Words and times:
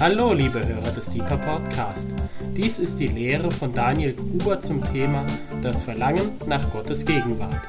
Hallo, 0.00 0.32
liebe 0.32 0.64
Hörer 0.64 0.92
des 0.92 1.06
Deeper 1.06 1.36
Podcast. 1.38 2.06
Dies 2.56 2.78
ist 2.78 3.00
die 3.00 3.08
Lehre 3.08 3.50
von 3.50 3.74
Daniel 3.74 4.14
Gruber 4.14 4.60
zum 4.60 4.80
Thema 4.92 5.26
Das 5.60 5.82
Verlangen 5.82 6.30
nach 6.46 6.70
Gottes 6.70 7.04
Gegenwart. 7.04 7.62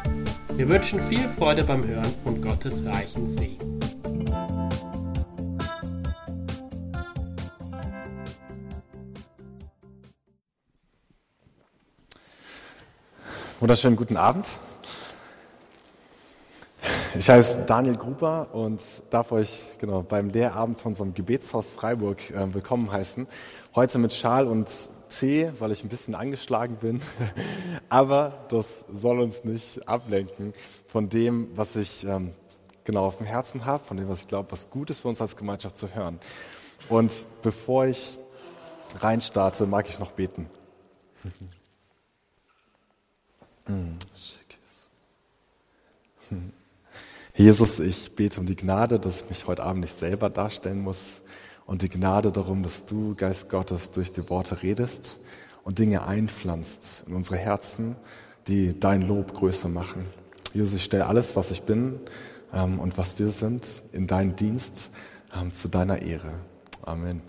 Wir 0.56 0.70
wünschen 0.70 1.02
viel 1.06 1.28
Freude 1.40 1.64
beim 1.64 1.84
Hören 1.88 2.14
und 2.26 2.44
Gottes 2.44 2.86
reichen 2.86 3.28
Segen. 3.28 3.80
Wunderschönen 13.60 13.96
guten 13.96 14.18
Abend. 14.18 14.60
Ich 17.20 17.30
heiße 17.30 17.66
Daniel 17.68 17.98
Gruber 17.98 18.48
und 18.54 18.82
darf 19.10 19.34
euch 19.34 19.66
genau 19.78 20.04
beim 20.04 20.30
Lehrabend 20.30 20.80
von 20.80 20.94
unserem 20.94 21.14
Gebetshaus 21.14 21.70
Freiburg 21.70 22.32
äh, 22.32 22.54
willkommen 22.54 22.94
heißen. 22.94 23.28
Heute 23.76 24.00
mit 24.00 24.14
Schal 24.14 24.48
und 24.48 24.72
Tee, 25.10 25.52
weil 25.60 25.74
ich 25.74 25.84
ein 25.84 25.90
bisschen 25.90 26.16
angeschlagen 26.16 26.78
bin. 26.78 27.02
Aber 27.90 28.46
das 28.48 28.86
soll 28.94 29.20
uns 29.20 29.44
nicht 29.44 29.86
ablenken 29.86 30.54
von 30.88 31.10
dem, 31.10 31.50
was 31.56 31.76
ich 31.76 32.06
ähm, 32.06 32.32
genau 32.86 33.08
auf 33.08 33.18
dem 33.18 33.26
Herzen 33.26 33.66
habe, 33.66 33.84
von 33.84 33.98
dem, 33.98 34.08
was 34.08 34.22
ich 34.22 34.28
glaube, 34.30 34.54
was 34.54 34.70
gut 34.70 34.90
ist 34.90 35.02
für 35.02 35.10
uns 35.10 35.22
als 35.22 35.36
Gemeinschaft 35.36 35.76
zu 35.76 35.94
hören. 35.94 36.22
Und 36.88 37.12
bevor 37.42 37.86
ich 37.86 38.18
reinstarte, 39.02 39.68
mag 39.68 39.90
ich 39.90 40.00
noch 40.00 40.14
beten. 40.14 40.50
hm. 43.66 44.00
hm. 46.30 46.54
Jesus, 47.40 47.80
ich 47.80 48.16
bete 48.16 48.42
um 48.42 48.46
die 48.46 48.58
Gnade, 48.58 49.00
dass 49.00 49.22
ich 49.22 49.30
mich 49.30 49.48
heute 49.48 49.64
Abend 49.64 49.80
nicht 49.80 49.98
selber 49.98 50.30
darstellen 50.30 50.82
muss 50.82 51.22
und 51.66 51.84
die 51.84 51.88
Gnade 51.88 52.34
darum, 52.34 52.64
dass 52.64 52.86
du, 52.86 53.16
Geist 53.16 53.48
Gottes, 53.48 53.92
durch 53.92 54.12
die 54.12 54.30
Worte 54.30 54.62
redest 54.62 55.20
und 55.64 55.80
Dinge 55.80 56.06
einpflanzt 56.06 57.06
in 57.08 57.16
unsere 57.16 57.38
Herzen, 57.38 57.96
die 58.50 58.78
dein 58.78 59.04
Lob 59.04 59.34
größer 59.34 59.70
machen. 59.70 60.06
Jesus, 60.54 60.74
ich 60.74 60.84
stelle 60.84 61.06
alles, 61.06 61.38
was 61.38 61.50
ich 61.50 61.62
bin 61.62 62.02
ähm, 62.52 62.78
und 62.78 62.98
was 62.98 63.18
wir 63.20 63.30
sind, 63.30 63.66
in 63.94 64.06
deinen 64.06 64.36
Dienst 64.36 64.90
ähm, 65.34 65.54
zu 65.54 65.70
deiner 65.70 66.02
Ehre. 66.02 66.34
Amen. 66.82 67.22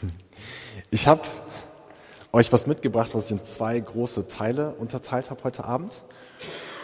Ich 0.90 1.06
habe 1.06 1.20
euch 2.32 2.50
was 2.54 2.66
mitgebracht, 2.66 3.10
was 3.12 3.26
ich 3.26 3.32
in 3.32 3.44
zwei 3.44 3.78
große 3.78 4.28
Teile 4.28 4.70
unterteilt 4.70 5.28
habe 5.28 5.44
heute 5.44 5.66
Abend. 5.66 6.04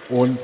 Und 0.09 0.39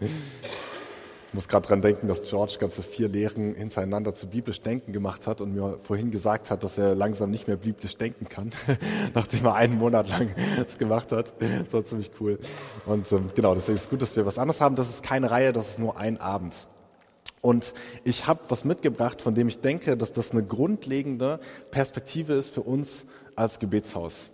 ich 0.00 0.10
muss 1.32 1.48
gerade 1.48 1.68
dran 1.68 1.82
denken, 1.82 2.08
dass 2.08 2.22
George 2.22 2.56
ganze 2.58 2.82
vier 2.82 3.08
Lehren 3.08 3.54
hintereinander 3.54 4.14
zu 4.14 4.26
biblisch 4.26 4.60
Denken 4.60 4.92
gemacht 4.92 5.26
hat 5.26 5.40
und 5.40 5.54
mir 5.54 5.78
vorhin 5.82 6.10
gesagt 6.10 6.50
hat, 6.50 6.64
dass 6.64 6.78
er 6.78 6.94
langsam 6.94 7.30
nicht 7.30 7.46
mehr 7.46 7.56
biblisch 7.56 7.96
denken 7.96 8.28
kann, 8.28 8.52
nachdem 9.14 9.44
er 9.46 9.54
einen 9.54 9.76
Monat 9.76 10.08
lang 10.08 10.30
das 10.56 10.78
gemacht 10.78 11.12
hat. 11.12 11.34
Das 11.64 11.74
war 11.74 11.84
ziemlich 11.84 12.10
cool. 12.20 12.38
Und 12.86 13.10
ähm, 13.12 13.28
genau, 13.34 13.54
deswegen 13.54 13.76
ist 13.76 13.84
es 13.84 13.90
gut, 13.90 14.02
dass 14.02 14.16
wir 14.16 14.24
was 14.26 14.38
anderes 14.38 14.60
haben. 14.60 14.76
Das 14.76 14.88
ist 14.88 15.02
keine 15.02 15.30
Reihe, 15.30 15.52
das 15.52 15.70
ist 15.70 15.78
nur 15.78 15.98
ein 15.98 16.18
Abend. 16.20 16.68
Und 17.42 17.74
ich 18.04 18.26
habe 18.26 18.40
was 18.48 18.64
mitgebracht, 18.64 19.20
von 19.20 19.34
dem 19.34 19.48
ich 19.48 19.60
denke, 19.60 19.98
dass 19.98 20.12
das 20.12 20.30
eine 20.30 20.42
grundlegende 20.42 21.40
Perspektive 21.70 22.32
ist 22.32 22.54
für 22.54 22.62
uns 22.62 23.04
als 23.36 23.58
Gebetshaus 23.58 24.30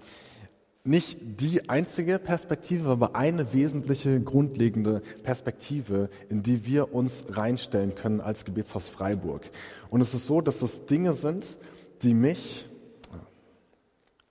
nicht 0.85 1.19
die 1.41 1.69
einzige 1.69 2.19
Perspektive, 2.19 2.89
aber 2.89 3.15
eine 3.15 3.53
wesentliche, 3.53 4.21
grundlegende 4.21 5.03
Perspektive, 5.23 6.09
in 6.29 6.43
die 6.43 6.65
wir 6.65 6.95
uns 6.95 7.25
reinstellen 7.29 7.95
können 7.95 8.21
als 8.21 8.45
Gebetshaus 8.45 8.89
Freiburg. 8.89 9.51
Und 9.91 10.01
es 10.01 10.15
ist 10.15 10.27
so, 10.27 10.41
dass 10.41 10.61
das 10.61 10.87
Dinge 10.87 11.13
sind, 11.13 11.59
die 12.03 12.15
mich, 12.15 12.67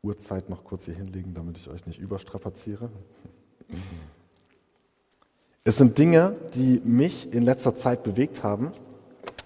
Uhrzeit 0.01 0.50
noch 0.50 0.63
kurz 0.63 0.85
hier 0.85 0.96
hinlegen, 0.96 1.34
damit 1.34 1.57
ich 1.57 1.69
euch 1.69 1.85
nicht 1.85 2.00
überstrapaziere. 2.00 2.90
Es 5.63 5.78
sind 5.78 5.97
Dinge, 5.97 6.35
die 6.56 6.81
mich 6.84 7.34
in 7.34 7.44
letzter 7.44 7.75
Zeit 7.75 8.03
bewegt 8.03 8.44
haben 8.44 8.72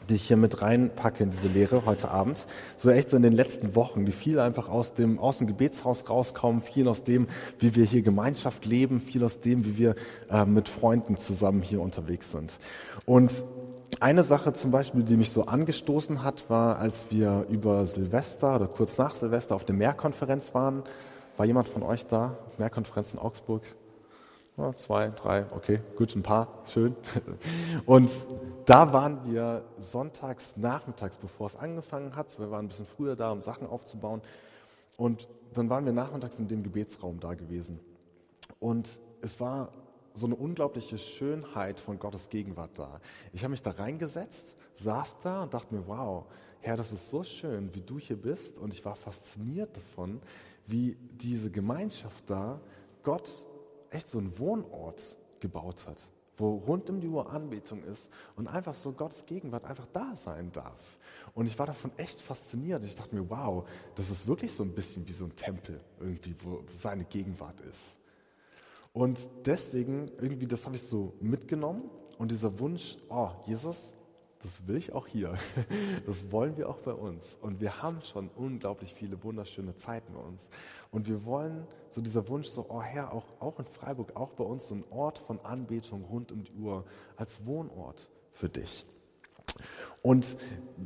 die 0.09 0.15
ich 0.15 0.27
hier 0.27 0.37
mit 0.37 0.61
reinpacke 0.61 1.23
in 1.23 1.29
diese 1.29 1.47
Lehre 1.47 1.85
heute 1.85 2.11
Abend. 2.11 2.45
So 2.77 2.89
echt 2.89 3.09
so 3.09 3.17
in 3.17 3.23
den 3.23 3.33
letzten 3.33 3.75
Wochen, 3.75 4.05
die 4.05 4.11
viel 4.11 4.39
einfach 4.39 4.69
aus 4.69 4.93
dem, 4.93 5.19
aus 5.19 5.37
dem 5.37 5.47
Gebetshaus 5.47 6.09
rauskommen, 6.09 6.61
viel 6.61 6.87
aus 6.87 7.03
dem, 7.03 7.27
wie 7.59 7.75
wir 7.75 7.85
hier 7.85 8.01
Gemeinschaft 8.01 8.65
leben, 8.65 8.99
viel 8.99 9.23
aus 9.23 9.39
dem, 9.39 9.65
wie 9.65 9.77
wir 9.77 9.95
äh, 10.29 10.45
mit 10.45 10.69
Freunden 10.69 11.17
zusammen 11.17 11.61
hier 11.61 11.81
unterwegs 11.81 12.31
sind. 12.31 12.59
Und 13.05 13.45
eine 13.99 14.23
Sache 14.23 14.53
zum 14.53 14.71
Beispiel, 14.71 15.03
die 15.03 15.17
mich 15.17 15.31
so 15.31 15.45
angestoßen 15.45 16.23
hat, 16.23 16.49
war, 16.49 16.79
als 16.79 17.07
wir 17.11 17.45
über 17.49 17.85
Silvester 17.85 18.55
oder 18.55 18.67
kurz 18.67 18.97
nach 18.97 19.15
Silvester 19.15 19.55
auf 19.55 19.65
der 19.65 19.75
Mehrkonferenz 19.75 20.53
waren. 20.53 20.83
War 21.37 21.45
jemand 21.45 21.67
von 21.67 21.83
euch 21.83 22.05
da? 22.05 22.37
Mehrkonferenz 22.57 23.13
in 23.13 23.19
Augsburg? 23.19 23.63
Ja, 24.55 24.71
zwei, 24.73 25.09
drei, 25.09 25.47
okay, 25.51 25.79
gut, 25.95 26.15
ein 26.15 26.21
paar, 26.21 26.61
schön. 26.65 26.95
Und 27.87 28.11
da 28.65 28.93
waren 28.93 29.25
wir 29.25 29.65
sonntags, 29.79 30.57
nachmittags, 30.57 31.17
bevor 31.17 31.47
es 31.47 31.55
angefangen 31.55 32.15
hat. 32.15 32.37
Wir 32.37 32.51
waren 32.51 32.65
ein 32.65 32.67
bisschen 32.67 32.85
früher 32.85 33.15
da, 33.15 33.31
um 33.31 33.41
Sachen 33.41 33.65
aufzubauen. 33.65 34.21
Und 34.95 35.27
dann 35.55 35.71
waren 35.71 35.85
wir 35.85 35.91
nachmittags 35.91 36.37
in 36.37 36.47
dem 36.47 36.61
Gebetsraum 36.61 37.19
da 37.19 37.33
gewesen. 37.33 37.79
Und 38.59 38.99
es 39.21 39.39
war 39.39 39.71
so 40.13 40.27
eine 40.27 40.35
unglaubliche 40.35 40.99
Schönheit 40.99 41.79
von 41.79 41.97
Gottes 41.97 42.29
Gegenwart 42.29 42.77
da. 42.77 43.01
Ich 43.31 43.43
habe 43.43 43.51
mich 43.51 43.63
da 43.63 43.71
reingesetzt, 43.71 44.55
saß 44.73 45.17
da 45.23 45.43
und 45.43 45.55
dachte 45.55 45.73
mir, 45.73 45.87
wow, 45.87 46.25
Herr, 46.59 46.77
das 46.77 46.93
ist 46.93 47.09
so 47.09 47.23
schön, 47.23 47.73
wie 47.73 47.81
du 47.81 47.97
hier 47.97 48.17
bist. 48.17 48.59
Und 48.59 48.71
ich 48.71 48.85
war 48.85 48.95
fasziniert 48.95 49.75
davon, 49.75 50.21
wie 50.67 50.95
diese 51.11 51.49
Gemeinschaft 51.49 52.29
da 52.29 52.61
Gott 53.01 53.47
echt 53.93 54.09
so 54.09 54.19
einen 54.19 54.37
Wohnort 54.39 55.17
gebaut 55.39 55.85
hat, 55.87 56.09
wo 56.37 56.55
rund 56.55 56.89
um 56.89 56.99
die 56.99 57.07
Uhr 57.07 57.29
Anbetung 57.29 57.83
ist 57.83 58.09
und 58.35 58.47
einfach 58.47 58.75
so 58.75 58.91
Gottes 58.91 59.25
Gegenwart 59.25 59.65
einfach 59.65 59.87
da 59.93 60.15
sein 60.15 60.51
darf. 60.51 60.97
Und 61.35 61.47
ich 61.47 61.57
war 61.57 61.65
davon 61.65 61.91
echt 61.97 62.21
fasziniert. 62.21 62.85
Ich 62.85 62.95
dachte 62.95 63.15
mir, 63.15 63.29
wow, 63.29 63.67
das 63.95 64.09
ist 64.09 64.27
wirklich 64.27 64.53
so 64.53 64.63
ein 64.63 64.73
bisschen 64.73 65.07
wie 65.07 65.13
so 65.13 65.25
ein 65.25 65.35
Tempel 65.35 65.79
irgendwie, 65.99 66.35
wo 66.43 66.63
seine 66.71 67.05
Gegenwart 67.05 67.59
ist. 67.61 67.97
Und 68.93 69.29
deswegen 69.45 70.05
irgendwie, 70.21 70.45
das 70.45 70.65
habe 70.65 70.75
ich 70.75 70.83
so 70.83 71.13
mitgenommen 71.19 71.89
und 72.19 72.29
dieser 72.29 72.59
Wunsch, 72.59 72.97
oh, 73.09 73.29
Jesus, 73.45 73.95
das 74.43 74.67
will 74.67 74.75
ich 74.75 74.93
auch 74.93 75.07
hier. 75.07 75.37
Das 76.05 76.31
wollen 76.31 76.57
wir 76.57 76.69
auch 76.69 76.79
bei 76.79 76.91
uns. 76.91 77.37
Und 77.41 77.61
wir 77.61 77.81
haben 77.81 78.01
schon 78.01 78.29
unglaublich 78.35 78.93
viele 78.93 79.23
wunderschöne 79.23 79.75
Zeiten 79.75 80.13
bei 80.13 80.19
uns. 80.19 80.49
Und 80.91 81.07
wir 81.07 81.23
wollen 81.25 81.65
so 81.89 82.01
dieser 82.01 82.27
Wunsch, 82.27 82.47
so, 82.47 82.65
oh 82.69 82.81
Herr, 82.81 83.13
auch, 83.13 83.25
auch 83.39 83.57
in 83.59 83.65
Freiburg, 83.65 84.15
auch 84.15 84.31
bei 84.33 84.43
uns, 84.43 84.67
so 84.67 84.75
ein 84.75 84.83
Ort 84.91 85.17
von 85.17 85.39
Anbetung 85.43 86.03
rund 86.03 86.31
um 86.31 86.43
die 86.43 86.53
Uhr 86.55 86.83
als 87.15 87.45
Wohnort 87.45 88.09
für 88.31 88.49
dich. 88.49 88.85
Und 90.01 90.35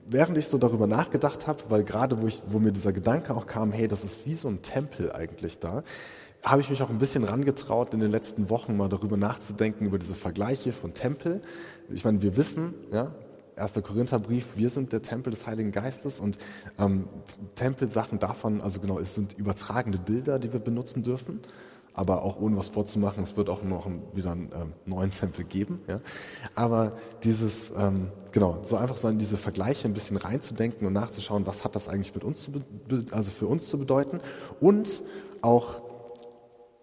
während 0.06 0.38
ich 0.38 0.48
so 0.48 0.58
darüber 0.58 0.86
nachgedacht 0.86 1.48
habe, 1.48 1.64
weil 1.70 1.84
gerade 1.84 2.22
wo, 2.22 2.28
ich, 2.28 2.42
wo 2.46 2.60
mir 2.60 2.72
dieser 2.72 2.94
Gedanke 2.94 3.36
auch 3.36 3.48
kam, 3.48 3.72
hey, 3.72 3.88
das 3.88 4.04
ist 4.04 4.26
wie 4.28 4.36
so 4.36 4.48
ein 4.48 4.62
Tempel 4.62 5.12
eigentlich 5.12 5.60
da, 5.60 5.84
habe 6.44 6.62
ich 6.62 6.70
mich 6.70 6.84
auch 6.84 6.90
ein 6.90 7.00
bisschen 7.00 7.24
rangetraut, 7.24 7.94
in 7.94 8.00
den 8.00 8.12
letzten 8.12 8.50
Wochen 8.50 8.78
mal 8.78 8.90
darüber 8.90 9.18
nachzudenken, 9.18 9.86
über 9.86 9.98
diese 9.98 10.14
Vergleiche 10.14 10.72
von 10.72 10.94
Tempel. 10.94 11.42
Ich 11.90 12.06
meine, 12.06 12.22
wir 12.22 12.38
wissen, 12.38 12.76
ja, 12.92 13.12
1. 13.58 13.74
Korintherbrief, 13.82 14.56
wir 14.56 14.70
sind 14.70 14.94
der 14.94 15.02
Tempel 15.02 15.32
des 15.32 15.48
Heiligen 15.48 15.72
Geistes 15.72 16.20
und 16.20 16.38
ähm, 16.80 17.06
Tempelsachen 17.56 18.20
davon, 18.20 18.62
also 18.62 18.80
genau, 18.80 19.00
es 19.00 19.16
sind 19.16 19.38
übertragene 19.38 19.98
Bilder, 19.98 20.40
die 20.40 20.54
wir 20.54 20.60
benutzen 20.60 21.04
dürfen, 21.04 21.40
aber 21.94 22.22
auch 22.22 22.40
ohne 22.40 22.56
was 22.58 22.70
vorzumachen, 22.70 23.24
es 23.24 23.36
wird 23.36 23.50
auch 23.50 23.64
noch 23.64 23.90
wieder 24.14 24.32
einen 24.32 24.52
ähm, 24.54 24.74
neuen 24.86 25.12
Tempel 25.12 25.44
geben. 25.44 25.82
Ja? 25.90 26.00
Aber 26.54 26.96
dieses, 27.24 27.72
ähm, 27.76 28.10
genau, 28.32 28.60
so 28.62 28.78
einfach 28.78 28.98
so 28.98 29.10
in 29.10 29.18
diese 29.18 29.38
Vergleiche 29.38 29.88
ein 29.88 29.94
bisschen 29.94 30.18
reinzudenken 30.18 30.86
und 30.86 30.94
nachzuschauen, 30.94 31.48
was 31.48 31.64
hat 31.64 31.76
das 31.76 31.90
eigentlich 31.90 32.14
mit 32.14 32.24
uns 32.24 32.44
zu, 32.44 32.52
also 33.12 33.32
für 33.32 33.48
uns 33.48 33.68
zu 33.68 33.80
bedeuten 33.80 34.20
und 34.60 35.02
auch 35.42 35.82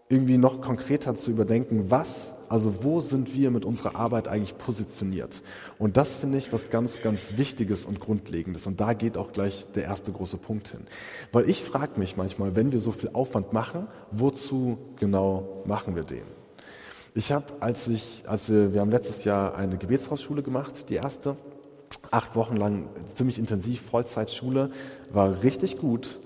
irgendwie 0.08 0.36
noch 0.36 0.60
konkreter 0.60 1.14
zu 1.14 1.30
überdenken, 1.30 1.90
was, 1.90 2.34
also 2.54 2.84
wo 2.84 3.00
sind 3.00 3.34
wir 3.34 3.50
mit 3.50 3.64
unserer 3.64 3.96
Arbeit 3.96 4.28
eigentlich 4.28 4.56
positioniert. 4.56 5.42
Und 5.76 5.96
das 5.96 6.14
finde 6.14 6.38
ich 6.38 6.52
was 6.52 6.70
ganz, 6.70 7.02
ganz 7.02 7.32
Wichtiges 7.36 7.84
und 7.84 7.98
Grundlegendes. 7.98 8.68
Und 8.68 8.80
da 8.80 8.92
geht 8.92 9.16
auch 9.16 9.32
gleich 9.32 9.66
der 9.74 9.82
erste 9.82 10.12
große 10.12 10.36
Punkt 10.36 10.68
hin. 10.68 10.82
Weil 11.32 11.50
ich 11.50 11.64
frage 11.64 11.98
mich 11.98 12.16
manchmal, 12.16 12.54
wenn 12.54 12.70
wir 12.70 12.78
so 12.78 12.92
viel 12.92 13.10
Aufwand 13.12 13.52
machen, 13.52 13.88
wozu 14.12 14.78
genau 15.00 15.64
machen 15.66 15.96
wir 15.96 16.04
den? 16.04 16.22
Ich 17.16 17.32
habe, 17.32 17.46
als 17.58 17.88
ich, 17.88 18.22
als 18.28 18.48
wir, 18.48 18.72
wir 18.72 18.82
haben 18.82 18.92
letztes 18.92 19.24
Jahr 19.24 19.56
eine 19.56 19.76
Gebetshausschule 19.76 20.44
gemacht, 20.44 20.90
die 20.90 20.94
erste, 20.94 21.34
acht 22.12 22.36
Wochen 22.36 22.54
lang 22.54 22.86
ziemlich 23.12 23.40
intensiv 23.40 23.80
Vollzeitschule, 23.80 24.70
war 25.12 25.42
richtig 25.42 25.76
gut. 25.76 26.20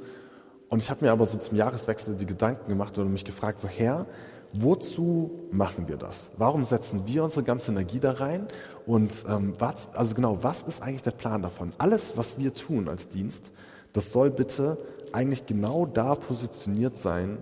Und 0.68 0.82
ich 0.82 0.90
habe 0.90 1.06
mir 1.06 1.10
aber 1.10 1.24
so 1.24 1.38
zum 1.38 1.56
Jahreswechsel 1.56 2.16
die 2.16 2.26
Gedanken 2.26 2.68
gemacht 2.68 2.98
und 2.98 3.10
mich 3.10 3.24
gefragt, 3.24 3.60
so 3.60 3.68
Herr, 3.68 4.04
Wozu 4.52 5.30
machen 5.50 5.88
wir 5.88 5.96
das? 5.96 6.30
Warum 6.38 6.64
setzen 6.64 7.02
wir 7.06 7.22
unsere 7.22 7.42
ganze 7.42 7.70
Energie 7.70 8.00
da 8.00 8.12
rein? 8.12 8.48
Und 8.86 9.24
ähm, 9.28 9.52
was, 9.58 9.94
also 9.94 10.14
genau, 10.14 10.42
was 10.42 10.62
ist 10.62 10.82
eigentlich 10.82 11.02
der 11.02 11.10
Plan 11.10 11.42
davon? 11.42 11.70
Alles, 11.78 12.16
was 12.16 12.38
wir 12.38 12.54
tun 12.54 12.88
als 12.88 13.08
Dienst, 13.08 13.52
das 13.92 14.12
soll 14.12 14.30
bitte 14.30 14.78
eigentlich 15.12 15.46
genau 15.46 15.86
da 15.86 16.14
positioniert 16.14 16.96
sein, 16.96 17.38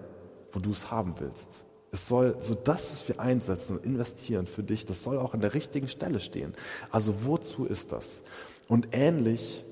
wo 0.50 0.58
du 0.58 0.70
es 0.70 0.90
haben 0.90 1.14
willst. 1.18 1.64
Es 1.92 2.08
soll 2.08 2.36
so 2.40 2.54
das, 2.54 2.90
was 2.90 3.08
wir 3.08 3.20
einsetzen 3.20 3.78
und 3.78 3.84
investieren 3.84 4.46
für 4.46 4.62
dich, 4.62 4.84
das 4.84 5.02
soll 5.02 5.18
auch 5.18 5.32
an 5.32 5.40
der 5.40 5.54
richtigen 5.54 5.88
Stelle 5.88 6.20
stehen. 6.20 6.54
Also 6.90 7.24
wozu 7.24 7.64
ist 7.64 7.92
das? 7.92 8.22
Und 8.68 8.88
ähnlich, 8.92 9.64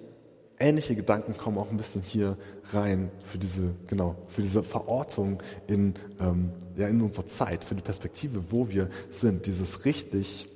ähnliche 0.59 0.95
Gedanken 0.95 1.37
kommen 1.37 1.59
auch 1.59 1.71
ein 1.71 1.77
bisschen 1.77 2.03
hier 2.03 2.37
rein 2.73 3.11
für 3.25 3.39
diese, 3.39 3.75
genau, 3.87 4.17
für 4.29 4.43
diese 4.43 4.63
Verortung 4.63 5.43
in, 5.67 5.95
ähm, 6.21 6.51
ja, 6.77 6.89
in 6.89 7.01
unserer 7.01 7.27
Zeit, 7.27 7.65
für 7.65 7.75
die 7.75 7.83
Perspektive, 7.83 8.53
wo 8.53 8.69
wir 8.69 8.89
sind, 9.09 9.47
dieses 9.47 9.85
richtig 9.85 10.47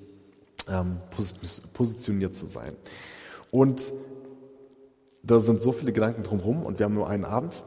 ähm, 0.68 0.98
positioniert 1.72 2.34
zu 2.34 2.46
sein. 2.46 2.72
Und 3.50 3.92
da 5.22 5.40
sind 5.40 5.60
so 5.60 5.72
viele 5.72 5.92
Gedanken 5.92 6.22
drumherum 6.22 6.64
und 6.64 6.78
wir 6.78 6.84
haben 6.84 6.94
nur 6.94 7.08
einen 7.08 7.24
Abend. 7.24 7.64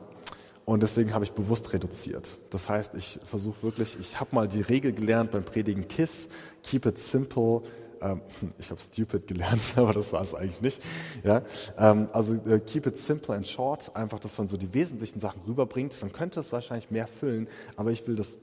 Und 0.64 0.84
deswegen 0.84 1.14
habe 1.14 1.26
ich 1.26 1.32
bewusst 1.32 1.74
reduziert. 1.74 2.38
Das 2.50 2.70
heißt, 2.70 2.96
ich 2.96 3.20
versuche 3.26 3.64
wirklich, 3.64 3.98
ich 4.00 4.20
habe 4.20 4.34
mal 4.36 4.48
die 4.48 4.62
Regel 4.62 4.94
gelernt 4.94 5.32
beim 5.32 5.44
Predigen 5.44 5.88
KISS, 5.88 6.30
keep 6.64 6.86
it 6.86 6.98
simple. 6.98 7.64
Ähm, 8.02 8.22
ich 8.58 8.70
habe 8.72 8.82
stupid 8.82 9.28
gelernt, 9.28 9.62
aber 9.76 9.94
das 9.94 10.12
war 10.14 10.22
es 10.22 10.36
eigentlich 10.36 10.62
nicht. 10.62 10.82
Ja? 11.24 11.44
Ähm, 11.78 12.10
also 12.12 12.36
äh, 12.46 12.60
keep 12.60 12.88
it 12.88 12.98
simple 12.98 13.36
and 13.36 13.48
short, 13.48 13.96
einfach, 13.96 14.20
dass 14.20 14.38
man 14.38 14.48
so 14.48 14.58
die 14.58 14.74
wesentlichen 14.74 15.20
Sachen 15.20 15.42
rüberbringt. 15.48 16.00
Man 16.02 16.12
könnte 16.12 16.40
es 16.40 16.52
wahrscheinlich 16.52 16.92
mehr 16.92 17.08
füllen, 17.08 17.48
aber 17.76 17.92
ich 17.92 18.06
will, 18.08 18.16
dass 18.16 18.40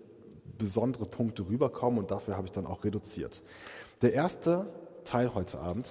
besondere 0.57 1.07
Punkte 1.07 1.49
rüberkommen 1.49 1.99
und 1.99 2.11
dafür 2.11 2.37
habe 2.37 2.47
ich 2.47 2.53
dann 2.53 2.67
auch 2.67 2.85
reduziert. 2.85 3.43
Der 4.03 4.13
erste 4.13 4.67
Teil 5.05 5.35
heute 5.35 5.61
Abend 5.61 5.91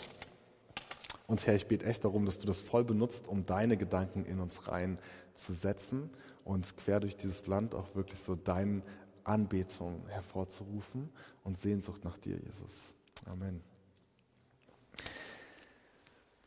und 1.27 1.45
Herr, 1.45 1.55
ich 1.55 1.67
bete 1.67 1.85
echt 1.85 2.05
darum, 2.05 2.25
dass 2.25 2.37
du 2.37 2.47
das 2.47 2.61
voll 2.61 2.83
benutzt, 2.83 3.27
um 3.27 3.45
deine 3.45 3.77
Gedanken 3.77 4.25
in 4.25 4.39
uns 4.39 4.67
reinzusetzen 4.67 6.09
und 6.45 6.77
quer 6.77 6.99
durch 6.99 7.17
dieses 7.17 7.47
Land 7.47 7.75
auch 7.75 7.95
wirklich 7.95 8.19
so 8.19 8.35
deine 8.35 8.81
Anbetung 9.25 10.07
hervorzurufen 10.07 11.09
und 11.43 11.57
Sehnsucht 11.57 12.05
nach 12.05 12.17
dir, 12.17 12.37
Jesus. 12.37 12.93
Amen. 13.25 13.63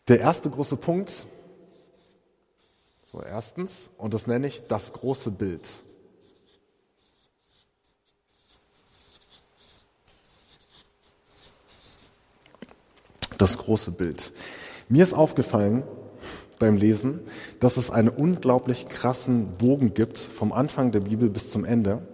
Der 0.09 0.21
erste 0.21 0.51
große 0.51 0.77
Punkt, 0.77 1.25
so 3.07 3.23
erstens, 3.23 3.91
und 3.99 4.15
das 4.15 4.27
nenne 4.27 4.47
ich 4.47 4.67
das 4.69 4.93
große 4.93 5.31
Bild. 5.31 5.69
Das 13.39 13.57
große 13.57 13.91
Bild. 13.93 14.33
Mir 14.89 15.03
ist 15.03 15.15
aufgefallen 15.15 15.83
beim 16.59 16.77
Lesen, 16.77 17.21
dass 17.59 17.77
es 17.77 17.91
einen 17.91 18.09
unglaublich 18.09 18.89
krassen 18.89 19.53
Bogen 19.59 19.95
gibt 19.95 20.19
vom 20.19 20.53
Anfang 20.53 20.93
der 20.93 21.01
Bibel 21.01 21.31
bis 21.31 21.51
zum 21.51 21.65
Ende. 21.65 22.07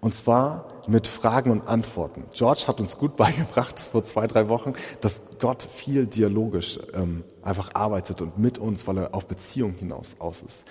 Und 0.00 0.14
zwar 0.14 0.75
mit 0.88 1.06
Fragen 1.06 1.50
und 1.50 1.66
Antworten. 1.66 2.24
George 2.32 2.64
hat 2.66 2.80
uns 2.80 2.96
gut 2.98 3.16
beigebracht 3.16 3.80
vor 3.80 4.04
zwei, 4.04 4.26
drei 4.26 4.48
Wochen, 4.48 4.74
dass 5.00 5.20
Gott 5.38 5.62
viel 5.62 6.06
dialogisch 6.06 6.78
ähm, 6.94 7.24
einfach 7.42 7.74
arbeitet 7.74 8.20
und 8.22 8.38
mit 8.38 8.58
uns, 8.58 8.86
weil 8.86 8.98
er 8.98 9.14
auf 9.14 9.26
Beziehung 9.26 9.74
hinaus 9.74 10.16
aus 10.18 10.42
ist. 10.42 10.64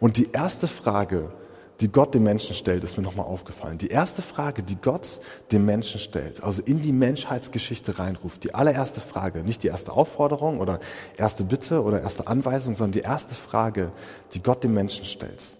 Und 0.00 0.16
die 0.16 0.30
erste 0.32 0.68
Frage, 0.68 1.32
die 1.80 1.88
Gott 1.88 2.14
dem 2.14 2.22
Menschen 2.22 2.54
stellt, 2.54 2.84
ist 2.84 2.96
mir 2.96 3.02
nochmal 3.02 3.26
aufgefallen. 3.26 3.78
Die 3.78 3.88
erste 3.88 4.22
Frage, 4.22 4.62
die 4.62 4.76
Gott 4.76 5.20
dem 5.50 5.64
Menschen 5.64 5.98
stellt, 5.98 6.42
also 6.42 6.62
in 6.62 6.80
die 6.80 6.92
Menschheitsgeschichte 6.92 7.98
reinruft, 7.98 8.44
die 8.44 8.54
allererste 8.54 9.00
Frage, 9.00 9.40
nicht 9.40 9.62
die 9.64 9.68
erste 9.68 9.92
Aufforderung 9.92 10.60
oder 10.60 10.78
erste 11.16 11.44
Bitte 11.44 11.82
oder 11.82 12.00
erste 12.02 12.28
Anweisung, 12.28 12.74
sondern 12.74 12.92
die 12.92 13.00
erste 13.00 13.34
Frage, 13.34 13.90
die 14.32 14.42
Gott 14.42 14.62
dem 14.62 14.74
Menschen 14.74 15.04
stellt. 15.04 15.56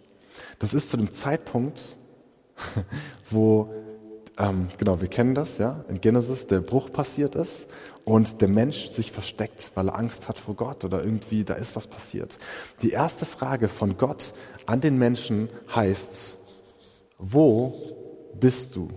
Das 0.60 0.74
ist 0.74 0.90
zu 0.90 0.96
dem 0.96 1.12
Zeitpunkt, 1.12 1.96
wo 3.30 3.72
ähm, 4.38 4.68
genau, 4.78 5.00
wir 5.00 5.08
kennen 5.08 5.34
das, 5.34 5.58
ja, 5.58 5.84
in 5.88 6.00
Genesis 6.00 6.46
der 6.46 6.60
Bruch 6.60 6.90
passiert 6.90 7.34
ist 7.34 7.68
und 8.04 8.40
der 8.40 8.48
Mensch 8.48 8.90
sich 8.90 9.12
versteckt, 9.12 9.70
weil 9.74 9.88
er 9.88 9.96
Angst 9.96 10.28
hat 10.28 10.38
vor 10.38 10.54
Gott 10.54 10.84
oder 10.84 11.04
irgendwie 11.04 11.44
da 11.44 11.54
ist 11.54 11.76
was 11.76 11.86
passiert. 11.86 12.38
Die 12.80 12.90
erste 12.90 13.26
Frage 13.26 13.68
von 13.68 13.98
Gott 13.98 14.32
an 14.66 14.80
den 14.80 14.98
Menschen 14.98 15.48
heißt, 15.74 16.42
wo 17.18 17.74
bist 18.40 18.74
du? 18.74 18.88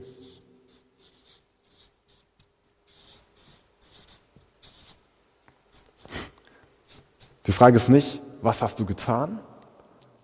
Die 7.46 7.52
Frage 7.52 7.76
ist 7.76 7.90
nicht, 7.90 8.22
was 8.42 8.62
hast 8.62 8.80
du 8.80 8.86
getan 8.86 9.40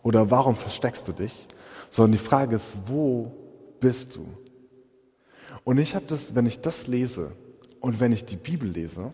oder 0.04 0.31
warum 0.31 0.56
versteckst 0.56 1.08
du 1.08 1.12
dich, 1.12 1.48
sondern 1.90 2.13
die 2.13 2.18
Frage 2.18 2.56
ist, 2.56 2.74
wo 2.88 3.31
bist 3.80 4.16
du? 4.16 4.25
Und 5.63 5.78
ich 5.78 5.96
habe 5.96 6.06
das, 6.08 6.36
wenn 6.36 6.46
ich 6.46 6.62
das 6.62 6.88
lese 6.88 7.34
und 7.80 8.00
wenn 8.00 8.12
ich 8.12 8.25
die 8.25 8.36
Bibel 8.36 8.69
lese, 8.69 9.13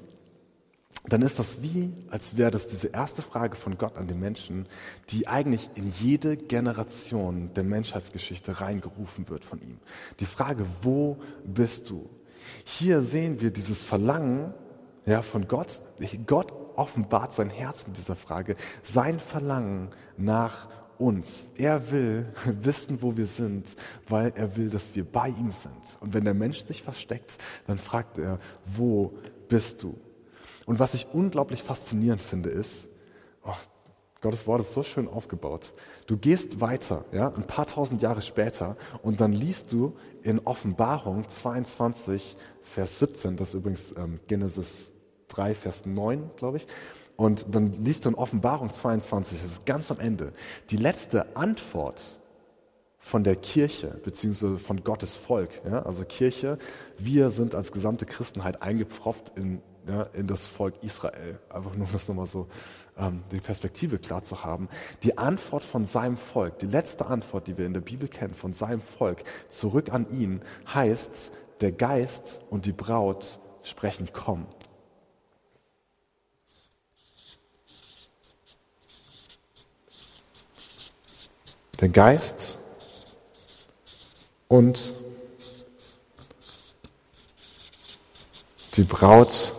dann 1.10 1.22
ist 1.22 1.40
das 1.40 1.62
wie, 1.62 1.94
als 2.10 2.36
wäre 2.38 2.52
das 2.52 2.68
diese 2.68 2.88
erste 2.88 3.22
Frage 3.22 3.56
von 3.56 3.78
Gott 3.78 3.98
an 3.98 4.08
den 4.08 4.20
Menschen, 4.20 4.68
die 5.10 5.28
eigentlich 5.28 5.70
in 5.76 5.88
jede 5.88 6.36
Generation 6.36 7.54
der 7.54 7.64
Menschheitsgeschichte 7.64 8.60
reingerufen 8.60 9.30
wird 9.30 9.46
von 9.46 9.62
ihm. 9.62 9.80
Die 10.20 10.26
Frage, 10.26 10.66
wo 10.82 11.18
bist 11.46 11.90
du? 11.90 12.10
Hier 12.66 13.02
sehen 13.02 13.40
wir 13.42 13.52
dieses 13.52 13.84
Verlangen 13.84 14.54
ja, 15.06 15.22
von 15.22 15.48
Gott. 15.48 15.82
Gott 16.26 16.54
offenbart 16.76 17.34
sein 17.34 17.50
Herz 17.50 17.88
mit 17.88 17.98
dieser 17.98 18.16
Frage, 18.16 18.56
sein 18.82 19.20
Verlangen 19.20 19.90
nach 20.18 20.68
uns. 21.00 21.52
Er 21.58 21.92
will 21.92 22.26
wissen, 22.46 23.02
wo 23.02 23.16
wir 23.16 23.26
sind, 23.26 23.76
weil 24.08 24.32
er 24.36 24.56
will, 24.56 24.70
dass 24.70 24.96
wir 24.96 25.06
bei 25.06 25.30
ihm 25.30 25.52
sind. 25.52 25.98
Und 26.00 26.14
wenn 26.14 26.26
der 26.26 26.34
Mensch 26.34 26.66
sich 26.66 26.84
versteckt, 26.84 27.38
dann 27.66 27.78
fragt 27.78 28.18
er, 28.18 28.40
wo 28.66 29.14
bist 29.48 29.84
du? 29.84 30.00
Und 30.66 30.80
was 30.80 30.94
ich 30.94 31.08
unglaublich 31.14 31.64
faszinierend 31.64 32.22
finde, 32.22 32.50
ist, 32.50 32.90
oh, 33.46 33.56
Gottes 34.22 34.48
Wort 34.48 34.62
ist 34.62 34.74
so 34.74 34.84
schön 34.84 35.08
aufgebaut. 35.08 35.74
Du 36.08 36.18
gehst 36.18 36.60
weiter, 36.60 37.06
ja, 37.12 37.30
ein 37.30 37.46
paar 37.46 37.68
tausend 37.68 38.02
Jahre 38.02 38.22
später, 38.22 38.76
und 39.04 39.22
dann 39.22 39.32
liest 39.32 39.72
du 39.72 39.96
in 40.24 40.40
Offenbarung 40.40 41.30
22, 41.30 42.36
Vers 42.62 43.00
17, 43.00 43.38
das 43.38 43.50
ist 43.50 43.54
übrigens 43.54 43.96
ähm, 43.96 44.20
Genesis 44.28 44.92
3, 45.30 45.54
Vers 45.54 45.86
9, 45.86 46.32
glaube 46.36 46.58
ich, 46.58 46.68
und 47.18 47.54
dann 47.54 47.74
liest 47.84 48.06
du 48.06 48.10
in 48.10 48.16
Offenbarung 48.16 48.72
22, 48.72 49.42
das 49.42 49.52
ist 49.52 49.66
ganz 49.66 49.92
am 49.92 50.00
Ende, 50.00 50.34
die 50.70 50.78
letzte 50.78 51.36
Antwort 51.36 52.02
von 53.00 53.24
der 53.24 53.36
Kirche, 53.36 54.00
beziehungsweise 54.04 54.60
von 54.60 54.84
Gottes 54.84 55.16
Volk. 55.16 55.50
Ja? 55.66 55.82
Also 55.84 56.06
Kirche, 56.06 56.60
wir 56.98 57.30
sind 57.30 57.56
als 57.56 57.72
gesamte 57.72 58.06
Christenheit 58.06 58.62
eingepfropft 58.62 59.38
in, 59.38 59.62
ja, 59.88 60.04
in 60.14 60.28
das 60.28 60.46
Volk 60.46 60.76
Israel. 60.84 61.40
Einfach 61.50 61.74
nur, 61.76 61.88
um 61.88 61.94
das 61.94 62.08
nochmal 62.08 62.28
so 62.28 62.48
ähm, 62.98 63.24
die 63.32 63.40
Perspektive 63.40 63.98
klar 63.98 64.24
zu 64.24 64.44
haben. 64.44 64.68
Die 65.04 65.18
Antwort 65.18 65.64
von 65.64 65.86
seinem 65.86 66.18
Volk, 66.18 66.60
die 66.60 66.68
letzte 66.68 67.08
Antwort, 67.08 67.48
die 67.48 67.58
wir 67.58 67.66
in 67.66 67.74
der 67.74 67.82
Bibel 67.82 68.10
kennen, 68.10 68.36
von 68.36 68.54
seinem 68.54 68.82
Volk 68.82 69.24
zurück 69.50 69.92
an 69.92 70.06
ihn, 70.12 70.42
heißt, 70.72 71.32
der 71.62 71.72
Geist 71.72 72.42
und 72.52 72.66
die 72.66 72.74
Braut 72.74 73.40
sprechen, 73.64 74.10
komm. 74.14 74.46
Der 81.80 81.90
Geist 81.90 82.58
und 84.48 84.94
die 88.76 88.84
Braut 88.84 89.54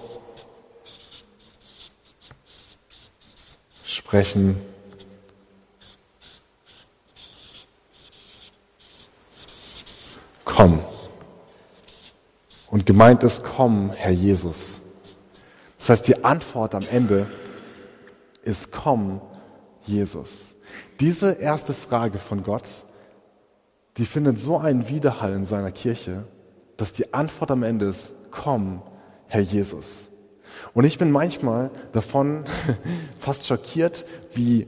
sprechen 3.84 4.60
komm. 10.58 10.82
Und 12.68 12.84
gemeint 12.84 13.22
ist, 13.22 13.44
komm, 13.44 13.92
Herr 13.92 14.10
Jesus. 14.10 14.80
Das 15.78 15.90
heißt, 15.90 16.08
die 16.08 16.24
Antwort 16.24 16.74
am 16.74 16.82
Ende 16.82 17.30
ist, 18.42 18.72
komm, 18.72 19.20
Jesus. 19.86 20.47
Diese 21.00 21.32
erste 21.32 21.74
Frage 21.74 22.18
von 22.18 22.42
Gott, 22.42 22.84
die 23.98 24.04
findet 24.04 24.40
so 24.40 24.58
einen 24.58 24.88
Widerhall 24.88 25.32
in 25.32 25.44
seiner 25.44 25.70
Kirche, 25.70 26.24
dass 26.76 26.92
die 26.92 27.14
Antwort 27.14 27.50
am 27.50 27.62
Ende 27.62 27.86
ist, 27.86 28.14
komm, 28.30 28.82
Herr 29.26 29.40
Jesus. 29.40 30.08
Und 30.74 30.84
ich 30.84 30.98
bin 30.98 31.10
manchmal 31.12 31.70
davon 31.92 32.44
fast 33.20 33.46
schockiert, 33.46 34.06
wie, 34.34 34.66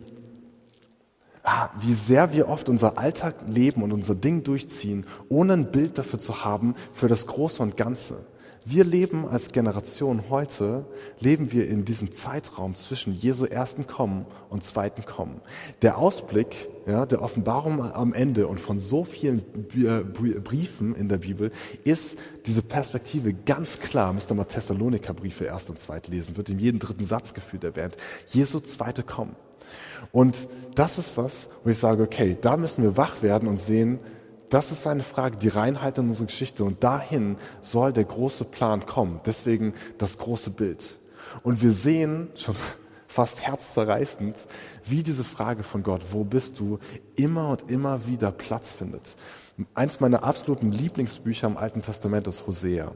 ah, 1.42 1.68
wie 1.80 1.94
sehr 1.94 2.32
wir 2.32 2.48
oft 2.48 2.68
unser 2.68 2.98
Alltag 2.98 3.34
leben 3.46 3.82
und 3.82 3.92
unser 3.92 4.14
Ding 4.14 4.44
durchziehen, 4.44 5.06
ohne 5.28 5.54
ein 5.54 5.72
Bild 5.72 5.98
dafür 5.98 6.20
zu 6.20 6.44
haben, 6.44 6.74
für 6.92 7.08
das 7.08 7.26
Große 7.26 7.60
und 7.62 7.76
Ganze. 7.76 8.24
Wir 8.66 8.84
leben 8.84 9.26
als 9.26 9.52
Generation 9.52 10.24
heute, 10.28 10.84
leben 11.18 11.50
wir 11.50 11.66
in 11.68 11.86
diesem 11.86 12.12
Zeitraum 12.12 12.74
zwischen 12.74 13.14
Jesu 13.14 13.46
ersten 13.46 13.86
Kommen 13.86 14.26
und 14.50 14.64
zweiten 14.64 15.06
Kommen. 15.06 15.40
Der 15.80 15.96
Ausblick 15.96 16.68
ja, 16.86 17.06
der 17.06 17.22
Offenbarung 17.22 17.80
am 17.80 18.12
Ende 18.12 18.46
und 18.46 18.60
von 18.60 18.78
so 18.78 19.04
vielen 19.04 19.42
Briefen 19.42 20.94
in 20.94 21.08
der 21.08 21.18
Bibel 21.18 21.52
ist 21.84 22.18
diese 22.46 22.62
Perspektive 22.62 23.32
ganz 23.32 23.78
klar, 23.78 24.12
müsst 24.12 24.30
ihr 24.30 24.34
mal 24.34 24.44
Thessaloniker 24.44 25.14
Briefe 25.14 25.44
erst 25.44 25.70
und 25.70 25.78
zweit 25.78 26.08
lesen, 26.08 26.36
wird 26.36 26.50
in 26.50 26.58
jedem 26.58 26.80
dritten 26.80 27.04
Satz 27.04 27.32
geführt 27.32 27.64
erwähnt. 27.64 27.96
Jesu 28.26 28.60
zweite 28.60 29.02
Kommen. 29.02 29.36
Und 30.12 30.48
das 30.74 30.98
ist 30.98 31.16
was, 31.16 31.48
wo 31.64 31.70
ich 31.70 31.78
sage, 31.78 32.02
okay, 32.02 32.36
da 32.40 32.56
müssen 32.56 32.82
wir 32.82 32.96
wach 32.96 33.22
werden 33.22 33.48
und 33.48 33.60
sehen, 33.60 34.00
das 34.50 34.72
ist 34.72 34.86
eine 34.86 35.02
Frage, 35.02 35.36
die 35.36 35.48
Reinheit 35.48 35.98
in 35.98 36.08
unserer 36.08 36.26
Geschichte 36.26 36.64
und 36.64 36.82
dahin 36.82 37.36
soll 37.60 37.92
der 37.92 38.04
große 38.04 38.44
Plan 38.44 38.84
kommen. 38.84 39.20
Deswegen 39.24 39.74
das 39.98 40.18
große 40.18 40.50
Bild. 40.50 40.98
Und 41.42 41.62
wir 41.62 41.72
sehen 41.72 42.28
schon 42.34 42.56
fast 43.06 43.46
herzzerreißend, 43.46 44.46
wie 44.84 45.02
diese 45.02 45.24
Frage 45.24 45.62
von 45.62 45.82
Gott, 45.82 46.02
wo 46.10 46.24
bist 46.24 46.58
du, 46.58 46.78
immer 47.14 47.48
und 47.50 47.70
immer 47.70 48.06
wieder 48.06 48.32
Platz 48.32 48.72
findet. 48.72 49.16
Eins 49.74 50.00
meiner 50.00 50.24
absoluten 50.24 50.70
Lieblingsbücher 50.70 51.46
im 51.46 51.56
Alten 51.56 51.82
Testament 51.82 52.26
ist 52.26 52.46
Hosea. 52.46 52.92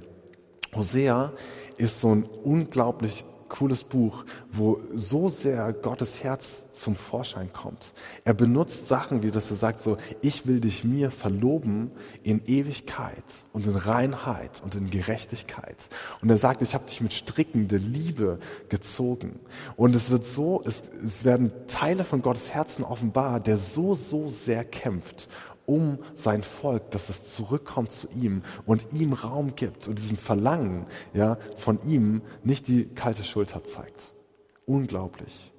Hosea 0.75 1.33
ist 1.77 2.01
so 2.01 2.15
ein 2.15 2.25
unglaublich 2.43 3.25
cooles 3.55 3.85
Buch, 3.85 4.25
wo 4.51 4.81
so 4.95 5.29
sehr 5.29 5.73
Gottes 5.73 6.25
Herz 6.25 6.73
zum 6.73 6.97
Vorschein 6.97 7.53
kommt. 7.53 7.95
Er 8.25 8.35
benutzt 8.35 8.89
Sachen, 8.89 9.23
wie 9.23 9.31
das 9.31 9.49
er 9.49 9.57
sagt, 9.57 9.81
so, 9.81 9.97
ich 10.21 10.49
will 10.49 10.59
dich 10.59 10.83
mir 10.83 11.13
verloben 11.13 11.93
in 12.25 12.45
Ewigkeit 12.47 13.23
und 13.53 13.69
in 13.69 13.77
Reinheit 13.77 14.61
und 14.65 14.75
in 14.75 14.91
Gerechtigkeit. 14.91 15.89
Und 16.21 16.31
er 16.31 16.39
sagt, 16.39 16.63
ich 16.63 16.75
habe 16.75 16.87
dich 16.87 17.01
mit 17.01 17.13
Stricken 17.13 17.69
der 17.69 17.79
Liebe 17.79 18.41
gezogen. 18.71 19.39
Und 19.77 19.95
es 19.95 20.11
wird 20.11 20.27
so, 20.27 20.61
es, 20.67 20.83
es 21.05 21.25
werden 21.25 21.53
Teile 21.69 22.03
von 22.03 22.23
Gottes 22.23 22.53
Herzen 22.53 22.83
offenbar, 22.83 23.39
der 23.39 23.59
so, 23.59 23.95
so 23.95 24.27
sehr 24.27 24.65
kämpft 24.65 25.29
um 25.67 25.99
sein 26.15 26.43
Volk, 26.43 26.91
dass 26.91 27.09
es 27.09 27.33
zurückkommt 27.35 27.93
zu 27.93 28.09
ihm 28.09 28.43
und 28.67 28.93
ihm 28.93 29.13
Raum 29.13 29.55
gibt 29.57 29.89
und 29.89 29.99
diesem 29.99 30.17
Verlangen 30.17 30.87
ja, 31.13 31.39
von 31.57 31.79
ihm 31.87 32.23
nicht 32.43 32.69
die 32.69 32.87
kalte 32.87 33.25
Schulter 33.25 33.65
zeigt. 33.65 34.13
Unglaublich. 34.67 35.53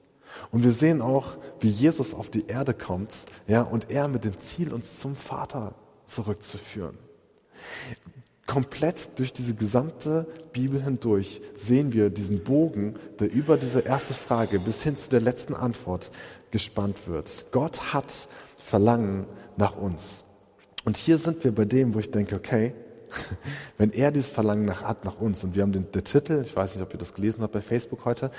Und 0.52 0.64
wir 0.64 0.72
sehen 0.72 1.02
auch, 1.02 1.38
wie 1.60 1.70
Jesus 1.70 2.14
auf 2.14 2.30
die 2.30 2.48
Erde 2.48 2.74
kommt 2.74 3.26
ja, 3.48 3.62
und 3.62 3.90
er 3.90 4.08
mit 4.08 4.26
dem 4.26 4.38
Ziel, 4.38 4.74
uns 4.74 5.00
zum 5.00 5.16
Vater 5.16 5.76
zurückzuführen. 6.04 6.98
Komplett 8.46 9.18
durch 9.18 9.34
diese 9.34 9.56
gesamte 9.56 10.28
Bibel 10.54 10.82
hindurch 10.82 11.42
sehen 11.56 11.94
wir 11.94 12.12
diesen 12.12 12.44
Bogen, 12.44 12.94
der 13.20 13.32
über 13.32 13.58
diese 13.58 13.80
erste 13.80 14.14
Frage 14.14 14.60
bis 14.60 14.84
hin 14.84 14.96
zu 14.96 15.10
der 15.10 15.20
letzten 15.20 15.56
Antwort 15.56 16.12
gespannt 16.52 17.08
wird. 17.08 17.48
Gott 17.52 17.94
hat 17.94 18.28
Verlangen 18.66 19.28
nach 19.58 19.78
uns. 19.78 20.26
Und 20.86 20.98
hier 20.98 21.20
sind 21.20 21.44
wir 21.44 21.54
bei 21.54 21.66
dem, 21.66 21.94
wo 21.94 22.00
ich 22.00 22.10
denke, 22.10 22.36
okay, 22.36 22.74
wenn 23.78 23.92
er 23.92 24.12
dieses 24.12 24.32
Verlangen 24.32 24.66
nach, 24.66 24.82
hat 24.82 25.06
nach 25.06 25.22
uns 25.22 25.44
und 25.44 25.56
wir 25.56 25.62
haben 25.62 25.72
den 25.72 25.92
der 25.92 26.04
Titel, 26.04 26.42
ich 26.44 26.56
weiß 26.56 26.74
nicht, 26.74 26.84
ob 26.84 26.92
ihr 26.92 26.98
das 26.98 27.14
gelesen 27.14 27.44
habt 27.44 27.54
bei 27.54 27.62
Facebook 27.62 28.06
heute, 28.06 28.32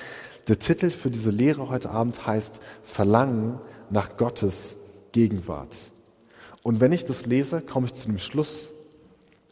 der 0.48 0.58
Titel 0.58 0.90
für 0.90 1.10
diese 1.10 1.30
Lehre 1.30 1.68
heute 1.68 1.90
Abend 1.90 2.26
heißt 2.26 2.60
Verlangen 2.82 3.60
nach 3.88 4.16
Gottes 4.16 4.78
Gegenwart. 5.12 5.92
Und 6.64 6.80
wenn 6.80 6.90
ich 6.90 7.04
das 7.04 7.26
lese, 7.26 7.60
komme 7.60 7.86
ich 7.86 7.94
zu 7.94 8.08
dem 8.08 8.18
Schluss, 8.18 8.72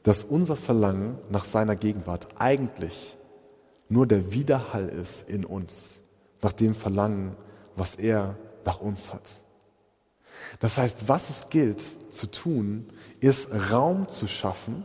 dass 0.02 0.25
unser 0.25 0.57
Verlangen 0.57 1.19
nach 1.31 1.45
seiner 1.45 1.76
Gegenwart 1.76 2.26
eigentlich 2.37 3.16
nur 3.88 4.09
der 4.09 4.33
Widerhall 4.33 4.88
ist 4.88 5.28
in 5.28 5.45
uns, 5.45 6.02
nach 6.43 6.52
dem 6.52 6.75
Verlangen, 6.75 7.37
was 7.76 7.95
er 7.95 8.37
nach 8.64 8.81
uns 8.81 9.12
hat. 9.12 9.43
Das 10.60 10.78
heißt, 10.78 11.08
was 11.08 11.30
es 11.30 11.48
gilt 11.50 11.80
zu 11.80 12.30
tun, 12.30 12.86
ist 13.20 13.48
Raum 13.70 14.08
zu 14.08 14.26
schaffen, 14.26 14.84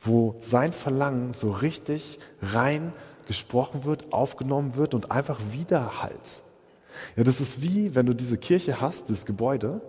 wo 0.00 0.36
sein 0.38 0.72
Verlangen 0.72 1.32
so 1.32 1.50
richtig 1.52 2.18
rein 2.42 2.92
gesprochen 3.26 3.84
wird, 3.84 4.12
aufgenommen 4.12 4.76
wird 4.76 4.94
und 4.94 5.10
einfach 5.10 5.40
widerhallt. 5.50 6.42
Ja, 7.16 7.24
das 7.24 7.40
ist 7.40 7.62
wie, 7.62 7.94
wenn 7.94 8.06
du 8.06 8.14
diese 8.14 8.38
Kirche 8.38 8.80
hast, 8.80 9.10
das 9.10 9.26
Gebäude, 9.26 9.80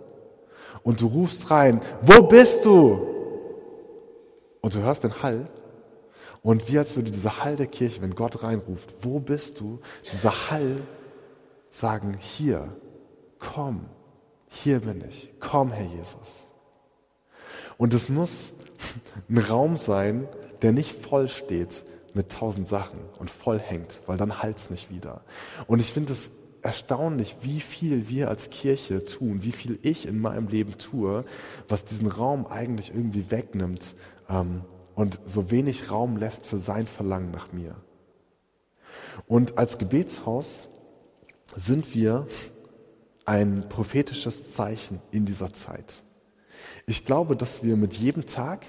und 0.82 1.00
du 1.00 1.06
rufst 1.06 1.50
rein, 1.50 1.80
wo 2.02 2.22
bist 2.22 2.64
du? 2.64 3.06
Und 4.60 4.74
du 4.74 4.80
hörst 4.80 5.04
den 5.04 5.22
Hall. 5.22 5.44
Und 6.42 6.70
wie 6.70 6.78
als 6.78 6.94
würde 6.94 7.10
dieser 7.10 7.42
Hall 7.42 7.56
der 7.56 7.66
Kirche, 7.66 8.02
wenn 8.02 8.14
Gott 8.14 8.42
reinruft, 8.42 9.04
wo 9.04 9.18
bist 9.18 9.60
du? 9.60 9.80
Dieser 10.12 10.50
Hall 10.50 10.80
sagen, 11.70 12.16
hier, 12.18 12.68
komm, 13.38 13.86
hier 14.56 14.80
bin 14.80 15.04
ich, 15.06 15.30
komm, 15.40 15.72
Herr 15.72 15.86
Jesus. 15.86 16.46
Und 17.78 17.94
es 17.94 18.08
muss 18.08 18.54
ein 19.28 19.38
Raum 19.38 19.76
sein, 19.76 20.28
der 20.62 20.72
nicht 20.72 20.92
voll 20.92 21.28
steht 21.28 21.84
mit 22.14 22.32
tausend 22.32 22.66
Sachen 22.66 22.98
und 23.18 23.30
voll 23.30 23.58
hängt, 23.58 24.02
weil 24.06 24.16
dann 24.16 24.42
halt's 24.42 24.70
nicht 24.70 24.90
wieder. 24.90 25.22
Und 25.66 25.80
ich 25.80 25.92
finde 25.92 26.12
es 26.12 26.32
erstaunlich, 26.62 27.36
wie 27.42 27.60
viel 27.60 28.08
wir 28.08 28.28
als 28.28 28.50
Kirche 28.50 29.04
tun, 29.04 29.44
wie 29.44 29.52
viel 29.52 29.78
ich 29.82 30.06
in 30.06 30.18
meinem 30.18 30.48
Leben 30.48 30.78
tue, 30.78 31.24
was 31.68 31.84
diesen 31.84 32.08
Raum 32.08 32.46
eigentlich 32.46 32.90
irgendwie 32.92 33.30
wegnimmt 33.30 33.94
ähm, 34.28 34.62
und 34.94 35.20
so 35.24 35.50
wenig 35.50 35.90
Raum 35.90 36.16
lässt 36.16 36.46
für 36.46 36.58
sein 36.58 36.86
Verlangen 36.86 37.30
nach 37.30 37.52
mir. 37.52 37.76
Und 39.28 39.58
als 39.58 39.78
Gebetshaus 39.78 40.68
sind 41.54 41.94
wir 41.94 42.26
ein 43.26 43.68
prophetisches 43.68 44.54
Zeichen 44.54 45.00
in 45.10 45.26
dieser 45.26 45.52
Zeit. 45.52 46.04
Ich 46.86 47.04
glaube, 47.04 47.36
dass 47.36 47.62
wir 47.62 47.76
mit 47.76 47.94
jedem 47.94 48.26
Tag, 48.26 48.64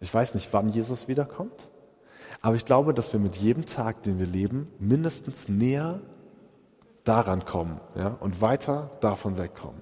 ich 0.00 0.12
weiß 0.12 0.34
nicht, 0.34 0.52
wann 0.52 0.68
Jesus 0.68 1.08
wiederkommt, 1.08 1.70
aber 2.42 2.54
ich 2.54 2.64
glaube, 2.64 2.94
dass 2.94 3.12
wir 3.12 3.20
mit 3.20 3.36
jedem 3.36 3.66
Tag, 3.66 4.02
den 4.02 4.18
wir 4.18 4.26
leben, 4.26 4.68
mindestens 4.78 5.48
näher 5.48 6.00
daran 7.04 7.44
kommen 7.44 7.80
ja, 7.96 8.16
und 8.20 8.40
weiter 8.40 8.90
davon 9.00 9.38
wegkommen. 9.38 9.80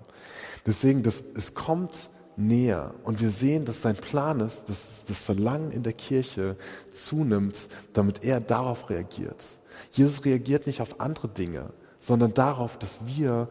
Deswegen, 0.67 1.03
das, 1.03 1.23
es 1.35 1.55
kommt 1.55 2.11
näher 2.37 2.95
und 3.05 3.21
wir 3.21 3.31
sehen, 3.31 3.65
dass 3.65 3.83
sein 3.83 3.97
Plan 3.97 4.41
ist, 4.41 4.69
dass 4.69 5.05
das 5.05 5.23
Verlangen 5.23 5.71
in 5.73 5.83
der 5.83 5.93
Kirche 5.93 6.57
zunimmt, 6.93 7.69
damit 7.93 8.25
er 8.25 8.41
darauf 8.41 8.91
reagiert. 8.91 9.59
Jesus 9.91 10.25
reagiert 10.25 10.67
nicht 10.67 10.81
auf 10.81 11.01
andere 11.01 11.29
Dinge, 11.29 11.73
sondern 11.99 12.35
darauf, 12.35 12.79
dass 12.79 13.07
wir 13.07 13.49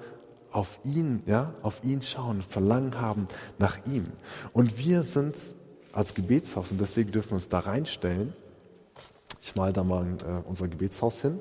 auf 0.53 0.79
ihn, 0.83 1.23
ja, 1.25 1.53
auf 1.61 1.83
ihn 1.83 2.01
schauen, 2.01 2.41
Verlangen 2.41 2.99
haben 3.01 3.27
nach 3.57 3.85
ihm. 3.85 4.05
Und 4.53 4.77
wir 4.77 5.03
sind 5.03 5.55
als 5.91 6.13
Gebetshaus 6.13 6.71
und 6.71 6.79
deswegen 6.79 7.11
dürfen 7.11 7.31
wir 7.31 7.35
uns 7.35 7.49
da 7.49 7.59
reinstellen. 7.59 8.33
Ich 9.41 9.55
mal 9.55 9.73
da 9.73 9.83
mal 9.83 10.05
äh, 10.05 10.47
unser 10.47 10.67
Gebetshaus 10.67 11.21
hin. 11.21 11.39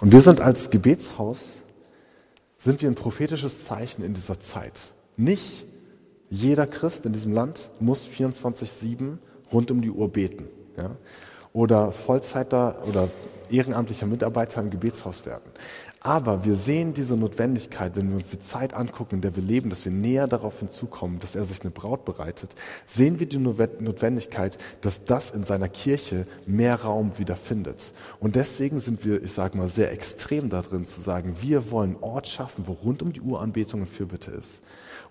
Und 0.00 0.12
wir 0.12 0.20
sind 0.20 0.40
als 0.40 0.70
Gebetshaus, 0.70 1.60
sind 2.56 2.82
wir 2.82 2.88
ein 2.88 2.94
prophetisches 2.94 3.64
Zeichen 3.64 4.04
in 4.04 4.14
dieser 4.14 4.40
Zeit. 4.40 4.92
Nicht 5.16 5.64
jeder 6.30 6.66
Christ 6.66 7.06
in 7.06 7.12
diesem 7.12 7.32
Land 7.32 7.70
muss 7.80 8.06
24-7 8.06 9.18
rund 9.52 9.70
um 9.70 9.80
die 9.80 9.90
Uhr 9.90 10.08
beten. 10.08 10.48
Ja? 10.76 10.90
Oder 11.52 11.92
Vollzeiter 11.92 12.82
oder 12.86 13.08
ehrenamtlicher 13.50 14.06
Mitarbeiter 14.06 14.60
im 14.60 14.70
Gebetshaus 14.70 15.26
werden. 15.26 15.50
Aber 16.00 16.44
wir 16.44 16.54
sehen 16.54 16.94
diese 16.94 17.16
Notwendigkeit, 17.16 17.96
wenn 17.96 18.10
wir 18.10 18.16
uns 18.16 18.30
die 18.30 18.38
Zeit 18.38 18.72
angucken, 18.72 19.16
in 19.16 19.20
der 19.20 19.34
wir 19.34 19.42
leben, 19.42 19.68
dass 19.68 19.84
wir 19.84 19.90
näher 19.90 20.28
darauf 20.28 20.60
hinzukommen, 20.60 21.18
dass 21.18 21.34
er 21.34 21.44
sich 21.44 21.62
eine 21.62 21.72
Braut 21.72 22.04
bereitet, 22.04 22.54
sehen 22.86 23.18
wir 23.18 23.26
die 23.26 23.38
Notwendigkeit, 23.38 24.58
dass 24.80 25.06
das 25.06 25.32
in 25.32 25.42
seiner 25.42 25.68
Kirche 25.68 26.26
mehr 26.46 26.82
Raum 26.82 27.18
wieder 27.18 27.34
findet. 27.34 27.92
Und 28.20 28.36
deswegen 28.36 28.78
sind 28.78 29.04
wir, 29.04 29.22
ich 29.22 29.32
sage 29.32 29.58
mal, 29.58 29.68
sehr 29.68 29.90
extrem 29.90 30.50
darin 30.50 30.84
zu 30.84 31.00
sagen, 31.00 31.36
wir 31.40 31.72
wollen 31.72 31.96
Ort 32.00 32.28
schaffen, 32.28 32.68
wo 32.68 32.74
rund 32.74 33.02
um 33.02 33.12
die 33.12 33.20
Uhr 33.20 33.40
Anbetung 33.40 33.80
und 33.80 33.88
Fürbitte 33.88 34.30
ist. 34.30 34.62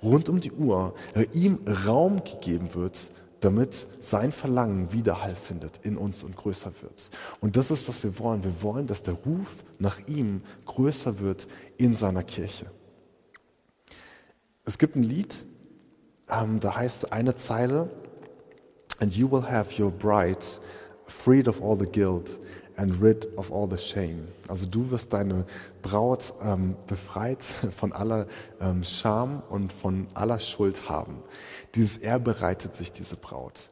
Rund 0.02 0.30
um 0.30 0.40
die 0.40 0.54
Uhr 0.54 0.94
ihm 1.34 1.60
Raum 1.86 2.24
gegeben 2.24 2.74
wird, 2.76 3.12
damit 3.42 3.88
sein 4.00 4.32
Verlangen 4.32 4.92
Widerhall 4.94 5.36
findet 5.36 5.80
in 5.84 5.98
uns 5.98 6.24
und 6.24 6.36
größer 6.36 6.72
wird. 6.82 7.10
Und 7.40 7.56
das 7.56 7.72
ist, 7.72 7.88
was 7.88 8.04
wir 8.04 8.18
wollen. 8.20 8.44
Wir 8.44 8.62
wollen, 8.64 8.88
dass 8.88 9.04
der 9.04 9.14
Ruf 9.14 9.64
nach 9.80 10.00
ihm 10.08 10.42
größer 10.66 11.20
wird 11.20 11.48
in 11.78 11.94
seiner 11.94 12.24
Kirche. 12.24 12.66
Es 14.66 14.78
gibt 14.78 14.96
ein 14.96 15.04
Lied, 15.04 15.46
ähm, 16.30 16.60
da 16.60 16.76
heißt 16.76 17.14
eine 17.14 17.36
Zeile, 17.36 17.90
And 19.00 19.16
you 19.16 19.30
will 19.30 19.44
have 19.44 19.82
your 19.82 19.92
bride 19.92 20.44
freed 21.06 21.48
of 21.48 21.62
all 21.62 21.78
the 21.78 21.86
guilt 21.86 22.40
and 22.78 23.02
rid 23.02 23.28
of 23.38 23.52
all 23.52 23.68
the 23.70 23.78
shame. 23.78 24.26
Also 24.48 24.66
du 24.66 24.90
wirst 24.92 25.12
deine 25.12 25.46
Braut 25.82 26.34
ähm, 26.42 26.76
befreit 26.88 27.44
von 27.76 27.92
aller 27.92 28.28
ähm, 28.62 28.84
Scham 28.84 29.42
und 29.50 29.74
von 29.74 30.08
aller 30.14 30.40
Schuld 30.40 30.88
haben. 30.88 31.18
Dieses 31.76 31.98
Er 31.98 32.20
bereitet 32.20 32.76
sich 32.76 32.92
diese 32.92 33.18
Braut. 33.18 33.70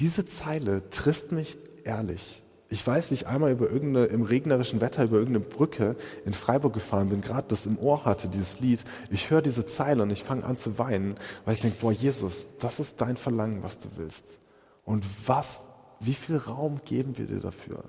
Diese 0.00 0.26
Zeile 0.26 0.90
trifft 0.90 1.32
mich 1.32 1.56
ehrlich. 1.84 2.42
Ich 2.70 2.86
weiß, 2.86 3.10
wie 3.10 3.14
ich 3.14 3.26
einmal 3.26 3.50
über 3.50 3.70
irgendeine, 3.70 4.06
im 4.06 4.22
regnerischen 4.22 4.82
Wetter 4.82 5.04
über 5.04 5.16
irgendeine 5.16 5.46
Brücke 5.46 5.96
in 6.26 6.34
Freiburg 6.34 6.74
gefahren 6.74 7.08
bin, 7.08 7.22
gerade 7.22 7.48
das 7.48 7.64
im 7.64 7.78
Ohr 7.78 8.04
hatte, 8.04 8.28
dieses 8.28 8.60
Lied. 8.60 8.84
Ich 9.10 9.30
höre 9.30 9.40
diese 9.40 9.64
Zeile 9.64 10.02
und 10.02 10.10
ich 10.10 10.22
fange 10.22 10.44
an 10.44 10.58
zu 10.58 10.78
weinen, 10.78 11.16
weil 11.46 11.54
ich 11.54 11.60
denke, 11.60 11.78
boah, 11.80 11.92
Jesus, 11.92 12.46
das 12.58 12.78
ist 12.78 13.00
dein 13.00 13.16
Verlangen, 13.16 13.62
was 13.62 13.78
du 13.78 13.88
willst. 13.96 14.40
Und 14.84 15.06
was, 15.26 15.68
wie 16.00 16.12
viel 16.12 16.36
Raum 16.36 16.80
geben 16.84 17.16
wir 17.16 17.26
dir 17.26 17.40
dafür? 17.40 17.84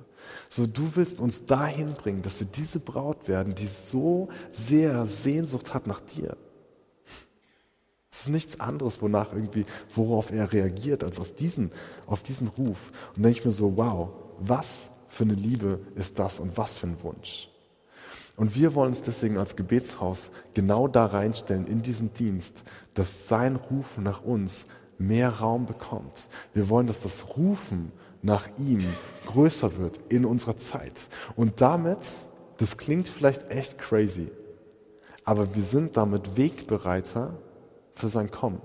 So, 0.47 0.65
du 0.65 0.95
willst 0.95 1.19
uns 1.19 1.45
dahin 1.45 1.93
bringen, 1.93 2.21
dass 2.21 2.39
wir 2.39 2.47
diese 2.47 2.79
Braut 2.79 3.27
werden, 3.27 3.55
die 3.55 3.67
so 3.67 4.29
sehr 4.49 5.05
Sehnsucht 5.05 5.73
hat 5.73 5.87
nach 5.87 5.99
dir. 5.99 6.37
Es 8.11 8.21
ist 8.21 8.29
nichts 8.29 8.59
anderes, 8.59 9.01
wonach 9.01 9.33
irgendwie, 9.33 9.65
worauf 9.93 10.31
er 10.31 10.51
reagiert, 10.51 11.03
als 11.03 11.19
auf 11.19 11.35
diesen, 11.35 11.71
auf 12.07 12.23
diesen 12.23 12.47
Ruf. 12.47 12.91
Und 13.15 13.23
denke 13.23 13.39
ich 13.39 13.45
mir 13.45 13.51
so, 13.51 13.77
wow, 13.77 14.09
was 14.39 14.89
für 15.07 15.23
eine 15.23 15.35
Liebe 15.35 15.79
ist 15.95 16.17
das 16.17 16.39
und 16.39 16.57
was 16.57 16.73
für 16.73 16.87
ein 16.87 17.03
Wunsch. 17.03 17.49
Und 18.35 18.55
wir 18.55 18.73
wollen 18.73 18.89
uns 18.89 19.03
deswegen 19.03 19.37
als 19.37 19.55
Gebetshaus 19.55 20.31
genau 20.53 20.87
da 20.87 21.05
reinstellen 21.05 21.67
in 21.67 21.81
diesen 21.81 22.13
Dienst, 22.13 22.63
dass 22.93 23.27
sein 23.27 23.57
Rufen 23.57 24.03
nach 24.03 24.23
uns 24.23 24.65
mehr 24.97 25.29
Raum 25.29 25.65
bekommt. 25.65 26.29
Wir 26.53 26.69
wollen, 26.69 26.87
dass 26.87 27.01
das 27.01 27.35
Rufen 27.35 27.91
nach 28.21 28.47
ihm 28.57 28.83
größer 29.25 29.77
wird 29.77 29.99
in 30.09 30.25
unserer 30.25 30.57
Zeit. 30.57 31.09
Und 31.35 31.61
damit, 31.61 32.07
das 32.57 32.77
klingt 32.77 33.07
vielleicht 33.07 33.49
echt 33.49 33.77
crazy, 33.77 34.31
aber 35.23 35.55
wir 35.55 35.63
sind 35.63 35.95
damit 35.97 36.37
Wegbereiter 36.37 37.35
für 37.93 38.09
sein 38.09 38.31
Kommen. 38.31 38.61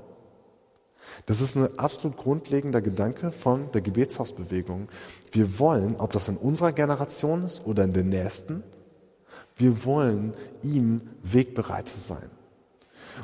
Das 1.26 1.40
ist 1.40 1.56
ein 1.56 1.78
absolut 1.78 2.16
grundlegender 2.16 2.80
Gedanke 2.80 3.30
von 3.30 3.70
der 3.72 3.82
Gebetshausbewegung. 3.82 4.88
Wir 5.30 5.58
wollen, 5.58 5.96
ob 5.96 6.12
das 6.12 6.28
in 6.28 6.36
unserer 6.36 6.72
Generation 6.72 7.44
ist 7.44 7.66
oder 7.66 7.84
in 7.84 7.92
der 7.92 8.04
nächsten, 8.04 8.62
wir 9.56 9.84
wollen 9.84 10.34
ihm 10.62 11.00
Wegbereiter 11.22 11.96
sein. 11.96 12.30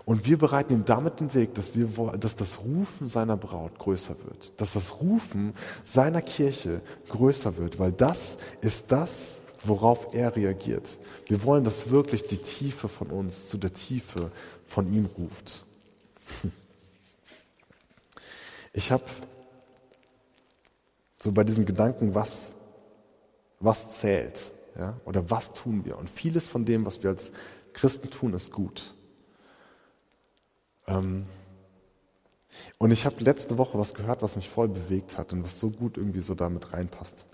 Und 0.04 0.26
wir 0.26 0.38
bereiten 0.38 0.73
ihm 0.73 0.85
damit 0.85 1.21
den 1.21 1.35
Weg, 1.35 1.54
dass, 1.54 1.75
wir, 1.75 1.87
dass 2.19 2.37
das 2.37 2.61
Rufen 2.61 3.07
seiner 3.09 3.37
Braut 3.37 3.78
größer 3.78 4.16
wird, 4.25 4.61
dass 4.61 4.73
das 4.73 5.00
Rufen 5.00 5.54
seiner 5.85 6.23
Kirche 6.23 6.80
größer 7.09 7.57
wird, 7.59 7.78
weil 7.78 7.92
das 7.92 8.38
ist 8.61 8.92
das, 8.92 9.40
worauf 9.64 10.14
er 10.14 10.37
reagiert. 10.37 10.99
Wir 11.26 11.45
wollen, 11.45 11.64
dass 11.64 11.90
wirklich 11.90 12.26
die 12.26 12.38
Tiefe 12.38 12.88
von 12.88 13.09
uns 13.09 13.49
zu 13.49 13.59
der 13.59 13.73
Tiefe 13.73 14.30
von 14.64 14.92
ihm 14.92 15.07
ruft. 15.07 15.64
Ich 18.73 18.92
habe 18.92 19.02
so 21.21 21.33
bei 21.33 21.42
diesem 21.42 21.66
Gedanken, 21.66 22.14
was, 22.14 22.54
was 23.59 23.99
zählt 23.99 24.52
ja, 24.78 24.99
oder 25.04 25.28
was 25.28 25.52
tun 25.52 25.85
wir. 25.85 25.99
Und 25.99 26.09
vieles 26.09 26.49
von 26.49 26.64
dem, 26.64 26.87
was 26.87 27.02
wir 27.02 27.11
als 27.11 27.33
Christen 27.73 28.11
tun, 28.11 28.33
ist 28.33 28.52
gut. 28.52 28.95
Ähm, 30.90 31.25
und 32.78 32.90
ich 32.90 33.06
habe 33.06 33.16
letzte 33.20 33.59
Woche 33.59 33.78
was 33.78 33.94
gehört, 33.94 34.23
was 34.23 34.37
mich 34.37 34.49
voll 34.49 34.68
bewegt 34.68 35.18
hat 35.18 35.32
und 35.32 35.44
was 35.44 35.61
so 35.61 35.70
gut 35.70 35.97
irgendwie 35.97 36.20
so 36.20 36.35
damit 36.35 36.73
reinpasst. 36.73 37.26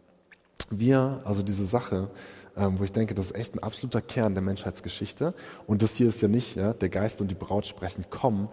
Wir, 0.70 1.20
also 1.24 1.42
diese 1.42 1.64
Sache, 1.64 2.10
ähm, 2.56 2.78
wo 2.78 2.84
ich 2.84 2.92
denke, 2.92 3.14
das 3.14 3.26
ist 3.26 3.36
echt 3.36 3.54
ein 3.54 3.62
absoluter 3.62 4.00
Kern 4.00 4.34
der 4.34 4.42
Menschheitsgeschichte. 4.42 5.34
Und 5.66 5.82
das 5.82 5.94
hier 5.94 6.08
ist 6.08 6.20
ja 6.20 6.28
nicht, 6.28 6.56
ja, 6.56 6.72
der 6.72 6.88
Geist 6.88 7.20
und 7.20 7.30
die 7.30 7.34
Braut 7.34 7.66
sprechen, 7.66 8.06
kommen, 8.10 8.48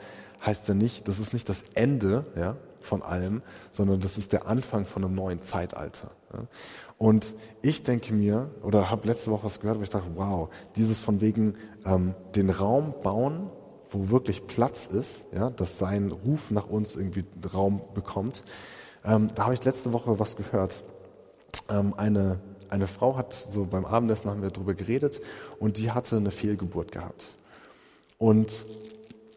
heißt 0.46 0.68
ja 0.68 0.74
nicht, 0.74 1.08
das 1.08 1.20
ist 1.20 1.34
nicht 1.34 1.50
das 1.50 1.64
Ende 1.74 2.26
ja, 2.36 2.58
von 2.80 3.02
allem, 3.02 3.42
sondern 3.72 4.00
das 4.00 4.18
ist 4.18 4.34
der 4.34 4.46
Anfang 4.46 4.86
von 4.86 5.04
einem 5.04 5.16
neuen 5.16 5.42
Zeitalter. 5.42 6.12
Ja. 6.34 6.40
Und 6.98 7.34
ich 7.62 7.84
denke 7.84 8.14
mir, 8.14 8.52
oder 8.62 8.90
habe 8.90 9.08
letzte 9.08 9.32
Woche 9.32 9.46
was 9.46 9.60
gehört, 9.60 9.80
wo 9.80 9.84
ich 9.84 9.90
dachte, 9.90 10.12
wow, 10.16 10.50
dieses 10.76 11.00
von 11.00 11.22
wegen 11.22 11.56
ähm, 11.86 12.14
den 12.36 12.50
Raum 12.50 12.94
bauen, 13.02 13.50
wo 13.94 14.10
wirklich 14.10 14.48
Platz 14.48 14.88
ist, 14.88 15.26
ja, 15.34 15.50
dass 15.50 15.78
sein 15.78 16.12
Ruf 16.12 16.52
nach 16.52 16.68
uns 16.68 16.96
irgendwie 16.96 17.24
Raum 17.54 17.82
bekommt. 17.94 18.44
Ähm, 19.06 19.30
da 19.36 19.46
habe 19.46 19.54
ich 19.54 19.64
letzte 19.64 19.94
Woche 19.94 20.20
was 20.20 20.36
gehört. 20.36 20.84
Ähm, 21.70 21.94
eine, 21.96 22.40
eine 22.70 22.88
Frau 22.88 23.16
hat 23.16 23.34
so 23.34 23.66
beim 23.66 23.86
Abendessen 23.86 24.30
haben 24.30 24.42
wir 24.42 24.50
darüber 24.50 24.74
geredet 24.74 25.22
und 25.60 25.78
die 25.78 25.92
hatte 25.92 26.18
eine 26.18 26.32
Fehlgeburt 26.32 26.92
gehabt. 26.92 27.36
Und 28.18 28.66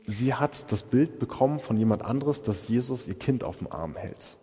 sie 0.07 0.35
hat 0.35 0.71
das 0.73 0.83
Bild 0.85 1.19
bekommen 1.19 1.61
von 1.61 1.77
jemand 1.77 2.05
anderes, 2.05 2.43
dass 2.43 2.69
Jesus 2.69 3.09
ihr 3.09 3.19
Kind 3.19 3.45
auf 3.45 3.59
dem 3.59 3.71
Arm 3.71 3.97
hält. 3.97 4.37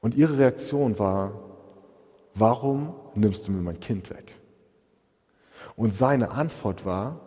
Und 0.00 0.14
ihre 0.14 0.38
Reaktion 0.38 0.98
war, 0.98 1.32
warum 2.34 2.94
nimmst 3.14 3.46
du 3.46 3.52
mir 3.52 3.62
mein 3.62 3.80
Kind 3.80 4.10
weg? 4.10 4.34
Und 5.76 5.94
seine 5.94 6.30
Antwort 6.30 6.84
war, 6.84 7.20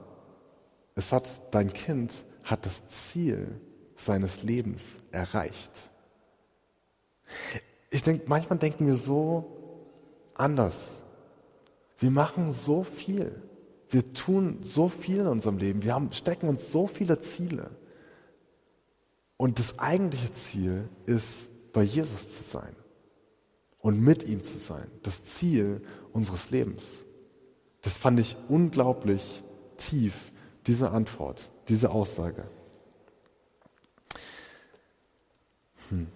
es 0.95 1.11
hat, 1.11 1.53
dein 1.53 1.73
Kind 1.73 2.25
hat 2.43 2.65
das 2.65 2.87
Ziel 2.87 3.59
seines 3.95 4.43
Lebens 4.43 5.01
erreicht. 5.11 5.89
Ich 7.89 8.03
denke, 8.03 8.25
manchmal 8.27 8.59
denken 8.59 8.87
wir 8.87 8.95
so 8.95 9.89
anders. 10.35 11.03
Wir 11.97 12.11
machen 12.11 12.51
so 12.51 12.83
viel. 12.83 13.41
Wir 13.89 14.13
tun 14.13 14.59
so 14.63 14.89
viel 14.89 15.19
in 15.19 15.27
unserem 15.27 15.57
Leben. 15.57 15.83
Wir 15.83 15.93
haben, 15.93 16.11
stecken 16.11 16.49
uns 16.49 16.71
so 16.71 16.87
viele 16.87 17.19
Ziele. 17.19 17.71
Und 19.37 19.59
das 19.59 19.79
eigentliche 19.79 20.33
Ziel 20.33 20.89
ist, 21.05 21.49
bei 21.73 21.83
Jesus 21.83 22.29
zu 22.29 22.43
sein 22.43 22.75
und 23.79 23.99
mit 23.99 24.23
ihm 24.23 24.43
zu 24.43 24.59
sein. 24.59 24.89
Das 25.01 25.25
Ziel 25.25 25.81
unseres 26.13 26.51
Lebens. 26.51 27.05
Das 27.81 27.97
fand 27.97 28.19
ich 28.19 28.37
unglaublich 28.47 29.43
tief, 29.77 30.31
diese 30.67 30.91
Antwort, 30.91 31.51
diese 31.67 31.89
Aussage. 31.91 32.43
Hm. 35.89 36.07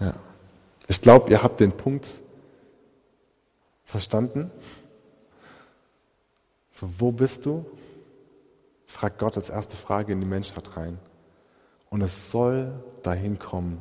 Ja. 0.00 0.14
Ich 0.88 1.00
glaube, 1.00 1.30
ihr 1.30 1.42
habt 1.42 1.60
den 1.60 1.72
Punkt 1.72 2.24
Verstanden? 3.94 4.50
So, 6.72 6.90
wo 6.98 7.12
bist 7.12 7.46
du? 7.46 7.64
Fragt 8.86 9.20
Gott 9.20 9.36
als 9.36 9.50
erste 9.50 9.76
Frage 9.76 10.12
in 10.12 10.20
die 10.20 10.26
Menschheit 10.26 10.76
rein. 10.76 10.98
Und 11.90 12.00
es 12.00 12.32
soll 12.32 12.72
dahin 13.04 13.38
kommen, 13.38 13.78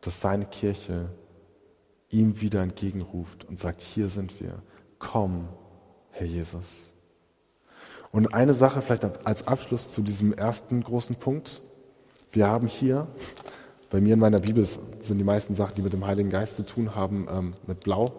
dass 0.00 0.20
seine 0.20 0.46
Kirche 0.46 1.08
ihm 2.08 2.40
wieder 2.40 2.62
entgegenruft 2.62 3.46
und 3.46 3.58
sagt, 3.58 3.80
hier 3.80 4.08
sind 4.08 4.40
wir. 4.40 4.62
Komm, 5.00 5.48
Herr 6.18 6.26
Jesus. 6.26 6.92
Und 8.10 8.34
eine 8.34 8.52
Sache 8.52 8.82
vielleicht 8.82 9.24
als 9.24 9.46
Abschluss 9.46 9.92
zu 9.92 10.02
diesem 10.02 10.32
ersten 10.32 10.82
großen 10.82 11.14
Punkt. 11.14 11.60
Wir 12.32 12.48
haben 12.48 12.66
hier, 12.66 13.06
bei 13.88 14.00
mir 14.00 14.14
in 14.14 14.20
meiner 14.20 14.40
Bibel 14.40 14.66
sind 14.66 15.18
die 15.18 15.24
meisten 15.24 15.54
Sachen, 15.54 15.76
die 15.76 15.82
mit 15.82 15.92
dem 15.92 16.04
Heiligen 16.04 16.30
Geist 16.30 16.56
zu 16.56 16.66
tun 16.66 16.96
haben, 16.96 17.28
ähm, 17.30 17.54
mit 17.68 17.80
Blau 17.80 18.12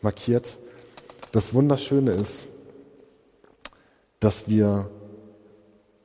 markiert. 0.00 0.58
Das 1.32 1.52
Wunderschöne 1.52 2.12
ist, 2.12 2.46
dass 4.20 4.48
wir 4.48 4.88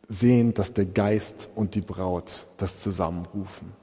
sehen, 0.08 0.56
dass 0.56 0.74
der 0.74 0.86
Geist 0.86 1.50
und 1.54 1.76
die 1.76 1.82
Braut 1.82 2.48
das 2.58 2.80
zusammenrufen. 2.80 3.74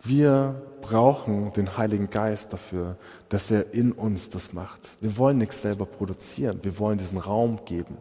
Wir 0.00 0.62
brauchen 0.80 1.52
den 1.52 1.76
Heiligen 1.76 2.08
Geist 2.08 2.52
dafür, 2.52 2.96
dass 3.28 3.50
er 3.50 3.74
in 3.74 3.92
uns 3.92 4.30
das 4.30 4.52
macht. 4.52 4.96
Wir 5.00 5.16
wollen 5.16 5.38
nichts 5.38 5.62
selber 5.62 5.86
produzieren, 5.86 6.60
wir 6.62 6.78
wollen 6.78 6.98
diesen 6.98 7.18
Raum 7.18 7.64
geben. 7.64 7.98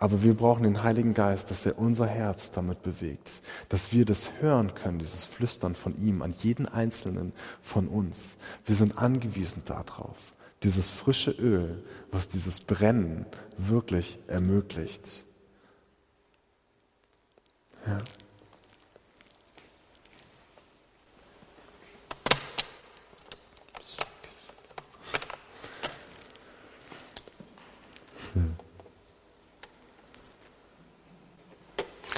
Aber 0.00 0.22
wir 0.22 0.34
brauchen 0.34 0.62
den 0.62 0.82
Heiligen 0.82 1.12
Geist, 1.12 1.50
dass 1.50 1.66
er 1.66 1.78
unser 1.78 2.06
Herz 2.06 2.50
damit 2.50 2.82
bewegt, 2.82 3.42
dass 3.68 3.92
wir 3.92 4.06
das 4.06 4.30
hören 4.40 4.74
können, 4.74 4.98
dieses 4.98 5.26
Flüstern 5.26 5.74
von 5.74 5.94
ihm 6.02 6.22
an 6.22 6.34
jeden 6.38 6.66
einzelnen 6.66 7.34
von 7.60 7.86
uns. 7.86 8.36
Wir 8.64 8.74
sind 8.74 8.96
angewiesen 8.96 9.62
darauf, 9.66 10.16
dieses 10.62 10.88
frische 10.88 11.32
Öl, 11.32 11.84
was 12.10 12.28
dieses 12.28 12.60
Brennen 12.60 13.26
wirklich 13.58 14.18
ermöglicht. 14.26 15.26
Ja. 17.86 17.98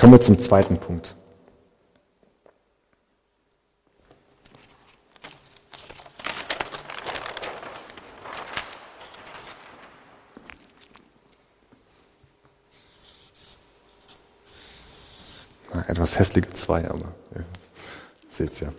Kommen 0.03 0.15
wir 0.15 0.21
zum 0.21 0.37
zweiten 0.41 0.79
Punkt. 0.79 1.15
etwas 15.87 16.19
hässliche 16.19 16.53
zwei, 16.53 16.91
aber 16.91 17.13
ja, 17.37 17.45
seht's 18.29 18.59
ja. 18.59 18.73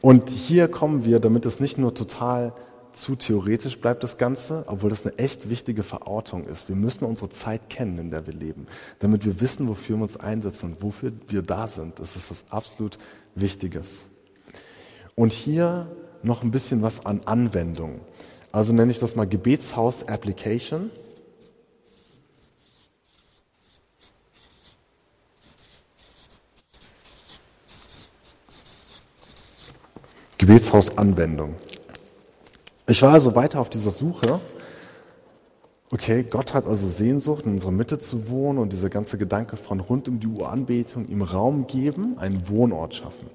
Und 0.00 0.28
hier 0.28 0.66
kommen 0.66 1.04
wir, 1.04 1.20
damit 1.20 1.46
es 1.46 1.60
nicht 1.60 1.78
nur 1.78 1.94
total 1.94 2.52
zu 3.00 3.16
theoretisch 3.16 3.78
bleibt 3.78 4.02
das 4.02 4.18
Ganze, 4.18 4.64
obwohl 4.66 4.90
das 4.90 5.06
eine 5.06 5.18
echt 5.18 5.48
wichtige 5.48 5.82
Verortung 5.82 6.44
ist. 6.44 6.68
Wir 6.68 6.76
müssen 6.76 7.04
unsere 7.04 7.30
Zeit 7.30 7.70
kennen, 7.70 7.98
in 7.98 8.10
der 8.10 8.26
wir 8.26 8.34
leben, 8.34 8.66
damit 8.98 9.24
wir 9.24 9.40
wissen, 9.40 9.68
wofür 9.68 9.96
wir 9.96 10.02
uns 10.02 10.16
einsetzen 10.16 10.72
und 10.72 10.82
wofür 10.82 11.12
wir 11.28 11.42
da 11.42 11.66
sind. 11.66 11.98
Das 12.00 12.16
ist 12.16 12.30
was 12.30 12.44
absolut 12.50 12.98
Wichtiges. 13.34 14.08
Und 15.14 15.32
hier 15.32 15.90
noch 16.22 16.42
ein 16.42 16.50
bisschen 16.50 16.82
was 16.82 17.06
an 17.06 17.20
Anwendung. 17.24 18.00
Also 18.52 18.72
nenne 18.72 18.90
ich 18.90 18.98
das 18.98 19.14
mal 19.14 19.26
Gebetshaus 19.26 20.08
Application. 20.08 20.90
Gebetshaus 30.38 30.96
Anwendung. 30.96 31.56
Ich 32.90 33.02
war 33.02 33.12
also 33.12 33.34
weiter 33.36 33.60
auf 33.60 33.68
dieser 33.68 33.90
Suche. 33.90 34.40
Okay, 35.90 36.22
Gott 36.22 36.54
hat 36.54 36.66
also 36.66 36.88
Sehnsucht, 36.88 37.44
in 37.44 37.52
unserer 37.52 37.70
Mitte 37.70 37.98
zu 37.98 38.30
wohnen 38.30 38.58
und 38.58 38.72
dieser 38.72 38.88
ganze 38.88 39.18
Gedanke 39.18 39.58
von 39.58 39.80
rund 39.80 40.08
um 40.08 40.20
die 40.20 40.26
Uhr 40.26 40.50
Anbetung 40.50 41.06
ihm 41.06 41.20
Raum 41.20 41.66
geben, 41.66 42.16
einen 42.18 42.48
Wohnort 42.48 42.94
schaffen. 42.94 43.28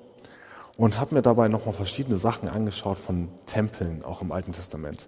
Und 0.76 1.00
habe 1.00 1.14
mir 1.14 1.22
dabei 1.22 1.50
nochmal 1.50 1.76
verschiedene 1.76 2.18
Sachen 2.18 2.50
angeschaut 2.50 2.98
von 2.98 3.28
Tempeln, 3.46 4.04
auch 4.04 4.24
im 4.24 4.32
Alten 4.32 4.54
Testament. 4.54 5.08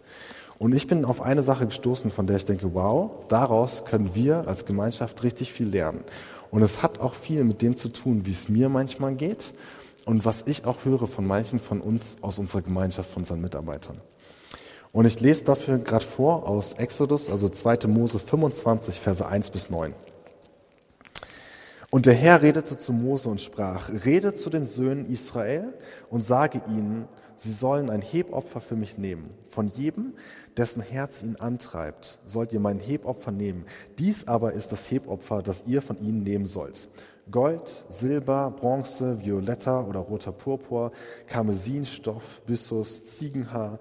Und 0.59 0.75
ich 0.75 0.85
bin 0.85 1.05
auf 1.05 1.23
eine 1.23 1.41
Sache 1.41 1.65
gestoßen, 1.65 2.11
von 2.11 2.27
der 2.27 2.37
ich 2.37 2.45
denke, 2.45 2.75
wow, 2.75 3.09
daraus 3.29 3.83
können 3.83 4.13
wir 4.13 4.47
als 4.47 4.67
Gemeinschaft 4.67 5.23
richtig 5.23 5.53
viel 5.53 5.69
lernen. 5.69 6.03
Und 6.51 6.61
es 6.61 6.83
hat 6.83 6.99
auch 6.99 7.15
viel 7.15 7.43
mit 7.45 7.63
dem 7.63 7.75
zu 7.75 7.89
tun, 7.89 8.27
wie 8.27 8.31
es 8.31 8.47
mir 8.47 8.69
manchmal 8.69 9.15
geht 9.15 9.53
und 10.05 10.23
was 10.23 10.45
ich 10.45 10.65
auch 10.65 10.85
höre 10.85 11.07
von 11.07 11.25
manchen 11.25 11.57
von 11.57 11.81
uns 11.81 12.17
aus 12.21 12.37
unserer 12.37 12.61
Gemeinschaft, 12.61 13.09
von 13.09 13.23
unseren 13.23 13.41
Mitarbeitern. 13.41 13.99
Und 14.95 15.03
ich 15.03 15.19
lese 15.19 15.43
dafür 15.43 15.77
gerade 15.79 16.05
vor 16.05 16.47
aus 16.47 16.75
Exodus, 16.75 17.29
also 17.29 17.49
2. 17.49 17.85
Mose 17.87 18.17
25, 18.17 19.01
Verse 19.01 19.27
1 19.27 19.49
bis 19.49 19.69
9. 19.69 19.93
Und 21.89 22.05
der 22.05 22.13
Herr 22.13 22.41
redete 22.41 22.77
zu 22.77 22.93
Mose 22.93 23.27
und 23.27 23.41
sprach, 23.41 23.89
rede 24.05 24.33
zu 24.33 24.49
den 24.49 24.65
Söhnen 24.65 25.11
Israel 25.11 25.73
und 26.09 26.23
sage 26.23 26.61
ihnen, 26.69 27.09
sie 27.35 27.51
sollen 27.51 27.89
ein 27.89 28.01
Hebopfer 28.01 28.61
für 28.61 28.77
mich 28.77 28.97
nehmen. 28.97 29.31
Von 29.49 29.67
jedem, 29.67 30.13
dessen 30.55 30.81
Herz 30.81 31.23
ihn 31.23 31.35
antreibt, 31.35 32.19
sollt 32.25 32.53
ihr 32.53 32.61
mein 32.61 32.79
Hebopfer 32.79 33.33
nehmen. 33.33 33.65
Dies 33.99 34.29
aber 34.29 34.53
ist 34.53 34.71
das 34.71 34.89
Hebopfer, 34.89 35.41
das 35.41 35.65
ihr 35.67 35.81
von 35.81 35.99
ihnen 35.99 36.23
nehmen 36.23 36.45
sollt. 36.45 36.87
Gold, 37.31 37.85
Silber, 37.89 38.53
Bronze, 38.55 39.19
violetter 39.25 39.87
oder 39.87 39.99
roter 39.99 40.31
Purpur, 40.31 40.91
Karmesinstoff, 41.25 42.43
Byssus, 42.45 43.03
Ziegenhaar, 43.03 43.79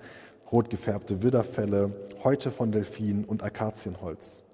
rot 0.53 0.71
gefärbte 0.71 1.23
Widderfelle, 1.23 1.91
Häute 2.23 2.51
von 2.51 2.71
Delfinen 2.71 3.25
und 3.25 3.43
Akazienholz. 3.43 4.45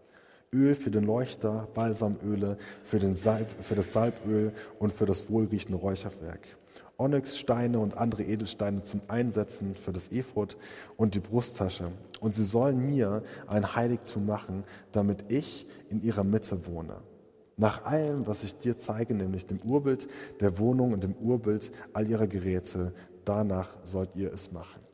Öl 0.53 0.75
für 0.75 0.91
den 0.91 1.05
Leuchter, 1.05 1.69
Balsamöle 1.75 2.57
für, 2.83 2.99
den 2.99 3.15
Salb, 3.15 3.49
für 3.61 3.77
das 3.77 3.93
Salböl 3.93 4.53
und 4.79 4.93
für 4.93 5.07
das 5.07 5.31
wohlriechende 5.31 5.79
Räucherwerk. 5.79 6.41
Onyxsteine 6.99 7.79
und 7.79 7.97
andere 7.97 8.25
Edelsteine 8.25 8.83
zum 8.83 9.01
Einsetzen 9.09 9.77
für 9.77 9.93
das 9.93 10.11
Ephod 10.11 10.57
und 10.97 11.15
die 11.15 11.21
Brusttasche. 11.21 11.93
Und 12.21 12.35
sie 12.35 12.45
sollen 12.45 12.85
mir 12.85 13.23
ein 13.47 13.75
Heiligtum 13.75 14.27
machen, 14.27 14.65
damit 14.93 15.31
ich 15.31 15.67
in 15.89 16.03
ihrer 16.03 16.25
Mitte 16.25 16.67
wohne. 16.67 16.97
Nach 17.57 17.85
allem, 17.85 18.27
was 18.27 18.43
ich 18.43 18.59
dir 18.59 18.77
zeige, 18.77 19.15
nämlich 19.15 19.47
dem 19.47 19.61
Urbild 19.61 20.09
der 20.41 20.59
Wohnung 20.59 20.93
und 20.93 21.05
dem 21.05 21.15
Urbild 21.15 21.73
all 21.93 22.09
ihrer 22.09 22.27
Geräte, 22.27 22.93
danach 23.25 23.69
sollt 23.85 24.17
ihr 24.17 24.33
es 24.33 24.51
machen 24.51 24.90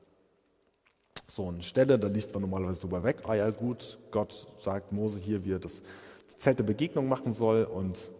so 1.28 1.48
eine 1.48 1.62
Stelle, 1.62 1.98
da 1.98 2.08
liest 2.08 2.32
man 2.32 2.42
normalerweise 2.42 2.80
drüber 2.80 3.02
weg, 3.02 3.22
ah 3.24 3.34
ja 3.34 3.50
gut, 3.50 3.98
Gott 4.10 4.46
sagt 4.60 4.92
Mose 4.92 5.18
hier, 5.18 5.44
wie 5.44 5.52
er 5.52 5.58
das 5.58 5.82
Zelt 6.28 6.58
der 6.58 6.64
Begegnung 6.64 7.08
machen 7.08 7.32
soll 7.32 7.64
und 7.64 8.12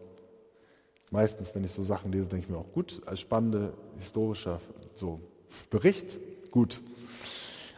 meistens, 1.11 1.55
wenn 1.55 1.65
ich 1.65 1.73
so 1.73 1.83
Sachen 1.83 2.13
lese, 2.13 2.29
denke 2.29 2.47
ich 2.47 2.51
mir 2.51 2.59
auch 2.59 2.73
gut, 2.73 3.03
als 3.07 3.21
spannender 3.21 3.73
historischer 3.99 4.61
so 4.95 5.21
Bericht, 5.71 6.21
gut. 6.51 6.81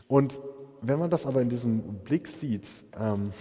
Und 0.07 0.41
wenn 0.81 0.99
man 0.99 1.11
das 1.11 1.27
aber 1.27 1.43
in 1.43 1.49
diesem 1.49 1.81
Blick 2.05 2.29
sieht, 2.29 2.69
ähm, 2.99 3.33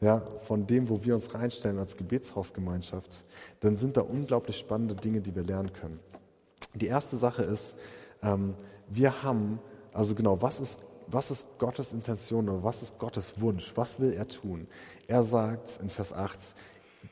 ja, 0.00 0.22
von 0.44 0.66
dem, 0.66 0.88
wo 0.88 1.04
wir 1.04 1.14
uns 1.14 1.34
reinstellen 1.34 1.78
als 1.78 1.96
Gebetshausgemeinschaft, 1.96 3.24
dann 3.60 3.76
sind 3.76 3.96
da 3.96 4.02
unglaublich 4.02 4.56
spannende 4.56 4.94
Dinge, 4.94 5.20
die 5.20 5.34
wir 5.34 5.42
lernen 5.42 5.72
können. 5.72 5.98
Die 6.74 6.86
erste 6.86 7.16
Sache 7.16 7.42
ist, 7.42 7.76
ähm, 8.22 8.54
wir 8.88 9.22
haben, 9.22 9.58
also 9.92 10.14
genau, 10.14 10.40
was 10.40 10.60
ist 10.60 10.78
was 11.10 11.30
ist 11.30 11.58
Gottes 11.58 11.92
Intention 11.92 12.48
oder 12.48 12.62
was 12.62 12.82
ist 12.82 12.98
Gottes 12.98 13.40
Wunsch? 13.40 13.72
Was 13.74 13.98
will 14.00 14.12
er 14.12 14.28
tun? 14.28 14.68
Er 15.06 15.24
sagt 15.24 15.80
in 15.82 15.90
Vers 15.90 16.12
8, 16.12 16.54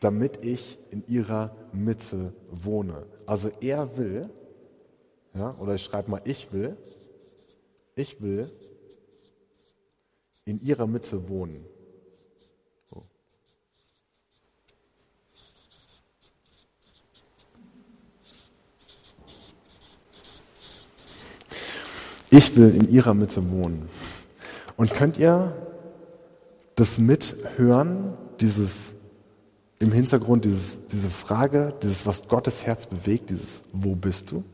damit 0.01 0.45
ich 0.45 0.79
in 0.91 1.07
ihrer 1.07 1.55
Mitte 1.73 2.33
wohne. 2.51 3.07
Also 3.27 3.51
er 3.61 3.97
will, 3.97 4.31
ja, 5.35 5.55
oder 5.59 5.75
ich 5.75 5.83
schreibe 5.83 6.11
mal, 6.11 6.21
ich 6.25 6.53
will, 6.53 6.77
ich 7.95 8.21
will 8.21 8.51
in 10.45 10.61
ihrer 10.61 10.87
Mitte 10.87 11.29
wohnen. 11.29 11.65
Ich 22.37 22.55
will 22.55 22.75
in 22.75 22.91
ihrer 22.91 23.15
Mitte 23.15 23.51
wohnen. 23.51 23.89
Und 24.77 24.93
könnt 24.93 25.17
ihr 25.19 25.57
das 26.75 26.99
mithören, 26.99 28.13
dieses 28.43 28.97
im 29.79 29.91
Hintergrund, 29.91 30.45
dieses, 30.45 30.87
diese 30.87 31.09
Frage, 31.09 31.73
dieses, 31.83 32.05
was 32.05 32.29
Gottes 32.29 32.67
Herz 32.67 32.87
bewegt, 32.87 33.31
dieses 33.31 33.63
Wo 33.73 33.95
bist 33.95 34.33
du? 34.33 34.45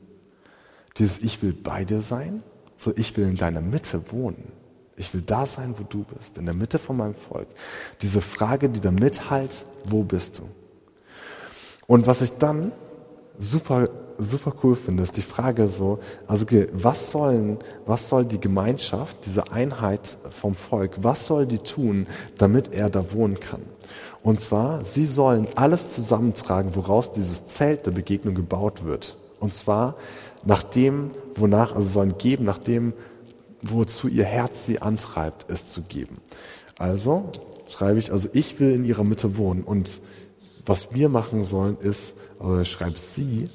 Dieses 0.99 1.25
Ich 1.25 1.42
will 1.42 1.53
bei 1.53 1.85
dir 1.85 2.03
sein, 2.03 2.45
so 2.77 2.92
ich 2.95 3.16
will 3.16 3.27
in 3.27 3.37
deiner 3.37 3.61
Mitte 3.61 4.12
wohnen. 4.12 4.53
Ich 4.95 5.12
will 5.12 5.23
da 5.23 5.45
sein, 5.45 5.75
wo 5.77 5.83
du 5.83 6.05
bist, 6.05 6.38
in 6.38 6.45
der 6.45 6.55
Mitte 6.55 6.79
von 6.79 6.97
meinem 6.97 7.14
Volk. 7.14 7.49
Diese 8.01 8.21
Frage, 8.21 8.68
die 8.68 8.79
da 8.79 8.92
mithalt, 8.92 9.64
wo 9.87 10.05
bist 10.05 10.38
du? 10.38 10.42
Und 11.88 12.07
was 12.07 12.23
ich 12.23 12.31
dann 12.38 12.71
super 13.38 13.88
super 14.18 14.53
cool 14.62 14.75
finde, 14.75 15.03
ist 15.03 15.16
die 15.16 15.23
Frage 15.23 15.68
so, 15.68 15.99
also 16.27 16.45
okay, 16.45 16.68
was 16.73 17.11
sollen, 17.11 17.59
was 17.87 18.09
soll 18.09 18.25
die 18.25 18.40
Gemeinschaft, 18.40 19.18
diese 19.27 19.51
Einheit 19.53 20.16
vom 20.31 20.55
Volk, 20.55 20.99
was 21.03 21.27
soll 21.27 21.47
die 21.47 21.59
tun, 21.59 22.07
damit 22.38 22.73
er 22.73 22.90
da 22.90 23.12
wohnen 23.12 23.40
kann? 23.40 23.62
Und 24.23 24.40
zwar, 24.40 24.85
sie 24.85 25.07
sollen 25.07 25.49
alles 25.57 25.95
zusammentragen, 25.95 26.77
woraus 26.77 27.12
dieses 27.12 27.47
Zelt 27.47 27.87
der 27.87 27.90
Begegnung 27.90 28.35
gebaut 28.35 28.85
wird. 28.85 29.16
Und 29.40 29.53
zwar 29.55 29.97
nach 30.45 30.62
dem, 30.62 31.11
wonach, 31.35 31.75
also 31.75 31.88
sollen 31.88 32.18
geben, 32.18 32.45
nach 32.45 32.59
dem, 32.59 32.92
wozu 33.62 34.09
ihr 34.09 34.25
Herz 34.25 34.66
sie 34.66 34.81
antreibt, 34.81 35.47
es 35.49 35.68
zu 35.68 35.83
geben. 35.83 36.18
Also 36.79 37.31
schreibe 37.68 37.99
ich, 37.99 38.12
also 38.12 38.29
ich 38.33 38.61
will 38.61 38.75
in 38.75 38.85
ihrer 38.85 39.05
Mitte 39.05 39.37
wohnen 39.37 39.62
und 39.62 40.01
was 40.64 40.94
wir 40.94 41.09
machen 41.09 41.44
sollen 41.44 41.79
ist, 41.81 42.14
ich 42.61 42.70
schreibe 42.70 42.98
sie, 42.98 43.48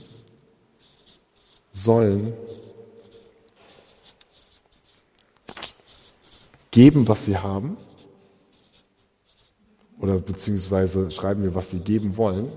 sollen 1.71 2.33
geben, 6.71 7.07
was 7.07 7.25
sie 7.25 7.37
haben, 7.37 7.77
oder 9.99 10.19
beziehungsweise 10.19 11.09
schreiben 11.11 11.43
wir, 11.43 11.55
was 11.55 11.71
sie 11.71 11.79
geben 11.79 12.15
wollen, 12.17 12.51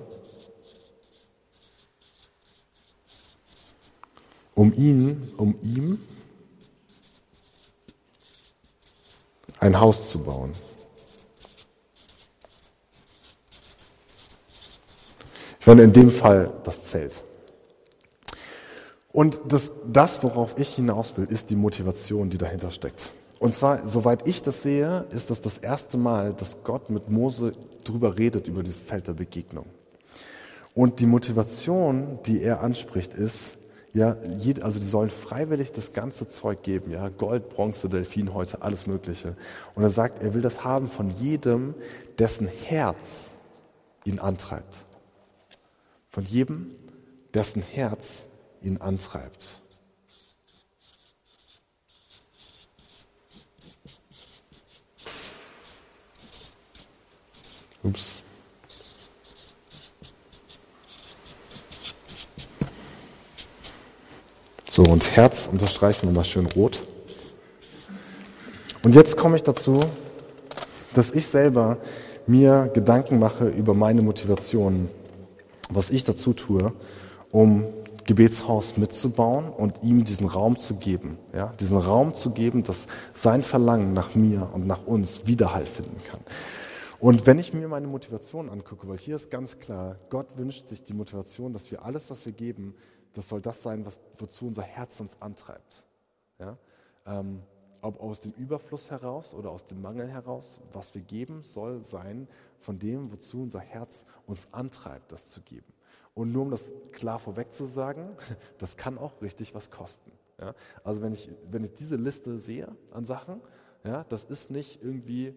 um 4.54 4.72
ihn, 4.74 5.26
um 5.36 5.58
ihm 5.62 5.98
ein 9.58 9.78
Haus 9.78 10.10
zu 10.10 10.18
bauen. 10.18 10.52
Meine 15.70 15.84
in 15.84 15.92
dem 15.92 16.10
Fall 16.10 16.52
das 16.64 16.82
Zelt. 16.82 17.22
Und 19.12 19.40
das, 19.46 19.70
das, 19.86 20.20
worauf 20.24 20.58
ich 20.58 20.74
hinaus 20.74 21.16
will, 21.16 21.26
ist 21.30 21.48
die 21.48 21.54
Motivation, 21.54 22.28
die 22.28 22.38
dahinter 22.38 22.72
steckt. 22.72 23.12
Und 23.38 23.54
zwar, 23.54 23.86
soweit 23.86 24.26
ich 24.26 24.42
das 24.42 24.64
sehe, 24.64 25.06
ist 25.12 25.30
das 25.30 25.40
das 25.40 25.58
erste 25.58 25.96
Mal, 25.96 26.34
dass 26.34 26.64
Gott 26.64 26.90
mit 26.90 27.08
Mose 27.08 27.52
drüber 27.84 28.18
redet, 28.18 28.48
über 28.48 28.64
dieses 28.64 28.86
Zelt 28.86 29.06
der 29.06 29.12
Begegnung. 29.12 29.66
Und 30.74 30.98
die 30.98 31.06
Motivation, 31.06 32.18
die 32.26 32.42
er 32.42 32.62
anspricht, 32.62 33.14
ist, 33.14 33.56
ja, 33.92 34.16
also 34.62 34.80
die 34.80 34.86
sollen 34.86 35.10
freiwillig 35.10 35.70
das 35.70 35.92
ganze 35.92 36.28
Zeug 36.28 36.64
geben, 36.64 36.90
ja, 36.90 37.10
Gold, 37.10 37.48
Bronze, 37.48 37.88
Delfin, 37.88 38.34
heute, 38.34 38.62
alles 38.62 38.88
Mögliche. 38.88 39.36
Und 39.76 39.84
er 39.84 39.90
sagt, 39.90 40.20
er 40.20 40.34
will 40.34 40.42
das 40.42 40.64
haben 40.64 40.88
von 40.88 41.10
jedem, 41.10 41.76
dessen 42.18 42.48
Herz 42.48 43.36
ihn 44.04 44.18
antreibt. 44.18 44.84
Von 46.10 46.24
jedem, 46.24 46.72
dessen 47.34 47.62
Herz 47.62 48.26
ihn 48.62 48.78
antreibt. 48.78 49.60
Ups. 57.84 58.22
So, 64.68 64.82
und 64.82 65.16
Herz 65.16 65.48
unterstreichen 65.50 66.08
wir 66.08 66.12
mal 66.12 66.24
schön 66.24 66.46
rot. 66.46 66.82
Und 68.82 68.94
jetzt 68.96 69.16
komme 69.16 69.36
ich 69.36 69.42
dazu, 69.44 69.80
dass 70.94 71.12
ich 71.12 71.26
selber 71.26 71.78
mir 72.26 72.68
Gedanken 72.74 73.20
mache 73.20 73.48
über 73.48 73.74
meine 73.74 74.02
Motivation, 74.02 74.88
was 75.70 75.90
ich 75.90 76.04
dazu 76.04 76.32
tue, 76.32 76.72
um 77.30 77.64
Gebetshaus 78.04 78.76
mitzubauen 78.76 79.48
und 79.50 79.82
ihm 79.82 80.04
diesen 80.04 80.26
Raum 80.26 80.56
zu 80.56 80.74
geben. 80.74 81.18
Ja? 81.32 81.54
Diesen 81.60 81.78
Raum 81.78 82.14
zu 82.14 82.30
geben, 82.30 82.64
dass 82.64 82.88
sein 83.12 83.42
Verlangen 83.42 83.92
nach 83.92 84.14
mir 84.14 84.50
und 84.52 84.66
nach 84.66 84.86
uns 84.86 85.26
Widerhall 85.26 85.64
finden 85.64 86.00
kann. 86.10 86.20
Und 86.98 87.26
wenn 87.26 87.38
ich 87.38 87.54
mir 87.54 87.66
meine 87.68 87.86
Motivation 87.86 88.50
angucke, 88.50 88.88
weil 88.88 88.98
hier 88.98 89.16
ist 89.16 89.30
ganz 89.30 89.58
klar, 89.58 89.96
Gott 90.10 90.36
wünscht 90.36 90.68
sich 90.68 90.82
die 90.82 90.92
Motivation, 90.92 91.52
dass 91.52 91.70
wir 91.70 91.84
alles, 91.84 92.10
was 92.10 92.26
wir 92.26 92.32
geben, 92.32 92.74
das 93.14 93.28
soll 93.28 93.40
das 93.40 93.62
sein, 93.62 93.86
was, 93.86 94.00
wozu 94.18 94.48
unser 94.48 94.62
Herz 94.62 95.00
uns 95.00 95.20
antreibt. 95.20 95.84
Ja? 96.38 96.56
Ähm, 97.06 97.40
ob 97.82 98.00
aus 98.00 98.20
dem 98.20 98.32
Überfluss 98.32 98.90
heraus 98.90 99.34
oder 99.34 99.50
aus 99.50 99.66
dem 99.66 99.80
Mangel 99.80 100.08
heraus, 100.08 100.60
was 100.72 100.94
wir 100.94 101.02
geben, 101.02 101.42
soll 101.42 101.82
sein 101.82 102.28
von 102.58 102.78
dem, 102.78 103.10
wozu 103.12 103.42
unser 103.42 103.60
Herz 103.60 104.06
uns 104.26 104.48
antreibt, 104.52 105.12
das 105.12 105.28
zu 105.28 105.40
geben. 105.42 105.72
Und 106.14 106.32
nur 106.32 106.42
um 106.42 106.50
das 106.50 106.72
klar 106.92 107.18
vorweg 107.18 107.52
zu 107.52 107.64
sagen, 107.64 108.16
das 108.58 108.76
kann 108.76 108.98
auch 108.98 109.22
richtig 109.22 109.54
was 109.54 109.70
kosten. 109.70 110.12
Ja? 110.38 110.54
Also 110.84 111.02
wenn 111.02 111.12
ich, 111.12 111.30
wenn 111.50 111.64
ich 111.64 111.72
diese 111.72 111.96
Liste 111.96 112.38
sehe 112.38 112.74
an 112.92 113.04
Sachen, 113.04 113.40
ja, 113.84 114.04
das 114.04 114.24
ist 114.24 114.50
nicht 114.50 114.82
irgendwie, 114.82 115.34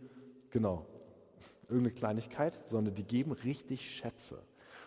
genau, 0.49 0.85
irgendeine 1.69 1.93
Kleinigkeit, 1.93 2.55
sondern 2.67 2.93
die 2.95 3.03
geben 3.03 3.31
richtig 3.31 3.89
Schätze. 3.89 4.39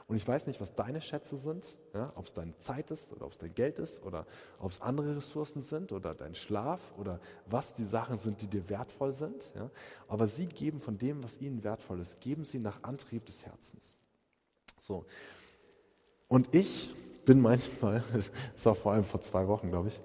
Und 0.09 0.15
ich 0.15 0.27
weiß 0.27 0.47
nicht, 0.47 0.61
was 0.61 0.75
deine 0.75 1.01
Schätze 1.01 1.37
sind, 1.37 1.77
ja, 1.93 2.13
ob 2.15 2.27
es 2.27 2.33
deine 2.33 2.57
Zeit 2.59 2.93
ist 2.93 3.13
oder 3.13 3.27
ob 3.27 3.33
es 3.33 3.39
dein 3.39 3.53
Geld 3.55 3.81
ist 3.81 4.05
oder 4.05 4.25
ob 4.61 4.71
es 4.71 4.81
andere 4.81 5.17
Ressourcen 5.17 5.63
sind 5.63 5.91
oder 5.91 6.15
dein 6.15 6.37
Schlaf 6.37 6.81
oder 6.97 7.19
was 7.47 7.75
die 7.75 7.85
Sachen 7.85 8.17
sind, 8.17 8.41
die 8.41 8.47
dir 8.47 8.69
wertvoll 8.69 9.13
sind. 9.13 9.51
Ja. 9.57 9.69
Aber 10.07 10.29
sie 10.29 10.47
geben 10.47 10.81
von 10.81 10.97
dem, 10.97 11.25
was 11.25 11.41
ihnen 11.41 11.65
wertvoll 11.65 11.99
ist, 11.99 12.21
geben 12.21 12.45
sie 12.45 12.61
nach 12.61 12.85
Antrieb 12.85 13.27
des 13.27 13.45
Herzens. 13.45 13.97
So. 14.79 15.05
Und 16.29 16.55
ich 16.55 16.89
bin 17.25 17.41
manchmal, 17.41 18.05
das 18.13 18.67
war 18.67 18.77
vor 18.77 18.93
allem 18.93 19.05
vor 19.05 19.21
zwei 19.21 19.49
Wochen, 19.49 19.71
glaube 19.71 19.89
ich, 19.89 20.01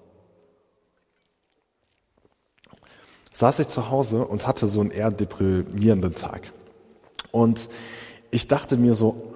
saß 3.32 3.60
ich 3.60 3.68
zu 3.68 3.88
Hause 3.88 4.26
und 4.26 4.48
hatte 4.48 4.66
so 4.66 4.80
einen 4.80 4.90
eher 4.90 5.12
deprimierenden 5.12 6.16
Tag. 6.16 6.52
Und 7.30 7.68
ich 8.30 8.48
dachte 8.48 8.76
mir 8.76 8.94
so, 8.94 9.31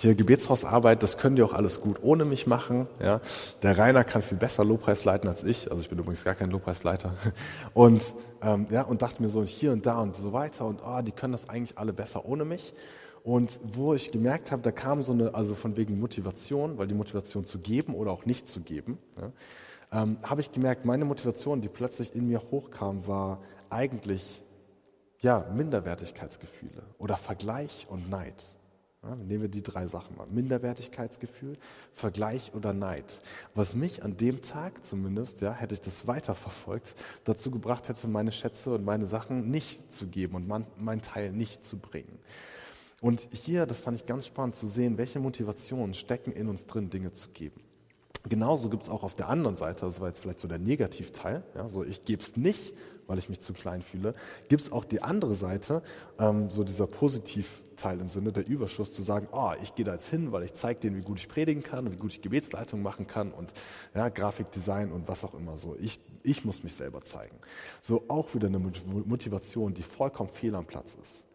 hier 0.00 0.14
Gebetshausarbeit, 0.14 1.02
das 1.02 1.18
können 1.18 1.36
die 1.36 1.42
auch 1.42 1.52
alles 1.52 1.80
gut 1.80 1.98
ohne 2.02 2.24
mich 2.24 2.46
machen. 2.46 2.86
Ja. 3.02 3.20
Der 3.62 3.76
Rainer 3.76 4.04
kann 4.04 4.22
viel 4.22 4.38
besser 4.38 4.64
Lobpreis 4.64 5.04
leiten 5.04 5.28
als 5.28 5.44
ich. 5.44 5.70
Also 5.70 5.82
ich 5.82 5.88
bin 5.88 5.98
übrigens 5.98 6.24
gar 6.24 6.34
kein 6.34 6.50
Lobpreisleiter. 6.50 7.14
Und, 7.74 8.14
ähm, 8.42 8.66
ja, 8.70 8.82
und 8.82 9.02
dachte 9.02 9.20
mir 9.20 9.28
so 9.28 9.42
hier 9.44 9.72
und 9.72 9.84
da 9.84 10.00
und 10.00 10.14
so 10.14 10.32
weiter. 10.32 10.64
Und 10.64 10.80
oh, 10.86 11.02
die 11.02 11.10
können 11.10 11.32
das 11.32 11.48
eigentlich 11.48 11.76
alle 11.76 11.92
besser 11.92 12.24
ohne 12.24 12.44
mich. 12.44 12.72
Und 13.24 13.60
wo 13.64 13.94
ich 13.94 14.12
gemerkt 14.12 14.52
habe, 14.52 14.62
da 14.62 14.70
kam 14.70 15.02
so 15.02 15.12
eine, 15.12 15.34
also 15.34 15.54
von 15.54 15.76
wegen 15.76 15.98
Motivation, 15.98 16.78
weil 16.78 16.86
die 16.86 16.94
Motivation 16.94 17.44
zu 17.44 17.58
geben 17.58 17.94
oder 17.94 18.12
auch 18.12 18.24
nicht 18.24 18.48
zu 18.48 18.60
geben, 18.60 18.98
ja, 19.20 19.32
ähm, 19.90 20.18
habe 20.22 20.40
ich 20.40 20.52
gemerkt, 20.52 20.84
meine 20.84 21.04
Motivation, 21.04 21.60
die 21.60 21.68
plötzlich 21.68 22.14
in 22.14 22.28
mir 22.28 22.42
hochkam, 22.50 23.06
war 23.06 23.40
eigentlich 23.70 24.42
ja, 25.20 25.46
Minderwertigkeitsgefühle 25.52 26.82
oder 26.98 27.16
Vergleich 27.16 27.86
und 27.88 28.08
Neid. 28.08 28.54
Ja, 29.04 29.14
nehmen 29.14 29.42
wir 29.42 29.48
die 29.48 29.62
drei 29.62 29.86
Sachen 29.86 30.16
mal. 30.16 30.26
Minderwertigkeitsgefühl, 30.26 31.56
Vergleich 31.92 32.52
oder 32.54 32.72
Neid. 32.72 33.22
Was 33.54 33.76
mich 33.76 34.02
an 34.02 34.16
dem 34.16 34.42
Tag 34.42 34.84
zumindest, 34.84 35.40
ja, 35.40 35.52
hätte 35.52 35.74
ich 35.74 35.80
das 35.80 36.08
weiterverfolgt, 36.08 36.96
dazu 37.22 37.52
gebracht 37.52 37.88
hätte, 37.88 38.08
meine 38.08 38.32
Schätze 38.32 38.74
und 38.74 38.84
meine 38.84 39.06
Sachen 39.06 39.50
nicht 39.50 39.92
zu 39.92 40.08
geben 40.08 40.34
und 40.34 40.48
mein, 40.48 40.66
mein 40.76 41.00
Teil 41.00 41.30
nicht 41.30 41.64
zu 41.64 41.78
bringen. 41.78 42.18
Und 43.00 43.28
hier, 43.32 43.66
das 43.66 43.78
fand 43.78 43.96
ich 43.96 44.06
ganz 44.06 44.26
spannend 44.26 44.56
zu 44.56 44.66
sehen, 44.66 44.98
welche 44.98 45.20
Motivationen 45.20 45.94
stecken 45.94 46.32
in 46.32 46.48
uns 46.48 46.66
drin, 46.66 46.90
Dinge 46.90 47.12
zu 47.12 47.28
geben. 47.30 47.60
Genauso 48.28 48.68
gibt 48.68 48.82
es 48.82 48.88
auch 48.88 49.04
auf 49.04 49.14
der 49.14 49.28
anderen 49.28 49.54
Seite, 49.54 49.86
das 49.86 50.00
war 50.00 50.08
jetzt 50.08 50.20
vielleicht 50.20 50.40
so 50.40 50.48
der 50.48 50.58
Negativteil, 50.58 51.44
ja, 51.54 51.68
so 51.68 51.84
ich 51.84 52.04
gebe 52.04 52.20
es 52.20 52.36
nicht, 52.36 52.74
weil 53.08 53.18
ich 53.18 53.28
mich 53.28 53.40
zu 53.40 53.52
klein 53.52 53.82
fühle, 53.82 54.14
gibt 54.48 54.62
es 54.62 54.70
auch 54.70 54.84
die 54.84 55.02
andere 55.02 55.34
Seite, 55.34 55.82
ähm, 56.20 56.50
so 56.50 56.62
dieser 56.62 56.86
Positivteil 56.86 58.00
im 58.00 58.06
Sinne 58.06 58.30
der 58.30 58.46
Überschuss, 58.46 58.92
zu 58.92 59.02
sagen, 59.02 59.26
oh, 59.32 59.52
ich 59.60 59.74
gehe 59.74 59.84
da 59.84 59.94
jetzt 59.94 60.08
hin, 60.10 60.30
weil 60.30 60.44
ich 60.44 60.54
zeige 60.54 60.78
denen, 60.78 60.96
wie 60.96 61.02
gut 61.02 61.18
ich 61.18 61.28
predigen 61.28 61.62
kann 61.64 61.86
und 61.86 61.92
wie 61.92 61.96
gut 61.96 62.12
ich 62.12 62.22
Gebetsleitung 62.22 62.82
machen 62.82 63.08
kann 63.08 63.32
und 63.32 63.52
ja, 63.94 64.08
Grafikdesign 64.08 64.92
und 64.92 65.08
was 65.08 65.24
auch 65.24 65.34
immer 65.34 65.58
so. 65.58 65.74
Ich, 65.80 65.98
ich 66.22 66.44
muss 66.44 66.62
mich 66.62 66.74
selber 66.74 67.00
zeigen. 67.00 67.36
So 67.82 68.04
auch 68.08 68.34
wieder 68.34 68.46
eine 68.46 68.58
Motivation, 68.60 69.74
die 69.74 69.82
vollkommen 69.82 70.30
fehl 70.30 70.54
am 70.54 70.66
Platz 70.66 70.96
ist. 71.00 71.27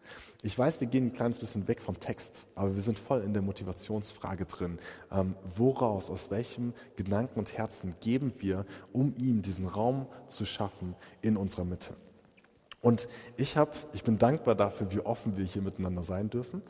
Ich 0.44 0.58
weiß, 0.58 0.82
wir 0.82 0.88
gehen 0.88 1.06
ein 1.06 1.12
kleines 1.14 1.38
bisschen 1.38 1.66
weg 1.68 1.80
vom 1.80 1.98
Text, 1.98 2.46
aber 2.54 2.74
wir 2.74 2.82
sind 2.82 2.98
voll 2.98 3.22
in 3.22 3.32
der 3.32 3.40
Motivationsfrage 3.40 4.44
drin. 4.44 4.78
Ähm, 5.10 5.34
woraus, 5.56 6.10
aus 6.10 6.30
welchem 6.30 6.74
Gedanken 6.96 7.38
und 7.38 7.56
Herzen 7.56 7.94
geben 8.00 8.30
wir, 8.40 8.66
um 8.92 9.14
ihm 9.16 9.40
diesen 9.40 9.66
Raum 9.66 10.06
zu 10.26 10.44
schaffen 10.44 10.96
in 11.22 11.38
unserer 11.38 11.64
Mitte? 11.64 11.94
Und 12.82 13.08
ich, 13.38 13.56
hab, 13.56 13.74
ich 13.94 14.04
bin 14.04 14.18
dankbar 14.18 14.54
dafür, 14.54 14.92
wie 14.92 15.00
offen 15.00 15.38
wir 15.38 15.46
hier 15.46 15.62
miteinander 15.62 16.02
sein 16.02 16.28
dürfen, 16.28 16.60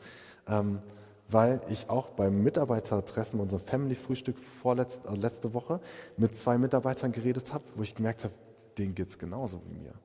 ähm, 0.47 0.79
weil 1.27 1.59
ich 1.67 1.89
auch 1.89 2.11
beim 2.11 2.43
Mitarbeitertreffen, 2.43 3.41
unserem 3.41 3.61
Family-Frühstück 3.61 4.39
vorletzte 4.39 5.09
äh, 5.09 5.15
letzte 5.15 5.53
Woche, 5.53 5.81
mit 6.15 6.33
zwei 6.33 6.57
Mitarbeitern 6.57 7.11
geredet 7.11 7.53
habe, 7.53 7.65
wo 7.75 7.83
ich 7.83 7.93
gemerkt 7.93 8.23
habe, 8.23 8.33
denen 8.77 8.95
geht 8.95 9.09
es 9.09 9.19
genauso 9.19 9.61
wie 9.65 9.83
mir. 9.83 9.95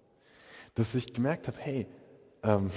Dass 0.75 0.97
ich 0.97 1.15
gemerkt 1.15 1.47
habe, 1.47 1.59
hey, 1.61 1.87
ähm, 2.43 2.73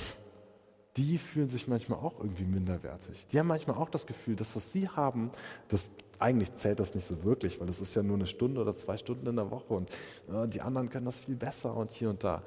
die 0.97 1.17
fühlen 1.17 1.49
sich 1.49 1.67
manchmal 1.67 1.99
auch 1.99 2.19
irgendwie 2.19 2.45
minderwertig. 2.45 3.27
Die 3.27 3.39
haben 3.39 3.47
manchmal 3.47 3.77
auch 3.77 3.89
das 3.89 4.05
Gefühl, 4.05 4.35
das, 4.35 4.55
was 4.55 4.71
sie 4.71 4.87
haben, 4.87 5.31
das 5.67 5.89
eigentlich 6.19 6.53
zählt 6.55 6.79
das 6.79 6.93
nicht 6.93 7.07
so 7.07 7.23
wirklich, 7.23 7.59
weil 7.59 7.67
das 7.67 7.81
ist 7.81 7.95
ja 7.95 8.03
nur 8.03 8.15
eine 8.15 8.27
Stunde 8.27 8.61
oder 8.61 8.75
zwei 8.75 8.97
Stunden 8.97 9.27
in 9.27 9.35
der 9.35 9.49
Woche 9.49 9.73
und 9.73 9.89
äh, 10.31 10.47
die 10.47 10.61
anderen 10.61 10.89
können 10.89 11.05
das 11.05 11.21
viel 11.21 11.35
besser 11.35 11.75
und 11.75 11.91
hier 11.91 12.09
und 12.09 12.23
da. 12.23 12.43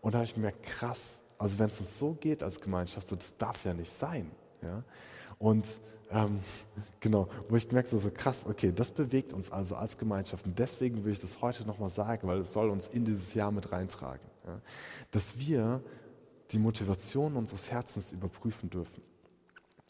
Und 0.00 0.12
da 0.12 0.18
habe 0.18 0.26
ich 0.26 0.34
gemerkt, 0.34 0.62
krass, 0.62 1.22
also 1.38 1.58
wenn 1.58 1.68
es 1.68 1.80
uns 1.80 1.98
so 1.98 2.14
geht 2.14 2.42
als 2.42 2.60
Gemeinschaft, 2.60 3.08
so, 3.08 3.16
das 3.16 3.36
darf 3.36 3.64
ja 3.64 3.72
nicht 3.72 3.90
sein. 3.90 4.30
Ja? 4.62 4.82
Und 5.38 5.80
ähm, 6.10 6.40
genau, 7.00 7.28
wo 7.48 7.56
ich 7.56 7.68
gemerkt 7.68 7.88
habe, 7.88 7.98
so 7.98 8.10
krass, 8.10 8.46
okay, 8.48 8.72
das 8.74 8.90
bewegt 8.90 9.32
uns 9.32 9.50
also 9.50 9.76
als 9.76 9.96
Gemeinschaft. 9.96 10.44
Und 10.44 10.58
deswegen 10.58 11.04
will 11.04 11.12
ich 11.12 11.20
das 11.20 11.40
heute 11.40 11.66
nochmal 11.66 11.88
sagen, 11.88 12.26
weil 12.28 12.40
es 12.40 12.52
soll 12.52 12.70
uns 12.70 12.88
in 12.88 13.04
dieses 13.04 13.34
Jahr 13.34 13.50
mit 13.52 13.72
reintragen. 13.72 14.26
Ja? 14.46 14.60
Dass 15.10 15.38
wir 15.38 15.82
die 16.52 16.58
Motivation 16.58 17.36
unseres 17.36 17.70
Herzens 17.70 18.12
überprüfen 18.12 18.70
dürfen. 18.70 19.02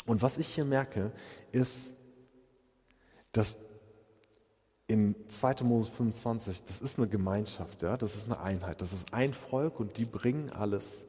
Und 0.06 0.22
was 0.22 0.38
ich 0.38 0.48
hier 0.48 0.64
merke, 0.64 1.12
ist, 1.52 1.96
dass 3.32 3.56
in 4.86 5.16
2. 5.28 5.64
Mose 5.64 5.90
25, 5.90 6.62
das 6.62 6.80
ist 6.80 6.98
eine 6.98 7.08
Gemeinschaft, 7.08 7.82
ja, 7.82 7.96
das 7.96 8.14
ist 8.14 8.26
eine 8.26 8.40
Einheit, 8.40 8.80
das 8.80 8.92
ist 8.92 9.12
ein 9.12 9.32
Volk 9.32 9.80
und 9.80 9.96
die 9.98 10.04
bringen 10.04 10.50
alles 10.50 11.06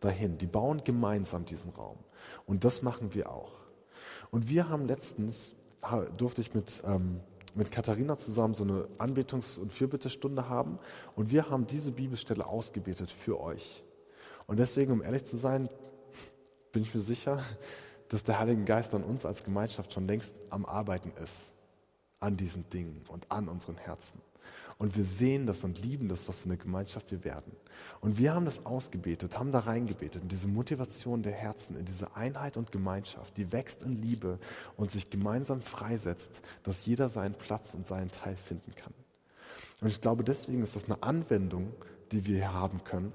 dahin. 0.00 0.38
Die 0.38 0.46
bauen 0.46 0.82
gemeinsam 0.84 1.44
diesen 1.44 1.70
Raum. 1.70 1.98
Und 2.46 2.64
das 2.64 2.82
machen 2.82 3.14
wir 3.14 3.30
auch. 3.30 3.52
Und 4.30 4.48
wir 4.48 4.68
haben 4.68 4.86
letztens, 4.86 5.56
durfte 6.16 6.40
ich 6.40 6.54
mit, 6.54 6.82
ähm, 6.86 7.20
mit 7.54 7.70
Katharina 7.70 8.16
zusammen 8.16 8.54
so 8.54 8.64
eine 8.64 8.88
Anbetungs- 8.98 9.58
und 9.58 9.72
Fürbittestunde 9.72 10.48
haben 10.48 10.78
und 11.14 11.30
wir 11.30 11.50
haben 11.50 11.66
diese 11.66 11.90
Bibelstelle 11.90 12.46
ausgebetet 12.46 13.10
für 13.10 13.40
euch. 13.40 13.82
Und 14.46 14.58
deswegen, 14.58 14.92
um 14.92 15.02
ehrlich 15.02 15.24
zu 15.24 15.36
sein, 15.36 15.68
bin 16.72 16.82
ich 16.82 16.94
mir 16.94 17.00
sicher, 17.00 17.42
dass 18.08 18.22
der 18.22 18.38
Heilige 18.38 18.64
Geist 18.64 18.94
an 18.94 19.02
uns 19.02 19.26
als 19.26 19.44
Gemeinschaft 19.44 19.92
schon 19.92 20.06
längst 20.06 20.40
am 20.50 20.64
Arbeiten 20.64 21.12
ist, 21.22 21.54
an 22.20 22.36
diesen 22.36 22.68
Dingen 22.70 23.02
und 23.08 23.30
an 23.30 23.48
unseren 23.48 23.76
Herzen. 23.76 24.20
Und 24.78 24.94
wir 24.94 25.04
sehen 25.04 25.46
das 25.46 25.64
und 25.64 25.82
lieben 25.82 26.08
das, 26.08 26.28
was 26.28 26.40
für 26.40 26.50
eine 26.50 26.58
Gemeinschaft 26.58 27.10
wir 27.10 27.24
werden. 27.24 27.56
Und 28.02 28.18
wir 28.18 28.34
haben 28.34 28.44
das 28.44 28.66
ausgebetet, 28.66 29.38
haben 29.38 29.50
da 29.50 29.60
reingebetet, 29.60 30.22
in 30.22 30.28
diese 30.28 30.48
Motivation 30.48 31.22
der 31.22 31.32
Herzen, 31.32 31.76
in 31.76 31.86
diese 31.86 32.14
Einheit 32.14 32.58
und 32.58 32.72
Gemeinschaft, 32.72 33.38
die 33.38 33.52
wächst 33.52 33.82
in 33.82 34.02
Liebe 34.02 34.38
und 34.76 34.90
sich 34.90 35.08
gemeinsam 35.08 35.62
freisetzt, 35.62 36.42
dass 36.62 36.84
jeder 36.84 37.08
seinen 37.08 37.34
Platz 37.34 37.72
und 37.74 37.86
seinen 37.86 38.10
Teil 38.10 38.36
finden 38.36 38.74
kann. 38.74 38.92
Und 39.80 39.88
ich 39.88 40.00
glaube, 40.00 40.24
deswegen 40.24 40.62
ist 40.62 40.76
das 40.76 40.84
eine 40.84 41.02
Anwendung, 41.02 41.72
die 42.12 42.26
wir 42.26 42.36
hier 42.36 42.52
haben 42.52 42.84
können, 42.84 43.12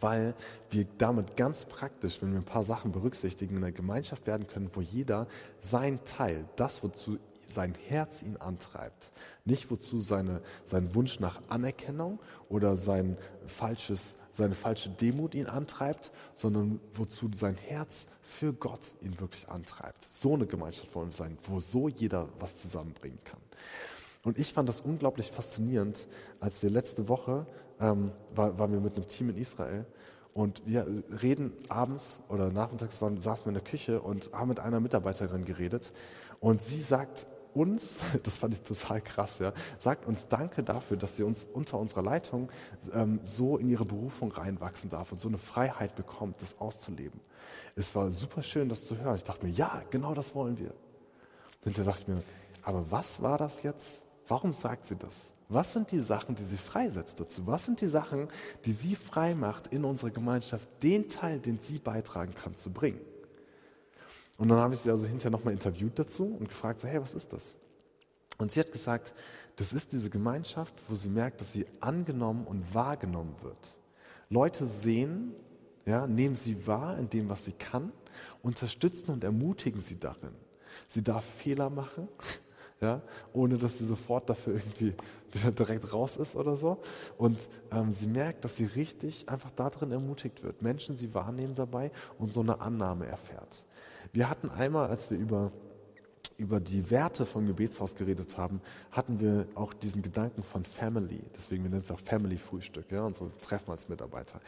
weil 0.00 0.34
wir 0.70 0.86
damit 0.98 1.36
ganz 1.36 1.64
praktisch, 1.64 2.20
wenn 2.20 2.32
wir 2.32 2.40
ein 2.40 2.44
paar 2.44 2.64
Sachen 2.64 2.92
berücksichtigen, 2.92 3.56
in 3.56 3.64
einer 3.64 3.72
Gemeinschaft 3.72 4.26
werden 4.26 4.46
können, 4.46 4.70
wo 4.74 4.80
jeder 4.80 5.26
sein 5.60 6.04
Teil, 6.04 6.44
das, 6.56 6.82
wozu 6.82 7.18
sein 7.46 7.74
Herz 7.88 8.22
ihn 8.22 8.36
antreibt, 8.36 9.10
nicht 9.44 9.70
wozu 9.70 10.00
seine, 10.00 10.40
sein 10.64 10.94
Wunsch 10.94 11.20
nach 11.20 11.40
Anerkennung 11.48 12.18
oder 12.48 12.76
sein 12.76 13.16
falsches, 13.46 14.16
seine 14.32 14.54
falsche 14.54 14.90
Demut 14.90 15.34
ihn 15.34 15.46
antreibt, 15.46 16.10
sondern 16.34 16.80
wozu 16.94 17.30
sein 17.34 17.56
Herz 17.56 18.06
für 18.22 18.52
Gott 18.52 18.94
ihn 19.02 19.20
wirklich 19.20 19.48
antreibt. 19.48 20.10
So 20.10 20.34
eine 20.34 20.46
Gemeinschaft 20.46 20.94
wollen 20.94 21.08
wir 21.08 21.14
sein, 21.14 21.38
wo 21.46 21.60
so 21.60 21.88
jeder 21.88 22.28
was 22.38 22.56
zusammenbringen 22.56 23.18
kann. 23.24 23.40
Und 24.22 24.38
ich 24.38 24.54
fand 24.54 24.68
das 24.68 24.80
unglaublich 24.80 25.30
faszinierend, 25.30 26.08
als 26.40 26.62
wir 26.62 26.70
letzte 26.70 27.08
Woche 27.08 27.46
ähm, 27.80 28.12
war, 28.34 28.58
waren 28.58 28.72
wir 28.72 28.80
mit 28.80 28.96
einem 28.96 29.06
Team 29.06 29.30
in 29.30 29.36
Israel 29.36 29.86
und 30.34 30.62
wir 30.66 30.86
reden 31.22 31.52
abends 31.68 32.20
oder 32.28 32.50
nachmittags 32.50 33.00
waren, 33.00 33.20
saßen 33.20 33.46
wir 33.46 33.50
in 33.50 33.54
der 33.54 33.62
Küche 33.62 34.00
und 34.00 34.32
haben 34.32 34.48
mit 34.48 34.60
einer 34.60 34.80
Mitarbeiterin 34.80 35.44
geredet. 35.44 35.92
Und 36.40 36.60
sie 36.60 36.80
sagt 36.80 37.26
uns, 37.54 37.98
das 38.22 38.36
fand 38.36 38.54
ich 38.54 38.62
total 38.62 39.00
krass, 39.00 39.38
ja, 39.38 39.52
sagt 39.78 40.06
uns 40.06 40.28
Danke 40.28 40.62
dafür, 40.62 40.96
dass 40.96 41.16
sie 41.16 41.22
uns 41.22 41.46
unter 41.52 41.78
unserer 41.78 42.02
Leitung 42.02 42.50
ähm, 42.92 43.20
so 43.22 43.56
in 43.56 43.68
ihre 43.68 43.84
Berufung 43.84 44.32
reinwachsen 44.32 44.90
darf 44.90 45.12
und 45.12 45.20
so 45.20 45.28
eine 45.28 45.38
Freiheit 45.38 45.94
bekommt, 45.94 46.42
das 46.42 46.58
auszuleben. 46.58 47.20
Es 47.76 47.94
war 47.94 48.10
super 48.10 48.42
schön, 48.42 48.68
das 48.68 48.86
zu 48.86 48.98
hören. 48.98 49.16
Ich 49.16 49.24
dachte 49.24 49.46
mir, 49.46 49.52
ja, 49.52 49.82
genau 49.90 50.14
das 50.14 50.34
wollen 50.34 50.58
wir. 50.58 50.74
Und 51.64 51.78
dann 51.78 51.86
dachte 51.86 52.02
ich 52.02 52.08
mir, 52.08 52.22
aber 52.62 52.90
was 52.90 53.22
war 53.22 53.38
das 53.38 53.62
jetzt? 53.62 54.04
Warum 54.26 54.52
sagt 54.52 54.86
sie 54.86 54.96
das? 54.96 55.32
Was 55.54 55.72
sind 55.72 55.92
die 55.92 56.00
Sachen, 56.00 56.34
die 56.34 56.42
sie 56.42 56.56
freisetzt 56.56 57.20
dazu? 57.20 57.46
Was 57.46 57.64
sind 57.64 57.80
die 57.80 57.86
Sachen, 57.86 58.26
die 58.64 58.72
sie 58.72 58.96
frei 58.96 59.36
macht 59.36 59.68
in 59.68 59.84
unserer 59.84 60.10
Gemeinschaft, 60.10 60.68
den 60.82 61.08
Teil, 61.08 61.38
den 61.38 61.60
sie 61.60 61.78
beitragen 61.78 62.34
kann, 62.34 62.56
zu 62.56 62.72
bringen? 62.72 63.00
Und 64.36 64.48
dann 64.48 64.58
habe 64.58 64.74
ich 64.74 64.80
sie 64.80 64.90
also 64.90 65.06
hinterher 65.06 65.30
nochmal 65.30 65.54
interviewt 65.54 65.96
dazu 65.96 66.24
und 66.24 66.48
gefragt, 66.48 66.80
so, 66.80 66.88
hey, 66.88 67.00
was 67.00 67.14
ist 67.14 67.32
das? 67.32 67.54
Und 68.36 68.50
sie 68.50 68.58
hat 68.58 68.72
gesagt, 68.72 69.14
das 69.54 69.72
ist 69.72 69.92
diese 69.92 70.10
Gemeinschaft, 70.10 70.74
wo 70.88 70.96
sie 70.96 71.08
merkt, 71.08 71.40
dass 71.40 71.52
sie 71.52 71.66
angenommen 71.78 72.48
und 72.48 72.74
wahrgenommen 72.74 73.36
wird. 73.42 73.78
Leute 74.30 74.66
sehen, 74.66 75.36
ja, 75.86 76.08
nehmen 76.08 76.34
sie 76.34 76.66
wahr 76.66 76.98
in 76.98 77.08
dem, 77.08 77.28
was 77.28 77.44
sie 77.44 77.52
kann, 77.52 77.92
unterstützen 78.42 79.12
und 79.12 79.22
ermutigen 79.22 79.80
sie 79.80 80.00
darin. 80.00 80.34
Sie 80.88 81.04
darf 81.04 81.24
Fehler 81.24 81.70
machen, 81.70 82.08
ja, 82.80 83.00
ohne 83.32 83.56
dass 83.56 83.78
sie 83.78 83.86
sofort 83.86 84.28
dafür 84.28 84.54
irgendwie 84.54 84.94
wieder 85.32 85.50
direkt 85.50 85.92
raus 85.92 86.16
ist 86.16 86.36
oder 86.36 86.56
so. 86.56 86.82
Und 87.18 87.48
ähm, 87.72 87.92
sie 87.92 88.06
merkt, 88.06 88.44
dass 88.44 88.56
sie 88.56 88.66
richtig 88.66 89.28
einfach 89.28 89.50
darin 89.50 89.92
ermutigt 89.92 90.42
wird, 90.42 90.62
Menschen 90.62 90.96
sie 90.96 91.14
wahrnehmen 91.14 91.54
dabei 91.54 91.90
und 92.18 92.32
so 92.32 92.40
eine 92.40 92.60
Annahme 92.60 93.06
erfährt. 93.06 93.64
Wir 94.12 94.28
hatten 94.28 94.50
einmal, 94.50 94.88
als 94.88 95.10
wir 95.10 95.18
über 95.18 95.50
über 96.36 96.60
die 96.60 96.90
Werte 96.90 97.26
vom 97.26 97.46
Gebetshaus 97.46 97.94
geredet 97.94 98.36
haben, 98.36 98.60
hatten 98.90 99.20
wir 99.20 99.46
auch 99.54 99.72
diesen 99.72 100.02
Gedanken 100.02 100.42
von 100.42 100.64
Family. 100.64 101.22
Deswegen, 101.36 101.62
wir 101.62 101.70
nennen 101.70 101.82
es 101.82 101.90
auch 101.90 102.00
Family-Frühstück, 102.00 102.90
ja, 102.90 103.04
unsere 103.04 103.28
Treffen 103.38 103.70
als 103.70 103.88
Mitarbeiter. 103.88 104.40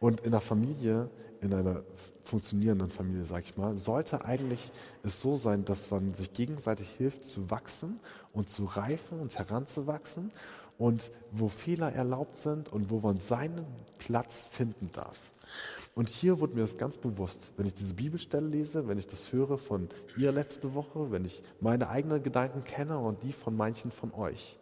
Und 0.00 0.20
in 0.20 0.32
einer 0.32 0.40
Familie, 0.40 1.10
in 1.40 1.54
einer 1.54 1.82
funktionierenden 2.22 2.90
Familie, 2.90 3.24
sag 3.24 3.44
ich 3.44 3.56
mal, 3.56 3.76
sollte 3.76 4.24
eigentlich 4.24 4.72
es 5.02 5.20
so 5.20 5.36
sein, 5.36 5.64
dass 5.64 5.90
man 5.90 6.14
sich 6.14 6.32
gegenseitig 6.32 6.88
hilft 6.90 7.24
zu 7.24 7.50
wachsen 7.50 8.00
und 8.32 8.48
zu 8.48 8.64
reifen 8.64 9.20
und 9.20 9.38
heranzuwachsen 9.38 10.32
und 10.78 11.12
wo 11.30 11.48
Fehler 11.48 11.92
erlaubt 11.92 12.34
sind 12.34 12.70
und 12.70 12.90
wo 12.90 13.00
man 13.00 13.18
seinen 13.18 13.66
Platz 13.98 14.46
finden 14.50 14.90
darf. 14.92 15.18
Und 15.94 16.08
hier 16.08 16.40
wurde 16.40 16.54
mir 16.54 16.62
das 16.62 16.78
ganz 16.78 16.96
bewusst, 16.96 17.52
wenn 17.58 17.66
ich 17.66 17.74
diese 17.74 17.94
Bibelstelle 17.94 18.46
lese, 18.46 18.88
wenn 18.88 18.96
ich 18.96 19.06
das 19.06 19.32
höre 19.32 19.58
von 19.58 19.90
ihr 20.16 20.32
letzte 20.32 20.72
Woche, 20.74 21.10
wenn 21.10 21.26
ich 21.26 21.42
meine 21.60 21.90
eigenen 21.90 22.22
Gedanken 22.22 22.64
kenne 22.64 22.98
und 22.98 23.22
die 23.22 23.32
von 23.32 23.54
manchen 23.54 23.90
von 23.90 24.14
euch. 24.14 24.56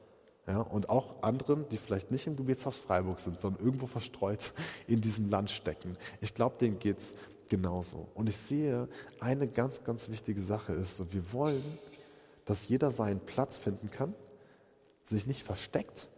Ja, 0.49 0.63
und 0.63 0.89
auch 0.89 1.23
anderen, 1.23 1.69
die 1.69 1.77
vielleicht 1.77 2.11
nicht 2.11 2.27
im 2.27 2.35
Gebetshaus 2.35 2.79
Freiburg 2.79 3.21
sind, 3.21 3.39
sondern 3.39 3.63
irgendwo 3.63 3.87
verstreut 3.87 4.55
in 4.87 5.03
diesem 5.03 5.29
Land 5.29 5.51
stecken. 5.51 5.93
Ich 6.23 6.33
glaube, 6.33 6.57
denen 6.59 6.79
geht 6.79 6.99
es 6.99 7.15
genauso. 7.51 8.09
Und 8.15 8.31
ich 8.31 8.37
sehe, 8.39 8.89
eine 9.21 9.47
ganz, 9.47 9.85
ganz 9.85 10.09
wichtige 10.09 10.41
Sache 10.41 10.73
ist, 10.73 11.13
wir 11.13 11.33
wollen, 11.35 11.63
dass 12.47 12.67
jeder 12.67 12.93
seinen 12.93 13.21
Platz 13.21 13.59
finden 13.59 13.91
kann, 13.91 14.15
sich 15.03 15.27
nicht 15.27 15.43
versteckt, 15.43 16.09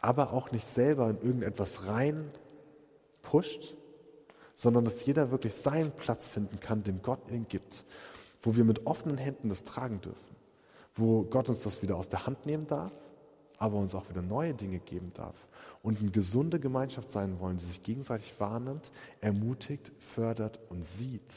aber 0.00 0.32
auch 0.32 0.50
nicht 0.50 0.66
selber 0.66 1.08
in 1.08 1.20
irgendetwas 1.20 1.86
rein 1.86 2.28
pusht, 3.22 3.76
sondern 4.56 4.84
dass 4.84 5.06
jeder 5.06 5.30
wirklich 5.30 5.54
seinen 5.54 5.92
Platz 5.92 6.26
finden 6.26 6.58
kann, 6.58 6.82
den 6.82 7.00
Gott 7.02 7.20
ihm 7.30 7.46
gibt, 7.46 7.84
wo 8.42 8.56
wir 8.56 8.64
mit 8.64 8.86
offenen 8.86 9.18
Händen 9.18 9.50
das 9.50 9.62
tragen 9.62 10.00
dürfen, 10.00 10.36
wo 10.98 11.22
Gott 11.22 11.48
uns 11.48 11.62
das 11.62 11.82
wieder 11.82 11.96
aus 11.96 12.08
der 12.08 12.26
Hand 12.26 12.46
nehmen 12.46 12.66
darf, 12.66 12.92
aber 13.58 13.76
uns 13.76 13.94
auch 13.94 14.08
wieder 14.08 14.22
neue 14.22 14.54
Dinge 14.54 14.78
geben 14.78 15.08
darf 15.14 15.48
und 15.82 16.00
eine 16.00 16.10
gesunde 16.10 16.60
Gemeinschaft 16.60 17.10
sein 17.10 17.40
wollen, 17.40 17.56
die 17.56 17.64
sich 17.64 17.82
gegenseitig 17.82 18.38
wahrnimmt, 18.38 18.90
ermutigt, 19.20 19.92
fördert 20.00 20.60
und 20.68 20.84
sieht 20.84 21.34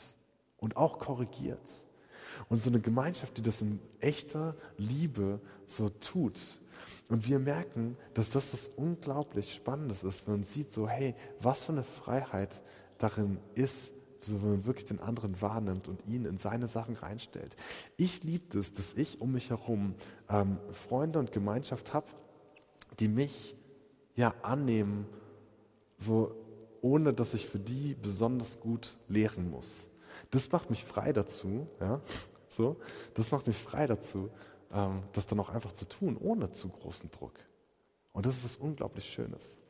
und 0.58 0.78
auch 0.78 1.00
korrigiert. 1.00 1.84
Und 2.50 2.62
so 2.62 2.70
eine 2.70 2.80
Gemeinschaft, 2.80 3.38
die 3.38 3.42
das 3.42 3.62
in 3.62 3.80
echter 4.00 4.56
Liebe 4.78 5.40
so 5.68 5.90
tut, 5.90 6.40
und 7.12 7.28
wir 7.28 7.40
merken, 7.40 7.98
dass 8.14 8.30
das 8.30 8.54
was 8.54 8.70
unglaublich 8.70 9.54
Spannendes 9.54 10.06
ist, 10.06 10.28
wenn 10.28 10.36
man 10.36 10.44
sieht, 10.46 10.72
so, 10.72 10.88
hey, 10.88 11.14
was 11.42 11.66
für 11.66 11.74
eine 11.74 11.84
Freiheit 11.84 12.64
darin 13.00 13.38
ist, 13.54 13.92
so 14.24 14.42
wenn 14.42 14.52
man 14.52 14.66
wirklich 14.66 14.86
den 14.86 15.00
anderen 15.00 15.42
wahrnimmt 15.42 15.88
und 15.88 16.06
ihn 16.08 16.26
in 16.26 16.38
seine 16.38 16.68
Sachen 16.68 16.96
reinstellt. 16.96 17.56
Ich 17.98 18.24
liebe 18.24 18.60
es, 18.60 18.74
dass 18.74 18.94
ich 18.94 19.22
um 19.22 19.32
mich 19.32 19.50
herum 19.50 19.96
ähm, 20.30 20.60
Freunde 20.72 21.20
und 21.20 21.32
Gemeinschaft 21.32 21.94
habe, 21.94 22.08
die 23.00 23.08
mich 23.08 23.56
ja 24.16 24.34
annehmen, 24.42 25.08
so 25.98 26.36
ohne 26.82 27.14
dass 27.14 27.34
ich 27.34 27.46
für 27.46 27.60
die 27.60 27.96
besonders 27.96 28.60
gut 28.60 28.98
lehren 29.08 29.50
muss. 29.50 29.88
Das 30.32 30.52
macht 30.52 30.70
mich 30.70 30.84
frei 30.84 31.14
dazu, 31.14 31.68
ja, 31.80 32.02
so, 32.48 32.78
das 33.14 33.32
macht 33.32 33.48
mich 33.48 33.58
frei 33.58 33.88
dazu, 33.88 34.30
ähm, 34.74 35.02
das 35.14 35.28
dann 35.28 35.40
auch 35.40 35.50
einfach 35.50 35.74
zu 35.74 35.88
tun, 35.88 36.18
ohne 36.18 36.52
zu 36.52 36.70
großen 36.70 37.12
Druck. 37.12 37.34
Und 38.14 38.26
das 38.26 38.38
ist 38.38 38.44
was 38.44 38.58
unglaublich 38.58 39.06
Schönes. 39.06 39.62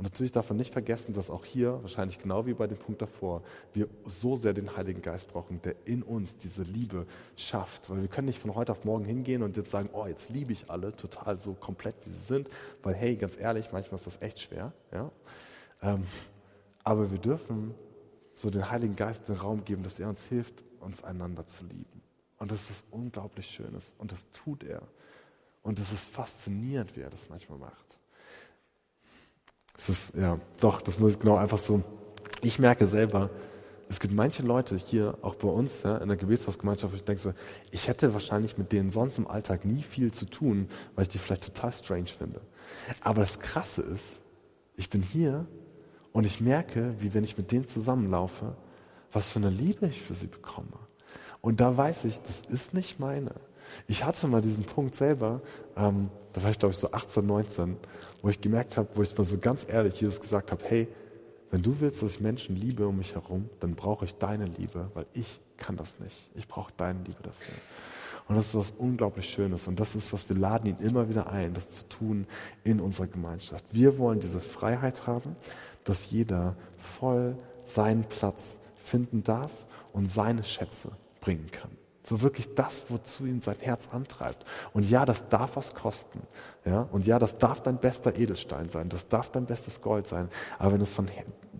Und 0.00 0.04
natürlich 0.04 0.32
darf 0.32 0.48
man 0.48 0.56
nicht 0.56 0.72
vergessen, 0.72 1.12
dass 1.12 1.28
auch 1.28 1.44
hier, 1.44 1.78
wahrscheinlich 1.82 2.18
genau 2.18 2.46
wie 2.46 2.54
bei 2.54 2.66
dem 2.66 2.78
Punkt 2.78 3.02
davor, 3.02 3.42
wir 3.74 3.86
so 4.06 4.34
sehr 4.34 4.54
den 4.54 4.74
Heiligen 4.74 5.02
Geist 5.02 5.30
brauchen, 5.30 5.60
der 5.60 5.74
in 5.84 6.02
uns 6.02 6.38
diese 6.38 6.62
Liebe 6.62 7.06
schafft. 7.36 7.90
Weil 7.90 8.00
wir 8.00 8.08
können 8.08 8.28
nicht 8.28 8.40
von 8.40 8.54
heute 8.54 8.72
auf 8.72 8.86
morgen 8.86 9.04
hingehen 9.04 9.42
und 9.42 9.58
jetzt 9.58 9.70
sagen, 9.70 9.90
oh, 9.92 10.06
jetzt 10.06 10.30
liebe 10.30 10.52
ich 10.52 10.70
alle 10.70 10.96
total 10.96 11.36
so 11.36 11.52
komplett, 11.52 11.96
wie 12.06 12.08
sie 12.08 12.24
sind. 12.24 12.48
Weil, 12.82 12.94
hey, 12.94 13.14
ganz 13.14 13.38
ehrlich, 13.38 13.72
manchmal 13.72 13.96
ist 13.96 14.06
das 14.06 14.22
echt 14.22 14.40
schwer. 14.40 14.72
Ja? 14.90 15.10
Ähm, 15.82 16.04
aber 16.82 17.10
wir 17.10 17.18
dürfen 17.18 17.74
so 18.32 18.48
den 18.48 18.70
Heiligen 18.70 18.96
Geist 18.96 19.28
den 19.28 19.36
Raum 19.36 19.66
geben, 19.66 19.82
dass 19.82 20.00
er 20.00 20.08
uns 20.08 20.24
hilft, 20.24 20.64
uns 20.80 21.04
einander 21.04 21.46
zu 21.46 21.66
lieben. 21.66 22.00
Und 22.38 22.50
das 22.50 22.70
ist 22.70 22.86
unglaublich 22.90 23.50
Schönes. 23.50 23.94
Und 23.98 24.12
das 24.12 24.30
tut 24.30 24.64
er. 24.64 24.80
Und 25.62 25.78
es 25.78 25.92
ist 25.92 26.08
faszinierend, 26.08 26.96
wie 26.96 27.02
er 27.02 27.10
das 27.10 27.28
manchmal 27.28 27.58
macht. 27.58 27.99
Es 29.80 29.88
ist, 29.88 30.14
ja, 30.14 30.38
doch, 30.60 30.82
das 30.82 30.98
muss 30.98 31.12
ich 31.12 31.18
genau 31.18 31.36
einfach 31.36 31.56
so. 31.56 31.82
Ich 32.42 32.58
merke 32.58 32.84
selber, 32.84 33.30
es 33.88 33.98
gibt 33.98 34.14
manche 34.14 34.42
Leute 34.42 34.76
hier, 34.76 35.16
auch 35.22 35.36
bei 35.36 35.48
uns 35.48 35.84
ja, 35.84 35.96
in 35.96 36.08
der 36.08 36.18
Gebetshausgemeinschaft, 36.18 36.92
wo 36.92 36.96
ich 36.96 37.04
denke 37.04 37.22
so, 37.22 37.32
ich 37.70 37.88
hätte 37.88 38.12
wahrscheinlich 38.12 38.58
mit 38.58 38.72
denen 38.72 38.90
sonst 38.90 39.16
im 39.16 39.26
Alltag 39.26 39.64
nie 39.64 39.80
viel 39.80 40.12
zu 40.12 40.26
tun, 40.26 40.68
weil 40.94 41.04
ich 41.04 41.08
die 41.08 41.16
vielleicht 41.16 41.44
total 41.44 41.72
strange 41.72 42.08
finde. 42.08 42.42
Aber 43.00 43.22
das 43.22 43.40
Krasse 43.40 43.80
ist, 43.80 44.20
ich 44.76 44.90
bin 44.90 45.00
hier 45.00 45.46
und 46.12 46.26
ich 46.26 46.42
merke, 46.42 46.94
wie 46.98 47.14
wenn 47.14 47.24
ich 47.24 47.38
mit 47.38 47.50
denen 47.50 47.66
zusammenlaufe, 47.66 48.54
was 49.12 49.30
für 49.30 49.38
eine 49.38 49.48
Liebe 49.48 49.86
ich 49.86 50.02
für 50.02 50.12
sie 50.12 50.26
bekomme. 50.26 50.78
Und 51.40 51.60
da 51.60 51.74
weiß 51.74 52.04
ich, 52.04 52.20
das 52.20 52.42
ist 52.42 52.74
nicht 52.74 53.00
meine. 53.00 53.32
Ich 53.88 54.04
hatte 54.04 54.26
mal 54.26 54.40
diesen 54.40 54.64
Punkt 54.64 54.94
selber, 54.94 55.40
ähm, 55.76 56.10
da 56.32 56.42
war 56.42 56.50
ich 56.50 56.58
glaube 56.58 56.72
ich 56.72 56.78
so 56.78 56.90
18, 56.90 57.26
19, 57.26 57.76
wo 58.22 58.28
ich 58.28 58.40
gemerkt 58.40 58.76
habe, 58.76 58.88
wo 58.94 59.02
ich 59.02 59.16
mal 59.16 59.24
so 59.24 59.38
ganz 59.38 59.66
ehrlich 59.68 60.00
Jesus 60.00 60.20
gesagt 60.20 60.52
habe, 60.52 60.62
hey, 60.66 60.88
wenn 61.50 61.62
du 61.62 61.80
willst, 61.80 62.02
dass 62.02 62.12
ich 62.12 62.20
Menschen 62.20 62.56
liebe 62.56 62.86
um 62.86 62.98
mich 62.98 63.14
herum, 63.14 63.50
dann 63.58 63.74
brauche 63.74 64.04
ich 64.04 64.14
deine 64.16 64.46
Liebe, 64.46 64.90
weil 64.94 65.06
ich 65.12 65.40
kann 65.56 65.76
das 65.76 65.98
nicht. 65.98 66.30
Ich 66.34 66.46
brauche 66.46 66.72
deine 66.76 67.00
Liebe 67.00 67.22
dafür. 67.22 67.54
Und 68.28 68.36
das 68.36 68.48
ist 68.48 68.54
was 68.54 68.74
unglaublich 68.78 69.28
Schönes. 69.28 69.66
Und 69.66 69.80
das 69.80 69.96
ist, 69.96 70.12
was 70.12 70.28
wir 70.28 70.36
laden 70.36 70.68
ihn 70.68 70.76
immer 70.78 71.08
wieder 71.08 71.30
ein, 71.30 71.52
das 71.52 71.68
zu 71.68 71.88
tun 71.88 72.26
in 72.62 72.78
unserer 72.78 73.08
Gemeinschaft. 73.08 73.64
Wir 73.72 73.98
wollen 73.98 74.20
diese 74.20 74.40
Freiheit 74.40 75.08
haben, 75.08 75.34
dass 75.82 76.10
jeder 76.12 76.54
voll 76.78 77.36
seinen 77.64 78.04
Platz 78.04 78.60
finden 78.76 79.24
darf 79.24 79.50
und 79.92 80.06
seine 80.06 80.44
Schätze 80.44 80.92
bringen 81.20 81.50
kann. 81.50 81.79
So 82.10 82.22
wirklich 82.22 82.56
das, 82.56 82.90
wozu 82.90 83.24
ihn 83.24 83.40
sein 83.40 83.54
Herz 83.60 83.90
antreibt. 83.92 84.44
Und 84.72 84.90
ja, 84.90 85.04
das 85.04 85.28
darf 85.28 85.54
was 85.54 85.74
kosten. 85.74 86.22
Ja? 86.64 86.88
Und 86.90 87.06
ja, 87.06 87.20
das 87.20 87.38
darf 87.38 87.62
dein 87.62 87.78
bester 87.78 88.16
Edelstein 88.16 88.68
sein. 88.68 88.88
Das 88.88 89.06
darf 89.06 89.30
dein 89.30 89.46
bestes 89.46 89.80
Gold 89.80 90.08
sein. 90.08 90.28
Aber 90.58 90.72
wenn 90.72 90.78
du 90.78 90.82
es 90.82 90.92
von 90.92 91.06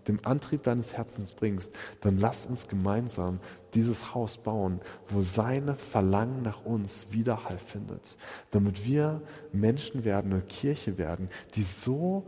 dem 0.09 0.19
Antrieb 0.27 0.65
deines 0.65 0.97
Herzens 0.97 1.35
bringst, 1.35 1.73
dann 2.01 2.19
lass 2.19 2.47
uns 2.47 2.67
gemeinsam 2.67 3.39
dieses 3.75 4.13
Haus 4.13 4.39
bauen, 4.39 4.81
wo 5.07 5.23
seine 5.23 5.77
Verlangen 5.77 6.43
nach 6.43 6.65
uns 6.65 7.13
Widerhall 7.13 7.59
findet. 7.59 8.17
Damit 8.51 8.85
wir 8.85 9.23
Menschen 9.53 10.03
werden, 10.03 10.33
eine 10.33 10.43
Kirche 10.43 10.99
werden, 10.99 11.29
die 11.55 11.63
so, 11.63 12.27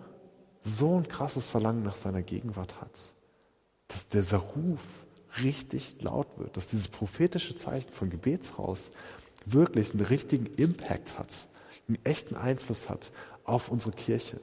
so 0.63 0.97
ein 0.97 1.09
krasses 1.09 1.49
Verlangen 1.49 1.83
nach 1.83 1.97
seiner 1.97 2.23
Gegenwart 2.23 2.81
hat. 2.81 3.01
Dass 3.89 4.07
dieser 4.07 4.39
Ruf 4.39 5.09
richtig 5.41 5.97
laut 6.01 6.27
wird, 6.39 6.57
dass 6.57 6.67
dieses 6.67 6.89
prophetische 6.89 7.57
Zeichen 7.57 7.93
von 7.93 8.11
Gebetshaus 8.11 8.91
wirklich 9.47 9.93
einen 9.93 10.05
richtigen 10.05 10.47
Impact 10.47 11.19
hat, 11.19 11.49
einen 11.89 11.99
echten 12.05 12.37
Einfluss 12.37 12.89
hat 12.89 13.13
auf 13.45 13.71
unsere 13.71 13.93
Kirche. 13.93 14.41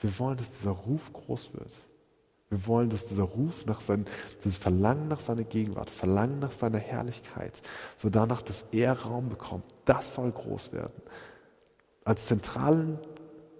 Wir 0.00 0.18
wollen, 0.18 0.36
dass 0.36 0.50
dieser 0.50 0.70
Ruf 0.70 1.12
groß 1.12 1.54
wird. 1.54 1.72
Wir 2.50 2.66
wollen, 2.66 2.88
dass 2.88 3.06
dieser 3.06 3.24
Ruf 3.24 3.66
nach 3.66 3.80
sein, 3.80 4.06
dieses 4.42 4.56
Verlangen 4.56 5.08
nach 5.08 5.20
seiner 5.20 5.44
Gegenwart, 5.44 5.90
Verlangen 5.90 6.38
nach 6.38 6.52
seiner 6.52 6.78
Herrlichkeit, 6.78 7.60
so 7.96 8.08
danach, 8.08 8.40
dass 8.40 8.72
er 8.72 8.92
Raum 8.92 9.28
bekommt, 9.28 9.64
das 9.84 10.14
soll 10.14 10.32
groß 10.32 10.72
werden. 10.72 11.02
Als 12.04 12.26
zentralen 12.26 12.98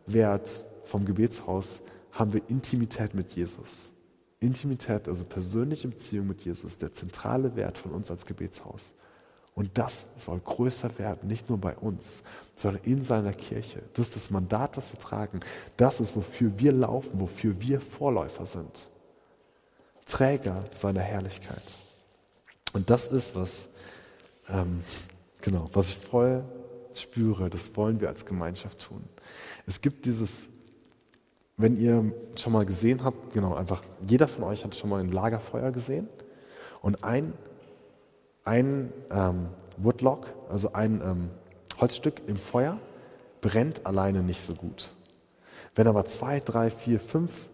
Wert 0.07 0.65
vom 0.85 1.05
Gebetshaus 1.05 1.83
haben 2.13 2.33
wir 2.33 2.41
Intimität 2.49 3.15
mit 3.15 3.33
Jesus. 3.33 3.93
Intimität, 4.41 5.09
also 5.09 5.25
persönliche 5.25 5.89
Beziehung 5.89 6.29
mit 6.29 6.45
Jesus, 6.45 6.79
der 6.79 6.93
zentrale 6.93 7.57
Wert 7.57 7.79
von 7.79 7.93
uns 7.93 8.11
als 8.11 8.25
Gebetshaus. 8.25 8.93
Und 9.55 9.77
das 9.77 10.07
soll 10.17 10.39
größer 10.39 10.99
werden, 11.01 11.29
nicht 11.29 11.49
nur 11.49 11.59
bei 11.59 11.77
uns, 11.77 12.23
sondern 12.55 12.85
in 12.85 13.03
seiner 13.03 13.33
Kirche. 13.33 13.83
Das 13.95 14.09
ist 14.09 14.17
das 14.17 14.31
Mandat, 14.31 14.77
was 14.77 14.93
wir 14.93 15.01
tragen. 15.01 15.41
Das 15.77 16.01
ist, 16.01 16.15
wofür 16.15 16.61
wir 16.61 16.71
laufen, 16.71 17.19
wofür 17.19 17.61
wir 17.61 17.81
Vorläufer 17.81 18.47
sind. 18.47 18.89
Träger 20.07 20.63
seiner 20.73 21.01
Herrlichkeit. 21.01 21.63
Und 22.73 22.89
das 22.89 23.09
ist, 23.09 23.35
was, 23.35 23.69
ähm, 24.49 24.85
genau, 25.41 25.65
was 25.73 25.89
ich 25.89 25.99
voll 25.99 26.45
spüre, 26.95 27.51
das 27.51 27.77
wollen 27.77 28.01
wir 28.01 28.09
als 28.09 28.27
Gemeinschaft 28.27 28.81
tun. 28.87 29.03
Es 29.67 29.81
gibt 29.81 30.07
dieses 30.07 30.51
wenn 31.59 31.77
ihr 31.77 32.13
schon 32.37 32.53
mal 32.53 32.65
gesehen 32.65 33.05
habt, 33.05 33.35
genau, 33.35 33.55
einfach 33.55 33.83
jeder 34.07 34.29
von 34.29 34.45
euch 34.45 34.65
hat 34.65 34.75
schon 34.75 34.89
mal 34.89 35.01
ein 35.01 35.11
Lagerfeuer 35.11 35.73
gesehen 35.73 36.09
und 36.81 37.05
ein, 37.05 37.35
ein 38.45 38.93
ähm, 39.11 39.49
Woodlock, 39.77 40.29
also 40.49 40.73
ein 40.73 41.03
ähm, 41.05 41.31
Holzstück 41.81 42.23
im 42.29 42.37
Feuer, 42.37 42.79
brennt 43.41 43.87
alleine 43.87 44.23
nicht 44.23 44.41
so 44.41 44.55
gut. 44.55 44.93
Wenn 45.75 45.89
aber 45.89 46.05
zwei, 46.07 46.41
drei, 46.41 46.71
vier, 46.71 47.01
fünf 47.01 47.51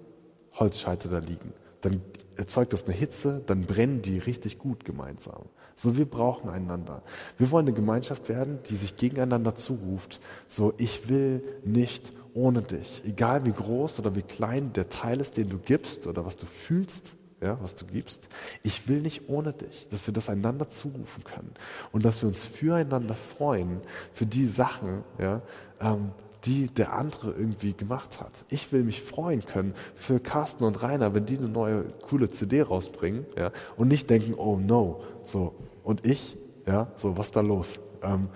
Holzscheite 0.54 1.08
da 1.08 1.18
liegen, 1.18 1.52
dann 1.80 2.02
erzeugt 2.36 2.72
das 2.72 2.84
eine 2.84 2.94
Hitze, 2.94 3.42
dann 3.46 3.62
brennen 3.62 4.02
die 4.02 4.18
richtig 4.18 4.58
gut 4.58 4.84
gemeinsam. 4.84 5.44
So, 5.76 5.96
wir 5.96 6.06
brauchen 6.06 6.50
einander. 6.50 7.02
Wir 7.36 7.50
wollen 7.50 7.66
eine 7.66 7.74
Gemeinschaft 7.74 8.28
werden, 8.28 8.60
die 8.68 8.76
sich 8.76 8.96
gegeneinander 8.96 9.56
zuruft. 9.56 10.20
So, 10.46 10.72
ich 10.76 11.08
will 11.08 11.42
nicht 11.64 12.12
ohne 12.34 12.62
dich. 12.62 13.02
Egal 13.06 13.46
wie 13.46 13.52
groß 13.52 14.00
oder 14.00 14.14
wie 14.14 14.22
klein 14.22 14.72
der 14.72 14.88
Teil 14.88 15.20
ist, 15.20 15.36
den 15.36 15.48
du 15.48 15.58
gibst 15.58 16.06
oder 16.06 16.26
was 16.26 16.36
du 16.36 16.46
fühlst, 16.46 17.16
ja, 17.40 17.58
was 17.60 17.74
du 17.74 17.84
gibst. 17.86 18.28
Ich 18.62 18.88
will 18.88 19.00
nicht 19.00 19.28
ohne 19.28 19.52
dich, 19.52 19.88
dass 19.88 20.06
wir 20.06 20.14
das 20.14 20.28
einander 20.28 20.68
zurufen 20.68 21.24
können 21.24 21.52
und 21.92 22.04
dass 22.04 22.22
wir 22.22 22.28
uns 22.28 22.46
füreinander 22.46 23.14
freuen 23.14 23.80
für 24.12 24.26
die 24.26 24.46
Sachen, 24.46 25.04
ja, 25.18 25.42
ähm, 25.80 26.12
die 26.44 26.68
der 26.68 26.92
andere 26.92 27.30
irgendwie 27.32 27.72
gemacht 27.72 28.20
hat. 28.20 28.44
Ich 28.50 28.70
will 28.72 28.82
mich 28.82 29.02
freuen 29.02 29.44
können 29.44 29.74
für 29.94 30.20
Carsten 30.20 30.64
und 30.64 30.82
Rainer, 30.82 31.14
wenn 31.14 31.24
die 31.26 31.38
eine 31.38 31.48
neue 31.48 31.84
coole 32.08 32.30
CD 32.30 32.62
rausbringen, 32.62 33.26
ja, 33.36 33.50
und 33.76 33.88
nicht 33.88 34.10
denken, 34.10 34.34
oh 34.34 34.56
no, 34.56 35.02
so 35.24 35.54
und 35.82 36.06
ich, 36.06 36.36
ja, 36.66 36.88
so 36.96 37.16
was 37.16 37.30
da 37.30 37.40
los, 37.40 37.80
ähm, 38.02 38.28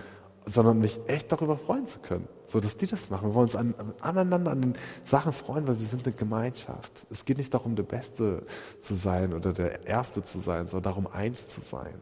sondern 0.44 0.78
mich 0.78 1.00
echt 1.06 1.32
darüber 1.32 1.56
freuen 1.56 1.86
zu 1.86 1.98
können, 1.98 2.28
so 2.48 2.60
dass 2.60 2.78
die 2.78 2.86
das 2.86 3.10
machen. 3.10 3.28
Wir 3.28 3.34
wollen 3.34 3.44
uns 3.44 3.56
an, 3.56 3.74
aneinander 4.00 4.50
an 4.50 4.62
den 4.62 4.74
Sachen 5.04 5.32
freuen, 5.34 5.68
weil 5.68 5.78
wir 5.78 5.86
sind 5.86 6.06
eine 6.06 6.16
Gemeinschaft. 6.16 7.06
Es 7.10 7.26
geht 7.26 7.36
nicht 7.36 7.52
darum, 7.52 7.76
der 7.76 7.82
Beste 7.82 8.42
zu 8.80 8.94
sein 8.94 9.34
oder 9.34 9.52
der 9.52 9.86
Erste 9.86 10.22
zu 10.22 10.40
sein, 10.40 10.66
sondern 10.66 10.94
darum, 10.94 11.06
eins 11.06 11.46
zu 11.46 11.60
sein. 11.60 11.94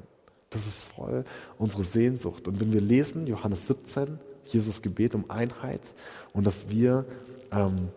Das 0.51 0.69
ist 0.69 0.85
voll 0.85 1.25
unsere 1.59 1.83
Sehnsucht. 1.83 2.47
Und 2.47 2.61
wenn 2.61 2.73
wir 2.73 2.81
lesen, 2.81 3.27
Johannes 3.27 3.67
17, 3.67 4.21
Jesus 4.45 4.83
Gebet 4.83 5.17
um 5.17 5.29
Einheit 5.29 5.93
und 6.33 6.47
dass 6.47 6.69
wir, 6.69 7.05
ähm, 7.51 7.89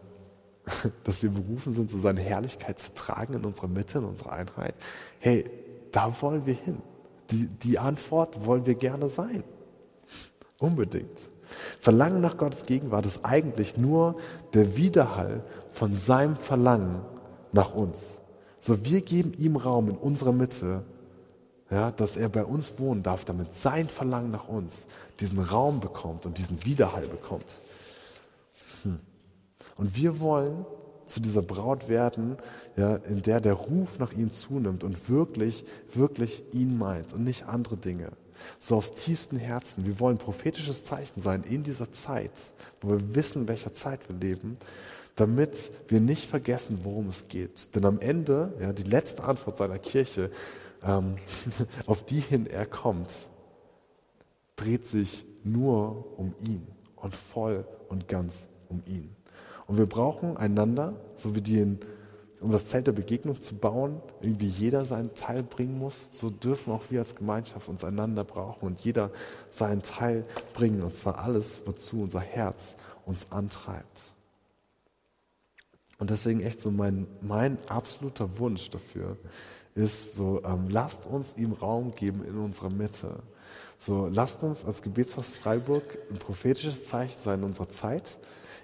dass 1.03 1.21
wir 1.21 1.29
berufen 1.29 1.71
sind, 1.71 1.91
so 1.91 1.99
seine 1.99 2.21
Herrlichkeit 2.21 2.79
zu 2.79 2.95
tragen 2.95 3.35
in 3.35 3.45
unserer 3.45 3.67
Mitte, 3.67 3.99
in 3.99 4.05
unserer 4.05 4.31
Einheit. 4.31 4.73
Hey, 5.19 5.45
da 5.91 6.19
wollen 6.19 6.47
wir 6.47 6.55
hin. 6.55 6.81
Die, 7.29 7.45
die 7.45 7.77
Antwort 7.77 8.43
wollen 8.43 8.65
wir 8.65 8.73
gerne 8.73 9.07
sein. 9.07 9.43
Unbedingt. 10.57 11.29
Verlangen 11.79 12.21
nach 12.21 12.37
Gottes 12.37 12.65
Gegenwart 12.65 13.05
ist 13.05 13.25
eigentlich 13.25 13.77
nur 13.77 14.15
der 14.53 14.75
Widerhall 14.75 15.43
von 15.71 15.95
seinem 15.95 16.35
Verlangen 16.35 17.01
nach 17.51 17.73
uns. 17.73 18.21
So, 18.59 18.85
wir 18.85 19.01
geben 19.01 19.33
ihm 19.37 19.55
Raum 19.55 19.89
in 19.89 19.97
unserer 19.97 20.33
Mitte, 20.33 20.83
ja, 21.71 21.91
dass 21.91 22.17
er 22.17 22.29
bei 22.29 22.43
uns 22.43 22.79
wohnen 22.79 23.03
darf, 23.03 23.25
damit 23.25 23.53
sein 23.53 23.87
Verlangen 23.87 24.31
nach 24.31 24.47
uns 24.47 24.87
diesen 25.19 25.39
Raum 25.39 25.79
bekommt 25.79 26.25
und 26.25 26.37
diesen 26.37 26.65
Widerhall 26.65 27.07
bekommt. 27.07 27.59
Hm. 28.83 28.99
Und 29.77 29.95
wir 29.95 30.19
wollen 30.19 30.65
zu 31.05 31.19
dieser 31.19 31.41
Braut 31.41 31.89
werden, 31.89 32.37
ja, 32.75 32.95
in 32.95 33.21
der 33.21 33.41
der 33.41 33.53
Ruf 33.53 33.99
nach 33.99 34.13
ihm 34.13 34.29
zunimmt 34.29 34.83
und 34.83 35.09
wirklich, 35.09 35.65
wirklich 35.93 36.43
ihn 36.53 36.77
meint 36.77 37.13
und 37.13 37.23
nicht 37.23 37.47
andere 37.47 37.77
Dinge. 37.77 38.11
So 38.57 38.75
aus 38.75 38.93
tiefstem 38.93 39.39
Herzen. 39.39 39.85
Wir 39.85 39.99
wollen 39.99 40.17
prophetisches 40.17 40.83
Zeichen 40.83 41.21
sein 41.21 41.43
in 41.43 41.63
dieser 41.63 41.91
Zeit, 41.91 42.53
wo 42.81 42.89
wir 42.89 43.15
wissen, 43.15 43.43
in 43.43 43.47
welcher 43.47 43.73
Zeit 43.73 44.01
wir 44.07 44.15
leben, 44.15 44.55
damit 45.15 45.71
wir 45.87 45.99
nicht 45.99 46.29
vergessen, 46.29 46.79
worum 46.83 47.09
es 47.09 47.27
geht. 47.27 47.75
Denn 47.75 47.85
am 47.85 47.99
Ende, 47.99 48.53
ja, 48.59 48.73
die 48.73 48.83
letzte 48.83 49.23
Antwort 49.23 49.57
seiner 49.57 49.79
Kirche, 49.79 50.31
ähm, 50.83 51.15
auf 51.85 52.05
die 52.05 52.19
hin 52.19 52.47
er 52.47 52.65
kommt, 52.65 53.29
dreht 54.55 54.85
sich 54.85 55.25
nur 55.43 56.17
um 56.17 56.33
ihn 56.41 56.67
und 56.95 57.15
voll 57.15 57.65
und 57.87 58.07
ganz 58.07 58.49
um 58.69 58.81
ihn. 58.85 59.15
Und 59.67 59.77
wir 59.77 59.85
brauchen 59.85 60.37
einander, 60.37 60.95
so 61.15 61.35
wie 61.35 61.41
die, 61.41 61.59
in, 61.59 61.79
um 62.41 62.51
das 62.51 62.67
Zelt 62.67 62.87
der 62.87 62.93
Begegnung 62.93 63.41
zu 63.41 63.55
bauen, 63.55 64.01
irgendwie 64.21 64.47
jeder 64.47 64.85
seinen 64.85 65.13
Teil 65.13 65.43
bringen 65.43 65.77
muss, 65.77 66.09
so 66.11 66.29
dürfen 66.29 66.71
auch 66.71 66.83
wir 66.89 66.99
als 66.99 67.15
Gemeinschaft 67.15 67.67
uns 67.67 67.83
einander 67.83 68.23
brauchen 68.23 68.65
und 68.65 68.81
jeder 68.81 69.11
seinen 69.49 69.81
Teil 69.81 70.25
bringen. 70.53 70.81
Und 70.81 70.95
zwar 70.95 71.19
alles, 71.19 71.61
wozu 71.65 72.01
unser 72.01 72.21
Herz 72.21 72.77
uns 73.05 73.31
antreibt. 73.31 74.13
Und 75.97 76.11
deswegen 76.11 76.41
echt 76.41 76.61
so 76.61 76.71
mein, 76.71 77.07
mein 77.21 77.57
absoluter 77.67 78.39
Wunsch 78.39 78.69
dafür 78.69 79.17
ist 79.75 80.15
so, 80.15 80.41
ähm, 80.43 80.69
lasst 80.69 81.05
uns 81.05 81.35
ihm 81.37 81.53
Raum 81.53 81.91
geben 81.91 82.23
in 82.25 82.37
unserer 82.37 82.69
Mitte. 82.69 83.21
So, 83.77 84.07
lasst 84.07 84.43
uns 84.43 84.65
als 84.65 84.81
Gebetshaus 84.81 85.35
Freiburg 85.35 85.97
ein 86.09 86.17
prophetisches 86.17 86.85
Zeichen 86.85 87.19
sein 87.19 87.39
in 87.39 87.45
unserer 87.45 87.69
Zeit 87.69 88.19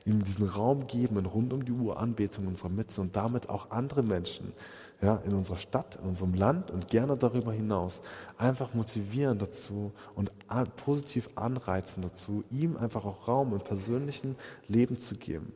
ihm 0.05 0.23
diesen 0.23 0.47
Raum 0.47 0.87
geben 0.87 1.17
in 1.17 1.25
rund 1.25 1.51
um 1.51 1.65
die 1.65 1.71
Uhr 1.71 1.99
Anbetung 1.99 2.43
in 2.43 2.49
unserer 2.51 2.69
Mitte 2.69 3.01
und 3.01 3.15
damit 3.15 3.49
auch 3.49 3.71
andere 3.71 4.03
Menschen 4.03 4.53
ja, 5.01 5.15
in 5.25 5.33
unserer 5.33 5.57
Stadt, 5.57 5.97
in 6.01 6.09
unserem 6.09 6.33
Land 6.35 6.71
und 6.71 6.87
gerne 6.87 7.17
darüber 7.17 7.51
hinaus 7.51 8.01
einfach 8.37 8.73
motivieren 8.73 9.39
dazu 9.39 9.91
und 10.15 10.31
an, 10.47 10.67
positiv 10.75 11.29
anreizen 11.35 12.03
dazu, 12.03 12.43
ihm 12.49 12.77
einfach 12.77 13.05
auch 13.05 13.27
Raum 13.27 13.53
im 13.53 13.61
persönlichen 13.61 14.35
Leben 14.67 14.97
zu 14.97 15.15
geben. 15.15 15.53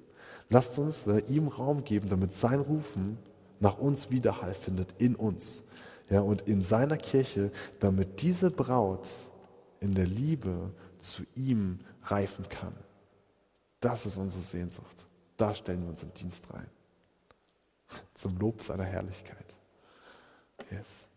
Lasst 0.49 0.79
uns 0.79 1.07
äh, 1.07 1.19
ihm 1.27 1.47
Raum 1.47 1.83
geben, 1.83 2.09
damit 2.09 2.33
sein 2.33 2.59
Rufen 2.59 3.19
nach 3.59 3.77
uns 3.77 4.09
Widerhall 4.09 4.55
findet 4.55 4.95
in 4.97 5.15
uns 5.15 5.63
ja, 6.09 6.21
und 6.21 6.41
in 6.41 6.63
seiner 6.63 6.97
Kirche, 6.97 7.51
damit 7.79 8.21
diese 8.21 8.49
Braut 8.49 9.07
in 9.79 9.93
der 9.93 10.07
Liebe 10.07 10.71
zu 10.99 11.23
ihm 11.35 11.79
reifen 12.03 12.49
kann. 12.49 12.73
Das 13.79 14.05
ist 14.05 14.17
unsere 14.17 14.43
Sehnsucht. 14.43 15.07
Da 15.37 15.53
stellen 15.53 15.83
wir 15.83 15.89
uns 15.89 16.03
im 16.03 16.13
Dienst 16.13 16.53
rein. 16.53 16.67
Zum 18.13 18.37
Lob 18.37 18.61
seiner 18.61 18.83
Herrlichkeit. 18.83 19.55
Yes. 20.69 21.07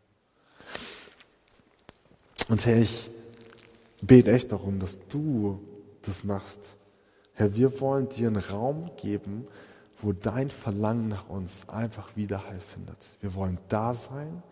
Und 2.49 2.65
Herr, 2.65 2.79
ich 2.79 3.11
bete 4.01 4.33
echt 4.33 4.53
darum, 4.53 4.79
dass 4.79 4.99
du 5.09 5.61
das 6.03 6.25
machst. 6.25 6.77
Herr, 7.35 7.55
wir 7.57 7.81
wollen 7.81 8.09
dir 8.09 8.29
einen 8.29 8.37
Raum 8.37 8.91
geben, 8.97 9.47
wo 9.97 10.13
dein 10.13 10.49
Verlangen 10.49 11.09
nach 11.09 11.29
uns 11.29 11.69
einfach 11.69 12.17
Widerhall 12.17 12.61
findet. 12.61 13.17
Wir 13.21 13.35
wollen 13.35 13.59
da 13.69 13.95
sein, 13.95 14.43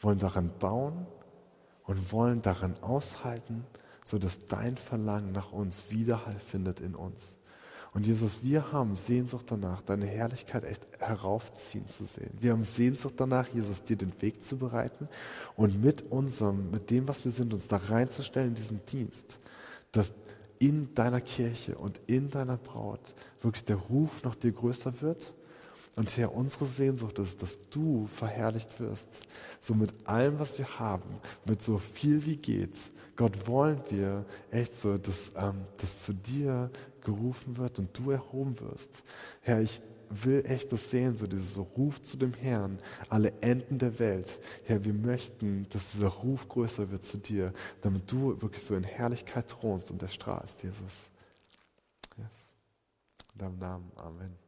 wollen 0.00 0.18
daran 0.18 0.50
bauen 0.58 1.06
und 1.84 2.12
wollen 2.12 2.42
darin 2.42 2.74
aushalten, 2.82 3.66
sodass 4.04 4.46
dein 4.46 4.76
Verlangen 4.76 5.32
nach 5.32 5.52
uns 5.52 5.90
Widerhall 5.90 6.38
findet 6.38 6.80
in 6.80 6.94
uns. 6.94 7.37
Und 7.94 8.06
Jesus, 8.06 8.42
wir 8.42 8.72
haben 8.72 8.94
Sehnsucht 8.94 9.46
danach, 9.48 9.82
deine 9.82 10.06
Herrlichkeit 10.06 10.64
echt 10.64 10.86
heraufziehen 10.98 11.88
zu 11.88 12.04
sehen. 12.04 12.30
Wir 12.40 12.52
haben 12.52 12.64
Sehnsucht 12.64 13.14
danach, 13.16 13.48
Jesus, 13.48 13.82
dir 13.82 13.96
den 13.96 14.12
Weg 14.20 14.42
zu 14.42 14.58
bereiten 14.58 15.08
und 15.56 15.82
mit 15.82 16.02
unserem, 16.10 16.70
mit 16.70 16.90
dem, 16.90 17.08
was 17.08 17.24
wir 17.24 17.32
sind, 17.32 17.54
uns 17.54 17.66
da 17.66 17.76
reinzustellen 17.76 18.50
in 18.50 18.54
diesen 18.54 18.84
Dienst, 18.86 19.40
dass 19.92 20.12
in 20.58 20.94
deiner 20.94 21.20
Kirche 21.20 21.76
und 21.76 22.00
in 22.06 22.30
deiner 22.30 22.56
Braut 22.56 23.14
wirklich 23.40 23.64
der 23.64 23.76
Ruf 23.76 24.22
nach 24.22 24.34
dir 24.34 24.52
größer 24.52 25.00
wird. 25.00 25.34
Und 25.96 26.16
Herr, 26.16 26.32
unsere 26.32 26.64
Sehnsucht 26.64 27.18
ist, 27.18 27.42
dass 27.42 27.58
du 27.70 28.06
verherrlicht 28.06 28.78
wirst. 28.78 29.26
So 29.58 29.74
mit 29.74 30.06
allem, 30.06 30.38
was 30.38 30.58
wir 30.58 30.78
haben, 30.78 31.20
mit 31.44 31.62
so 31.62 31.78
viel 31.78 32.24
wie 32.24 32.36
geht. 32.36 32.76
Gott 33.16 33.48
wollen 33.48 33.80
wir 33.90 34.24
echt 34.52 34.80
so, 34.80 34.96
dass, 34.96 35.32
ähm, 35.36 35.64
dass 35.78 36.04
zu 36.04 36.12
dir 36.12 36.70
gerufen 37.08 37.56
wird 37.56 37.78
und 37.78 37.96
du 37.98 38.10
erhoben 38.10 38.60
wirst. 38.60 39.02
Herr, 39.40 39.60
ich 39.60 39.80
will 40.10 40.44
echt 40.46 40.72
das 40.72 40.90
sehen, 40.90 41.16
so 41.16 41.26
dieses 41.26 41.58
Ruf 41.58 42.02
zu 42.02 42.16
dem 42.16 42.34
Herrn, 42.34 42.78
alle 43.08 43.32
Enden 43.40 43.78
der 43.78 43.98
Welt. 43.98 44.40
Herr, 44.64 44.84
wir 44.84 44.94
möchten, 44.94 45.66
dass 45.70 45.92
dieser 45.92 46.08
Ruf 46.08 46.48
größer 46.48 46.90
wird 46.90 47.04
zu 47.04 47.18
dir, 47.18 47.52
damit 47.80 48.10
du 48.10 48.40
wirklich 48.40 48.64
so 48.64 48.74
in 48.74 48.84
Herrlichkeit 48.84 49.48
thronst 49.48 49.90
und 49.90 50.02
erstrahlst, 50.02 50.62
Jesus. 50.62 51.10
Yes. 52.16 52.54
In 53.34 53.38
deinem 53.38 53.58
Namen. 53.58 53.92
Amen. 53.96 54.47